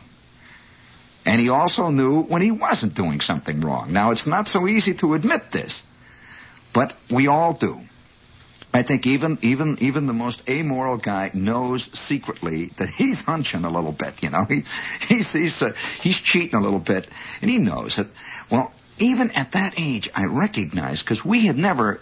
And 1.27 1.41
he 1.41 1.49
also 1.49 1.91
knew 1.91 2.23
when 2.23 2.41
he 2.41 2.53
wasn't 2.53 2.95
doing 2.95 3.21
something 3.21 3.61
wrong. 3.61 3.93
Now, 3.93 4.13
it's 4.13 4.29
not 4.29 4.47
so 4.47 4.69
easy 4.69 4.95
to 4.95 5.15
admit 5.15 5.51
this, 5.51 5.83
but 6.73 6.95
we 7.11 7.27
all 7.27 7.53
do. 7.53 7.81
I 8.73 8.85
think 8.85 9.07
even 9.07 9.39
even 9.43 9.79
even 9.81 10.07
the 10.07 10.13
most 10.13 10.49
amoral 10.49 10.97
guy 10.97 11.33
knows 11.35 11.91
secretly 12.07 12.67
that 12.77 12.89
he's 12.89 13.21
hunching 13.21 13.65
a 13.65 13.71
little 13.71 13.91
bit. 13.91 14.23
You 14.23 14.31
know, 14.31 14.45
he 14.45 14.63
he's 15.09 15.33
he's 15.33 15.61
uh, 15.61 15.73
he's 16.01 16.21
cheating 16.21 16.55
a 16.55 16.63
little 16.63 16.79
bit, 16.79 17.09
and 17.43 17.51
he 17.51 17.59
knows 17.59 17.99
it. 17.99 18.07
Well, 18.49 18.73
even 18.99 19.33
at 19.33 19.53
that 19.53 19.75
age, 19.77 20.09
I 20.15 20.27
recognized 20.27 21.05
because 21.05 21.25
we 21.25 21.47
had 21.47 21.59
never 21.59 22.01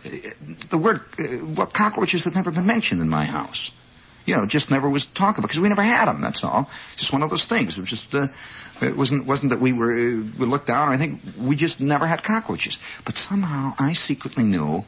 the 0.68 0.76
word 0.76 1.00
uh, 1.18 1.46
well 1.56 1.66
cockroaches 1.66 2.24
had 2.24 2.34
never 2.34 2.50
been 2.50 2.66
mentioned 2.66 3.00
in 3.00 3.08
my 3.08 3.24
house. 3.24 3.70
You 4.28 4.36
know, 4.36 4.44
just 4.44 4.70
never 4.70 4.86
was 4.90 5.06
talked 5.06 5.38
about 5.38 5.48
because 5.48 5.60
we 5.60 5.70
never 5.70 5.82
had 5.82 6.04
them. 6.04 6.20
That's 6.20 6.44
all. 6.44 6.68
Just 6.96 7.14
one 7.14 7.22
of 7.22 7.30
those 7.30 7.46
things. 7.46 7.78
It 7.78 7.80
was 7.80 7.88
just. 7.88 8.14
Uh, 8.14 8.28
it 8.82 8.94
wasn't 8.94 9.24
wasn't 9.24 9.50
that 9.50 9.58
we 9.58 9.72
were 9.72 9.90
uh, 9.90 10.22
we 10.38 10.44
looked 10.44 10.66
down. 10.66 10.92
I 10.92 10.98
think 10.98 11.22
we 11.38 11.56
just 11.56 11.80
never 11.80 12.06
had 12.06 12.22
cockroaches. 12.22 12.78
But 13.06 13.16
somehow 13.16 13.72
I 13.78 13.94
secretly 13.94 14.44
knew, 14.44 14.84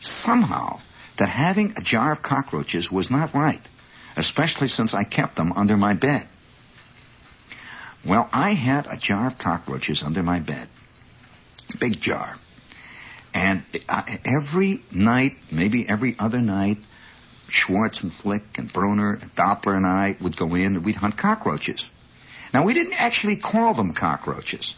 somehow, 0.00 0.80
that 1.18 1.28
having 1.28 1.74
a 1.76 1.80
jar 1.80 2.10
of 2.10 2.22
cockroaches 2.22 2.90
was 2.90 3.08
not 3.08 3.34
right, 3.34 3.62
especially 4.16 4.66
since 4.66 4.94
I 4.94 5.04
kept 5.04 5.36
them 5.36 5.52
under 5.52 5.76
my 5.76 5.94
bed. 5.94 6.26
Well, 8.04 8.28
I 8.32 8.54
had 8.54 8.88
a 8.88 8.96
jar 8.96 9.28
of 9.28 9.38
cockroaches 9.38 10.02
under 10.02 10.24
my 10.24 10.40
bed. 10.40 10.66
big 11.78 12.00
jar. 12.00 12.34
And 13.32 13.62
uh, 13.88 14.02
every 14.24 14.82
night, 14.90 15.36
maybe 15.52 15.88
every 15.88 16.16
other 16.18 16.40
night, 16.40 16.78
Schwartz 17.52 18.02
and 18.02 18.12
Flick 18.12 18.42
and 18.56 18.72
Bruner 18.72 19.14
and 19.14 19.34
Doppler 19.34 19.76
and 19.76 19.86
I 19.86 20.16
would 20.20 20.36
go 20.36 20.54
in 20.54 20.76
and 20.76 20.84
we'd 20.84 20.96
hunt 20.96 21.16
cockroaches. 21.16 21.88
Now 22.52 22.64
we 22.64 22.74
didn't 22.74 23.00
actually 23.00 23.36
call 23.36 23.74
them 23.74 23.92
cockroaches. 23.94 24.74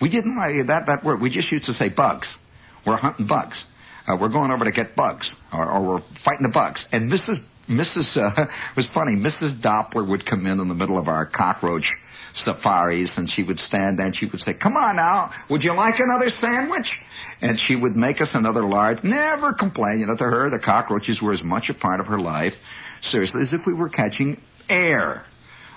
We 0.00 0.08
didn't 0.08 0.36
like 0.36 0.66
that 0.66 0.86
that 0.86 1.04
word. 1.04 1.20
We 1.20 1.30
just 1.30 1.50
used 1.52 1.64
to 1.66 1.74
say 1.74 1.88
bugs. 1.88 2.38
We're 2.84 2.96
hunting 2.96 3.26
bugs. 3.26 3.64
Uh, 4.06 4.16
we're 4.16 4.28
going 4.28 4.50
over 4.50 4.64
to 4.64 4.72
get 4.72 4.96
bugs, 4.96 5.36
or, 5.52 5.70
or 5.70 5.80
we're 5.80 5.98
fighting 6.00 6.42
the 6.42 6.48
bugs. 6.48 6.88
And 6.92 7.10
Mrs. 7.10 7.40
Mrs. 7.68 8.20
Uh, 8.20 8.46
was 8.76 8.86
funny. 8.86 9.12
Mrs. 9.12 9.54
Doppler 9.54 10.06
would 10.06 10.26
come 10.26 10.46
in 10.46 10.58
in 10.58 10.68
the 10.68 10.74
middle 10.74 10.98
of 10.98 11.06
our 11.06 11.24
cockroach 11.24 11.96
safaris, 12.32 13.18
and 13.18 13.28
she 13.28 13.42
would 13.42 13.58
stand 13.58 13.98
there 13.98 14.06
and 14.06 14.16
she 14.16 14.26
would 14.26 14.40
say, 14.40 14.54
"Come 14.54 14.76
on 14.76 14.96
now, 14.96 15.30
would 15.48 15.64
you 15.64 15.74
like 15.74 16.00
another 16.00 16.30
sandwich?" 16.30 17.00
And 17.40 17.58
she 17.58 17.76
would 17.76 17.96
make 17.96 18.20
us 18.20 18.34
another 18.34 18.62
large. 18.62 19.02
Never 19.02 19.52
complain. 19.52 20.00
You 20.00 20.06
know, 20.06 20.16
to 20.16 20.24
her, 20.24 20.50
the 20.50 20.58
cockroaches 20.58 21.20
were 21.20 21.32
as 21.32 21.42
much 21.42 21.70
a 21.70 21.74
part 21.74 22.00
of 22.00 22.06
her 22.06 22.18
life, 22.18 22.62
seriously, 23.00 23.42
as 23.42 23.52
if 23.52 23.66
we 23.66 23.72
were 23.72 23.88
catching 23.88 24.40
air. 24.68 25.24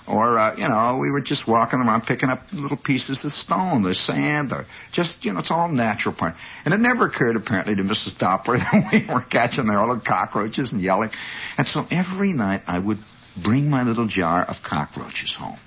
Or, 0.06 0.38
uh, 0.38 0.56
you 0.56 0.68
know, 0.68 0.98
we 0.98 1.10
were 1.10 1.20
just 1.20 1.48
walking 1.48 1.80
around 1.80 2.06
picking 2.06 2.28
up 2.28 2.44
little 2.52 2.76
pieces 2.76 3.24
of 3.24 3.34
stone 3.34 3.84
or 3.84 3.92
sand 3.92 4.52
or 4.52 4.66
just, 4.92 5.24
you 5.24 5.32
know, 5.32 5.40
it's 5.40 5.50
all 5.50 5.68
natural 5.68 6.14
part. 6.14 6.36
And 6.64 6.72
it 6.72 6.78
never 6.78 7.06
occurred 7.06 7.34
apparently 7.34 7.74
to 7.74 7.82
Mrs. 7.82 8.14
Doppler 8.14 8.58
that 8.72 8.92
we 8.92 9.12
were 9.12 9.20
catching 9.20 9.66
their 9.66 9.80
little 9.80 9.98
cockroaches 9.98 10.72
and 10.72 10.80
yelling. 10.80 11.10
And 11.58 11.66
so 11.66 11.86
every 11.90 12.32
night 12.32 12.62
I 12.68 12.78
would 12.78 12.98
bring 13.36 13.68
my 13.68 13.82
little 13.82 14.06
jar 14.06 14.44
of 14.44 14.62
cockroaches 14.62 15.34
home. 15.34 15.58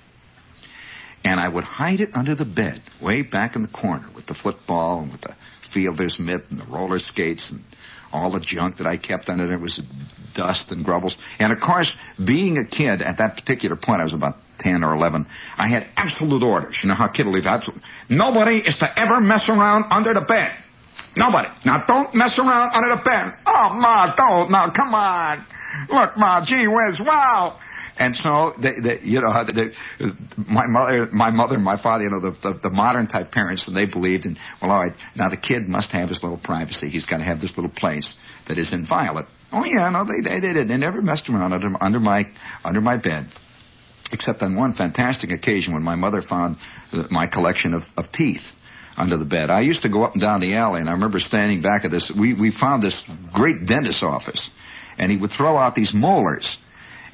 And 1.24 1.40
I 1.40 1.48
would 1.48 1.64
hide 1.64 2.02
it 2.02 2.16
under 2.16 2.36
the 2.36 2.46
bed, 2.46 2.80
way 3.02 3.22
back 3.22 3.56
in 3.56 3.62
the 3.62 3.68
corner 3.68 4.06
with 4.16 4.26
the 4.26 4.34
football 4.34 5.02
and 5.02 5.12
with 5.12 5.22
the 5.22 5.36
fielder's 5.62 6.20
mitt 6.20 6.46
and 6.50 6.60
the 6.60 6.66
roller 6.66 7.00
skates 7.00 7.52
and 7.52 7.64
all 8.12 8.32
the 8.32 8.40
junk 8.40 8.78
that 8.78 8.88
I 8.88 8.98
kept 8.98 9.30
under 9.30 9.48
there 9.48 9.58
was 9.58 9.78
dust 10.34 10.72
and 10.72 10.84
grubbles. 10.84 11.18
And 11.40 11.52
of 11.52 11.60
course, 11.60 11.96
being 12.24 12.58
a 12.58 12.66
kid 12.66 13.02
at 13.02 13.18
that 13.18 13.36
particular 13.36 13.76
point, 13.76 14.02
I 14.02 14.04
was 14.04 14.14
about 14.14 14.38
10 14.60 14.84
or 14.84 14.94
11, 14.96 15.26
I 15.58 15.68
had 15.68 15.88
absolute 15.96 16.44
orders. 16.44 16.82
You 16.84 16.90
know 16.90 16.96
how 16.96 17.06
a 17.06 17.10
kid 17.10 17.26
will 17.26 17.34
leave 17.34 17.48
absolute. 17.48 17.82
Nobody 18.10 18.58
is 18.58 18.80
to 18.80 19.00
ever 19.00 19.22
mess 19.22 19.50
around 19.50 19.86
under 19.92 20.14
the 20.14 20.22
bed. 20.22 20.52
Nobody. 21.16 21.50
Now 21.66 21.86
don't 21.86 22.14
mess 22.14 22.38
around 22.40 22.76
under 22.76 22.96
the 22.96 23.02
bed. 23.02 23.34
Oh, 23.46 23.74
Ma, 23.74 24.14
don't. 24.16 24.52
Now, 24.52 24.70
come 24.70 24.94
on. 24.94 25.46
Look, 25.90 26.18
Ma, 26.18 26.42
gee 26.42 26.68
whiz, 26.68 27.00
wow. 27.00 27.58
And 28.00 28.16
so, 28.16 28.54
they, 28.58 28.76
they, 28.76 29.02
you 29.02 29.20
know, 29.20 29.44
they, 29.44 29.72
my 30.48 30.68
mother, 30.68 31.10
my 31.12 31.32
mother, 31.32 31.56
and 31.56 31.66
my 31.66 31.76
father, 31.76 32.06
you 32.06 32.10
know, 32.10 32.22
the, 32.22 32.32
the, 32.32 32.54
the 32.54 32.70
modern 32.70 33.08
type 33.08 33.30
parents, 33.30 33.68
and 33.68 33.76
they 33.76 33.84
believed 33.84 34.26
in, 34.26 34.38
well, 34.62 34.72
all 34.72 34.80
right, 34.80 34.94
now 35.18 35.28
the 35.28 35.36
kid 35.36 35.68
must 35.68 35.92
have 35.92 36.08
his 36.08 36.24
little 36.24 36.38
privacy. 36.38 36.88
He's 36.88 37.06
got 37.06 37.18
to 37.18 37.26
have 37.26 37.42
this 37.42 37.58
little 37.58 37.70
place 37.70 38.16
that 38.46 38.58
is 38.58 38.72
inviolate. 38.72 39.26
Oh 39.52 39.66
yeah, 39.66 39.90
no, 39.90 40.06
they, 40.06 40.22
they 40.22 40.40
did. 40.40 40.70
They 40.70 40.78
never 40.78 41.02
messed 41.02 41.30
around 41.30 41.52
under, 41.52 41.72
under 41.82 42.00
my, 42.00 42.30
under 42.64 42.80
my 42.80 42.96
bed. 42.96 43.28
Except 44.14 44.42
on 44.44 44.56
one 44.56 44.72
fantastic 44.72 45.32
occasion 45.34 45.74
when 45.74 45.84
my 45.84 45.96
mother 45.96 46.22
found 46.22 46.56
uh, 46.94 47.04
my 47.12 47.28
collection 47.28 47.74
of, 47.74 47.88
of 47.98 48.14
teeth 48.14 48.56
under 48.98 49.18
the 49.18 49.26
bed. 49.26 49.50
I 49.50 49.60
used 49.60 49.82
to 49.82 49.90
go 49.90 50.04
up 50.04 50.14
and 50.14 50.22
down 50.22 50.40
the 50.40 50.56
alley, 50.56 50.80
and 50.80 50.90
I 50.90 50.94
remember 50.94 51.20
standing 51.20 51.62
back 51.62 51.84
at 51.84 51.92
this. 51.92 52.10
We 52.10 52.34
we 52.34 52.52
found 52.52 52.82
this 52.82 53.04
great 53.34 53.66
dentist's 53.66 54.04
office, 54.04 54.50
and 54.98 55.12
he 55.12 55.18
would 55.18 55.32
throw 55.32 55.58
out 55.58 55.76
these 55.76 55.94
molars 55.94 56.58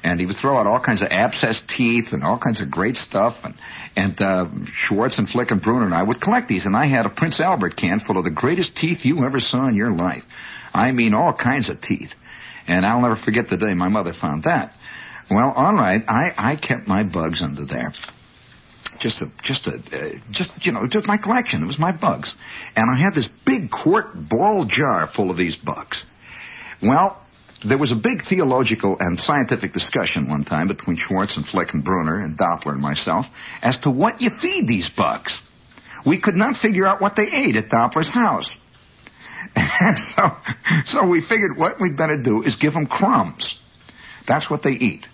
and 0.06 0.20
he 0.20 0.26
would 0.26 0.36
throw 0.36 0.56
out 0.56 0.68
all 0.68 0.78
kinds 0.78 1.02
of 1.02 1.08
abscess 1.10 1.60
teeth 1.60 2.12
and 2.12 2.22
all 2.22 2.38
kinds 2.38 2.60
of 2.60 2.70
great 2.70 2.96
stuff. 2.96 3.44
And, 3.44 3.54
and 3.96 4.22
uh, 4.22 4.46
Schwartz 4.72 5.18
and 5.18 5.28
Flick 5.28 5.50
and 5.50 5.60
Bruner 5.60 5.84
and 5.84 5.94
I 5.94 6.02
would 6.04 6.20
collect 6.20 6.46
these. 6.46 6.64
And 6.64 6.76
I 6.76 6.86
had 6.86 7.06
a 7.06 7.10
Prince 7.10 7.40
Albert 7.40 7.74
can 7.74 7.98
full 7.98 8.16
of 8.16 8.22
the 8.22 8.30
greatest 8.30 8.76
teeth 8.76 9.04
you 9.04 9.24
ever 9.24 9.40
saw 9.40 9.66
in 9.66 9.74
your 9.74 9.90
life. 9.90 10.24
I 10.72 10.92
mean, 10.92 11.12
all 11.12 11.32
kinds 11.32 11.70
of 11.70 11.80
teeth. 11.80 12.14
And 12.68 12.86
I'll 12.86 13.00
never 13.00 13.16
forget 13.16 13.48
the 13.48 13.56
day 13.56 13.74
my 13.74 13.88
mother 13.88 14.12
found 14.12 14.44
that. 14.44 14.76
Well, 15.28 15.50
all 15.50 15.74
right, 15.74 16.04
I, 16.06 16.32
I 16.38 16.54
kept 16.54 16.86
my 16.86 17.02
bugs 17.02 17.42
under 17.42 17.64
there. 17.64 17.92
Just 19.00 19.22
a, 19.22 19.30
just 19.42 19.66
a, 19.66 19.74
uh, 19.74 20.18
just, 20.30 20.64
you 20.64 20.70
know, 20.70 20.86
just 20.86 21.08
my 21.08 21.16
collection. 21.16 21.64
It 21.64 21.66
was 21.66 21.80
my 21.80 21.90
bugs. 21.90 22.32
And 22.76 22.88
I 22.88 22.94
had 22.94 23.12
this 23.12 23.26
big 23.26 23.72
quart 23.72 24.10
ball 24.14 24.66
jar 24.66 25.08
full 25.08 25.32
of 25.32 25.36
these 25.36 25.56
bugs. 25.56 26.06
Well, 26.80 27.20
there 27.66 27.78
was 27.78 27.92
a 27.92 27.96
big 27.96 28.22
theological 28.22 28.96
and 28.98 29.18
scientific 29.18 29.72
discussion 29.72 30.28
one 30.28 30.44
time 30.44 30.68
between 30.68 30.96
Schwartz 30.96 31.36
and 31.36 31.46
Flick 31.46 31.74
and 31.74 31.84
Doppler 31.84 32.72
and 32.72 32.80
myself 32.80 33.28
as 33.62 33.78
to 33.78 33.90
what 33.90 34.20
you 34.20 34.30
feed 34.30 34.68
these 34.68 34.88
bugs. 34.88 35.40
We 36.04 36.18
could 36.18 36.36
not 36.36 36.56
figure 36.56 36.86
out 36.86 37.00
what 37.00 37.16
they 37.16 37.24
ate 37.24 37.56
at 37.56 37.68
Doppler's 37.68 38.10
house. 38.10 38.56
So, 39.96 40.36
so 40.84 41.06
we 41.06 41.20
figured 41.20 41.56
what 41.56 41.80
we'd 41.80 41.96
better 41.96 42.16
do 42.16 42.42
is 42.42 42.56
give 42.56 42.74
them 42.74 42.86
crumbs. 42.86 43.58
That's 44.26 44.50
what 44.50 44.62
they 44.62 44.72
eat. 44.72 45.08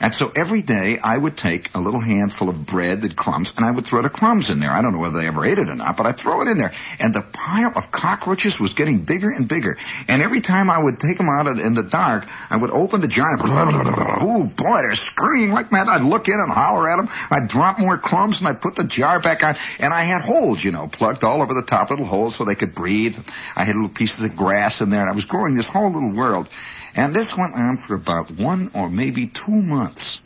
And 0.00 0.14
so 0.14 0.30
every 0.34 0.62
day 0.62 0.98
I 0.98 1.16
would 1.16 1.36
take 1.36 1.74
a 1.74 1.80
little 1.80 2.00
handful 2.00 2.48
of 2.48 2.66
bread 2.66 3.02
and 3.02 3.16
crumbs 3.16 3.54
and 3.56 3.64
I 3.64 3.70
would 3.70 3.86
throw 3.86 4.02
the 4.02 4.10
crumbs 4.10 4.50
in 4.50 4.60
there. 4.60 4.70
I 4.70 4.82
don't 4.82 4.92
know 4.92 5.00
whether 5.00 5.18
they 5.18 5.26
ever 5.26 5.44
ate 5.44 5.58
it 5.58 5.68
or 5.68 5.74
not, 5.74 5.96
but 5.96 6.06
I'd 6.06 6.18
throw 6.18 6.42
it 6.42 6.48
in 6.48 6.58
there. 6.58 6.72
And 6.98 7.14
the 7.14 7.22
pile 7.22 7.72
of 7.74 7.90
cockroaches 7.90 8.60
was 8.60 8.74
getting 8.74 9.00
bigger 9.00 9.30
and 9.30 9.48
bigger. 9.48 9.78
And 10.08 10.22
every 10.22 10.40
time 10.40 10.70
I 10.70 10.78
would 10.78 11.00
take 11.00 11.16
them 11.18 11.28
out 11.28 11.46
in 11.46 11.74
the 11.74 11.82
dark, 11.82 12.26
I 12.50 12.56
would 12.56 12.70
open 12.70 13.00
the 13.00 13.08
jar 13.08 13.32
and, 13.32 13.40
oh 13.42 14.44
boy, 14.44 14.82
they're 14.82 14.94
screaming 14.94 15.52
like 15.52 15.72
mad. 15.72 15.88
I'd 15.88 16.02
look 16.02 16.28
in 16.28 16.38
and 16.38 16.52
holler 16.52 16.88
at 16.90 16.96
them. 16.96 17.08
I'd 17.30 17.48
drop 17.48 17.78
more 17.78 17.98
crumbs 17.98 18.40
and 18.40 18.48
I'd 18.48 18.60
put 18.60 18.76
the 18.76 18.84
jar 18.84 19.20
back 19.20 19.42
on. 19.42 19.56
And 19.78 19.92
I 19.92 20.04
had 20.04 20.22
holes, 20.22 20.62
you 20.62 20.72
know, 20.72 20.88
plugged 20.88 21.24
all 21.24 21.42
over 21.42 21.54
the 21.54 21.62
top, 21.62 21.90
little 21.90 22.06
holes 22.06 22.36
so 22.36 22.44
they 22.44 22.54
could 22.54 22.74
breathe. 22.74 23.18
I 23.54 23.64
had 23.64 23.76
little 23.76 23.88
pieces 23.88 24.24
of 24.24 24.36
grass 24.36 24.80
in 24.80 24.90
there 24.90 25.00
and 25.00 25.10
I 25.10 25.14
was 25.14 25.24
growing 25.24 25.54
this 25.54 25.68
whole 25.68 25.90
little 25.90 26.12
world. 26.12 26.48
And 26.96 27.14
this 27.14 27.36
went 27.36 27.54
on 27.54 27.76
for 27.76 27.94
about 27.94 28.30
one 28.30 28.70
or 28.74 28.88
maybe 28.88 29.26
two 29.26 29.52
months. 29.52 30.22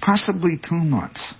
Possibly 0.00 0.56
two 0.56 0.82
months. 0.82 1.34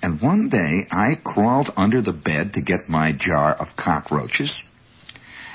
And 0.00 0.20
one 0.22 0.48
day 0.48 0.86
I 0.90 1.16
crawled 1.16 1.72
under 1.76 2.00
the 2.00 2.12
bed 2.12 2.54
to 2.54 2.60
get 2.60 2.88
my 2.88 3.10
jar 3.10 3.52
of 3.52 3.74
cockroaches. 3.74 4.62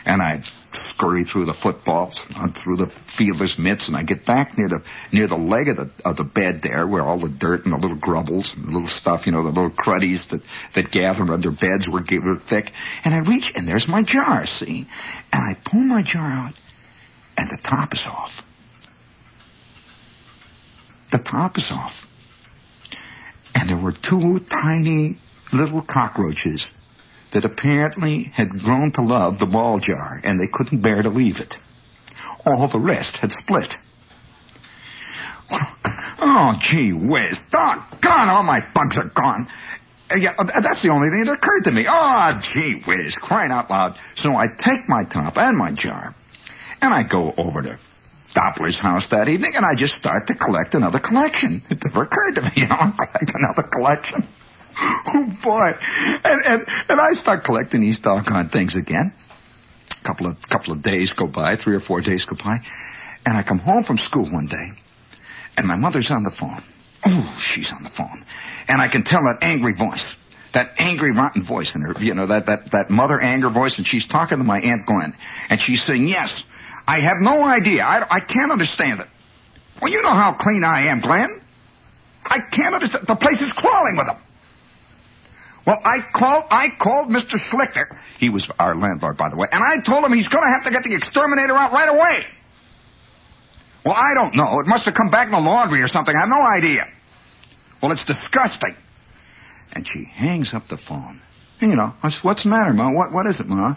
And 0.06 0.22
I'd 0.22 0.44
scurry 0.72 1.24
through 1.24 1.46
the 1.46 1.54
footballs, 1.54 2.28
and 2.36 2.54
through 2.54 2.76
the 2.76 2.88
fielder's 2.88 3.58
mitts, 3.58 3.88
and 3.88 3.96
I 3.96 4.04
get 4.04 4.26
back 4.26 4.58
near 4.58 4.68
the 4.68 4.84
near 5.14 5.28
the 5.28 5.38
leg 5.38 5.70
of 5.70 5.78
the 5.78 5.90
of 6.04 6.18
the 6.18 6.26
bed 6.26 6.62
there, 6.62 6.86
where 6.86 7.04
all 7.04 7.18
the 7.18 7.30
dirt 7.30 7.64
and 7.64 7.74
the 7.74 7.78
little 7.78 7.96
grubbles 7.96 8.54
and 8.54 8.66
the 8.66 8.72
little 8.72 8.90
stuff, 8.90 9.26
you 9.26 9.32
know, 9.32 9.44
the 9.44 9.50
little 9.50 9.70
cruddies 9.70 10.28
that 10.28 10.42
that 10.74 10.92
gathered 10.92 11.30
under 11.30 11.52
beds 11.52 11.88
were, 11.88 12.04
were 12.22 12.36
thick. 12.36 12.74
And 13.06 13.14
I 13.14 13.20
reach, 13.20 13.54
and 13.56 13.66
there's 13.66 13.88
my 13.88 14.04
jar, 14.04 14.46
see? 14.46 14.88
And 15.32 15.42
I 15.42 15.56
pull 15.64 15.82
my 15.82 16.02
jar 16.02 16.30
out, 16.30 16.54
and 17.38 17.50
the 17.50 17.58
top 17.62 17.94
is 17.94 18.06
off. 18.06 18.46
The 21.12 21.20
top 21.20 21.58
is 21.58 21.72
off. 21.72 22.08
And 23.56 23.70
there 23.70 23.78
were 23.78 23.92
two 23.92 24.40
tiny 24.40 25.18
little 25.52 25.82
cockroaches 25.82 26.72
that 27.32 27.46
apparently 27.46 28.24
had 28.24 28.50
grown 28.50 28.92
to 28.94 29.02
love 29.02 29.40
the 29.40 29.46
ball 29.46 29.80
jar 29.80 30.20
and 30.24 30.40
they 30.40 30.48
couldn't 30.48 30.80
bear 30.80 31.02
to 31.02 31.10
leave 31.10 31.40
it. 31.40 31.58
All 32.46 32.68
the 32.68 32.80
rest 32.80 33.18
had 33.18 33.32
split. 33.32 33.78
Oh, 36.26 36.58
gee 36.60 36.94
whiz. 36.94 37.42
Doggone, 37.52 38.30
all 38.30 38.44
my 38.44 38.66
bugs 38.74 38.98
are 38.98 39.06
gone. 39.06 39.48
Uh, 40.10 40.16
yeah, 40.16 40.34
uh, 40.38 40.62
that's 40.62 40.82
the 40.82 40.90
only 40.90 41.10
thing 41.10 41.26
that 41.26 41.34
occurred 41.34 41.64
to 41.66 41.72
me. 41.72 41.86
Oh, 41.88 42.40
gee 42.42 42.82
whiz, 42.86 43.18
crying 43.18 43.52
out 43.52 43.70
loud. 43.70 43.98
So 44.16 44.36
I 44.36 44.48
take 44.48 44.88
my 44.88 45.04
top 45.04 45.38
and 45.38 45.58
my 45.58 45.72
jar 45.72 46.16
and 46.84 46.94
I 46.94 47.04
go 47.04 47.34
over 47.38 47.62
to 47.62 47.80
Doppler's 48.36 48.78
house 48.78 49.08
that 49.08 49.30
evening 49.30 49.54
and 49.56 49.66
I 49.66 49.74
just 49.74 49.96
start 49.96 50.28
to 50.28 50.36
collect 50.36 50.76
another 50.76 51.00
collection. 51.00 51.62
It 51.70 51.82
never 51.82 52.04
occurred 52.04 52.36
to 52.36 52.42
me, 52.42 52.52
you 52.56 52.68
know, 52.68 52.76
I'll 52.78 52.92
collect 52.92 53.32
another 53.34 53.64
collection. 53.64 54.28
Oh 54.78 55.34
boy. 55.42 55.74
And, 56.26 56.42
and, 56.46 56.68
and 56.90 57.00
I 57.00 57.14
start 57.14 57.46
collecting 57.46 57.80
these 57.80 58.02
doggone 58.02 58.50
things 58.50 58.76
again. 58.76 59.14
A 59.92 60.04
couple 60.04 60.28
of, 60.28 60.42
couple 60.42 60.74
of 60.74 60.82
days 60.82 61.14
go 61.14 61.26
by, 61.26 61.56
three 61.56 61.76
or 61.76 61.80
four 61.80 62.02
days 62.02 62.26
go 62.26 62.36
by, 62.36 62.58
and 63.26 63.38
I 63.38 63.44
come 63.44 63.60
home 63.60 63.84
from 63.84 63.98
school 63.98 64.26
one 64.26 64.48
day 64.48 64.72
and 65.58 65.66
my 65.66 65.78
mother's 65.78 66.12
on 66.12 66.24
the 66.24 66.32
phone. 66.32 66.64
Oh, 67.06 67.38
she's 67.40 67.72
on 67.72 67.84
the 67.84 67.90
phone. 67.90 68.26
And 68.68 68.82
I 68.82 68.90
can 68.90 69.04
tell 69.04 69.24
that 69.24 69.38
angry 69.42 69.74
voice 69.74 70.16
that 70.54 70.76
angry, 70.78 71.12
rotten 71.12 71.42
voice 71.42 71.74
in 71.74 71.82
her, 71.82 71.96
you 72.00 72.14
know, 72.14 72.28
that, 72.28 72.46
that, 72.46 72.72
that 72.72 72.90
mother 72.90 73.20
anger 73.20 73.50
voice, 73.50 73.80
and 73.80 73.88
she's 73.88 74.06
talking 74.06 74.38
to 74.38 74.44
my 74.44 74.62
Aunt 74.62 74.86
Gwen, 74.86 75.14
and 75.50 75.60
she's 75.60 75.82
saying, 75.84 76.08
yes, 76.08 76.44
I 76.88 77.00
have 77.00 77.18
no 77.22 77.44
idea. 77.46 77.84
I, 77.84 78.06
I 78.10 78.20
can't 78.20 78.52
understand 78.52 79.00
it. 79.00 79.08
Well, 79.82 79.92
you 79.92 80.02
know 80.02 80.14
how 80.14 80.34
clean 80.34 80.64
I 80.64 80.88
am, 80.88 81.00
Glenn. 81.00 81.42
I 82.26 82.40
can't 82.40 82.76
understand. 82.76 83.08
The 83.08 83.16
place 83.16 83.42
is 83.42 83.54
crawling 83.54 83.98
with 83.98 84.08
them. 84.08 84.18
Well, 85.66 85.80
I 85.84 86.00
called, 86.02 86.44
I 86.52 86.70
called 86.78 87.10
Mr. 87.10 87.38
Schlichter. 87.38 87.86
He 88.20 88.30
was 88.30 88.50
our 88.60 88.76
landlord, 88.76 89.18
by 89.18 89.30
the 89.30 89.38
way, 89.38 89.48
and 89.52 89.64
I 89.64 89.82
told 89.82 90.04
him 90.04 90.12
he's 90.14 90.28
gonna 90.28 90.50
have 90.50 90.66
to 90.66 90.72
get 90.72 90.84
the 90.84 90.94
exterminator 90.94 91.56
out 91.58 91.72
right 91.72 91.90
away. 91.90 92.26
Well, 93.86 93.96
I 93.96 94.14
don't 94.14 94.36
know. 94.36 94.60
It 94.60 94.68
must 94.68 94.86
have 94.86 94.94
come 94.94 95.10
back 95.10 95.26
in 95.28 95.32
the 95.32 95.40
laundry 95.40 95.82
or 95.82 95.88
something. 95.88 96.16
I 96.16 96.22
have 96.22 96.30
no 96.30 96.42
idea. 96.42 96.88
Well, 97.82 97.92
it's 97.92 98.06
disgusting. 98.06 98.76
And 99.74 99.88
she 99.88 100.06
hangs 100.06 100.54
up 100.54 100.68
the 100.68 100.78
phone. 100.78 101.20
And, 101.60 101.72
You 101.72 101.76
know, 101.76 101.94
I 102.02 102.10
said, 102.10 102.24
what's 102.24 102.44
the 102.44 102.50
matter, 102.50 102.74
Ma? 102.74 102.92
What, 102.92 103.12
what 103.12 103.26
is 103.26 103.40
it, 103.40 103.48
Ma? 103.48 103.76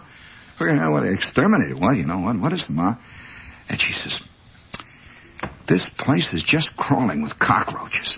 Figuring 0.57 0.79
out 0.79 0.91
what 0.91 1.03
I 1.03 1.09
exterminated. 1.09 1.79
Well, 1.79 1.93
you 1.93 2.05
know, 2.05 2.19
what, 2.19 2.39
what 2.39 2.53
is 2.53 2.65
the 2.65 2.73
Ma? 2.73 2.95
And 3.69 3.79
she 3.79 3.93
says, 3.93 4.21
this 5.67 5.87
place 5.89 6.33
is 6.33 6.43
just 6.43 6.75
crawling 6.75 7.21
with 7.21 7.37
cockroaches. 7.37 8.17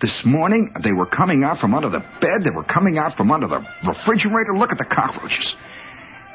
This 0.00 0.24
morning, 0.24 0.72
they 0.82 0.92
were 0.92 1.06
coming 1.06 1.44
out 1.44 1.58
from 1.58 1.74
under 1.74 1.88
the 1.88 2.04
bed. 2.20 2.44
They 2.44 2.50
were 2.50 2.64
coming 2.64 2.98
out 2.98 3.14
from 3.14 3.30
under 3.30 3.46
the 3.46 3.66
refrigerator. 3.86 4.56
Look 4.56 4.72
at 4.72 4.78
the 4.78 4.84
cockroaches. 4.84 5.54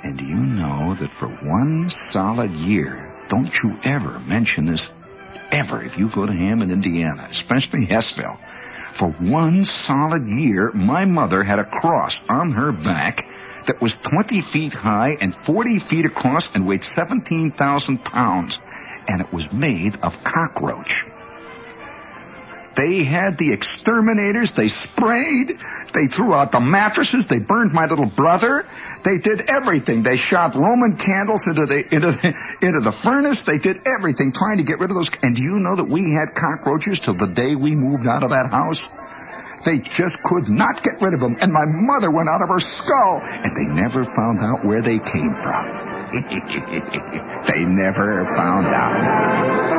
And 0.03 0.17
do 0.17 0.25
you 0.25 0.37
know 0.37 0.95
that 0.95 1.11
for 1.11 1.27
one 1.27 1.89
solid 1.89 2.51
year, 2.51 3.25
don't 3.27 3.51
you 3.61 3.77
ever 3.83 4.19
mention 4.19 4.65
this 4.65 4.89
ever 5.51 5.83
if 5.83 5.97
you 5.97 6.09
go 6.09 6.25
to 6.25 6.31
Hammond, 6.31 6.71
in 6.71 6.77
Indiana, 6.77 7.27
especially 7.29 7.85
Hessville. 7.87 8.39
For 8.93 9.09
one 9.09 9.65
solid 9.65 10.25
year, 10.27 10.71
my 10.73 11.05
mother 11.05 11.43
had 11.43 11.59
a 11.59 11.65
cross 11.65 12.19
on 12.29 12.51
her 12.51 12.71
back 12.71 13.25
that 13.67 13.81
was 13.81 13.95
20 13.95 14.41
feet 14.41 14.73
high 14.73 15.17
and 15.19 15.35
40 15.35 15.79
feet 15.79 16.05
across 16.05 16.53
and 16.55 16.67
weighed 16.67 16.83
17,000 16.83 17.97
pounds. 18.03 18.59
And 19.07 19.21
it 19.21 19.33
was 19.33 19.51
made 19.51 19.97
of 20.01 20.23
cockroach. 20.23 21.05
They 22.79 23.03
had 23.03 23.37
the 23.37 23.51
exterminators. 23.51 24.53
They 24.53 24.69
sprayed. 24.69 25.59
They 25.93 26.07
threw 26.07 26.33
out 26.33 26.53
the 26.53 26.61
mattresses. 26.61 27.27
They 27.27 27.39
burned 27.39 27.73
my 27.73 27.87
little 27.87 28.05
brother. 28.05 28.65
They 29.03 29.17
did 29.17 29.41
everything. 29.41 30.03
They 30.03 30.15
shot 30.15 30.55
Roman 30.55 30.95
candles 30.95 31.45
into 31.45 31.65
the 31.65 31.93
into 31.93 32.11
the 32.11 32.33
into 32.61 32.79
the 32.79 32.93
furnace. 32.93 33.41
They 33.41 33.57
did 33.57 33.81
everything 33.85 34.31
trying 34.31 34.59
to 34.59 34.63
get 34.63 34.79
rid 34.79 34.91
of 34.91 34.95
those. 34.95 35.09
And 35.21 35.35
do 35.35 35.41
you 35.41 35.59
know 35.59 35.75
that 35.75 35.89
we 35.89 36.13
had 36.13 36.35
cockroaches 36.35 37.01
till 37.01 37.15
the 37.15 37.27
day 37.27 37.53
we 37.55 37.75
moved 37.75 38.07
out 38.07 38.23
of 38.23 38.29
that 38.29 38.49
house? 38.49 38.87
They 39.63 39.79
just 39.79 40.21
could 40.23 40.49
not 40.49 40.83
get 40.83 41.01
rid 41.01 41.13
of 41.13 41.19
them. 41.19 41.37
And 41.41 41.51
my 41.51 41.65
mother 41.65 42.09
went 42.11 42.29
out 42.29 42.41
of 42.41 42.49
her 42.49 42.59
skull, 42.59 43.21
and 43.23 43.55
they 43.55 43.73
never 43.73 44.05
found 44.05 44.39
out 44.39 44.63
where 44.63 44.81
they 44.81 44.99
came 44.99 45.33
from. 45.35 45.65
they 47.47 47.65
never 47.65 48.25
found 48.25 48.67
out. 48.67 49.78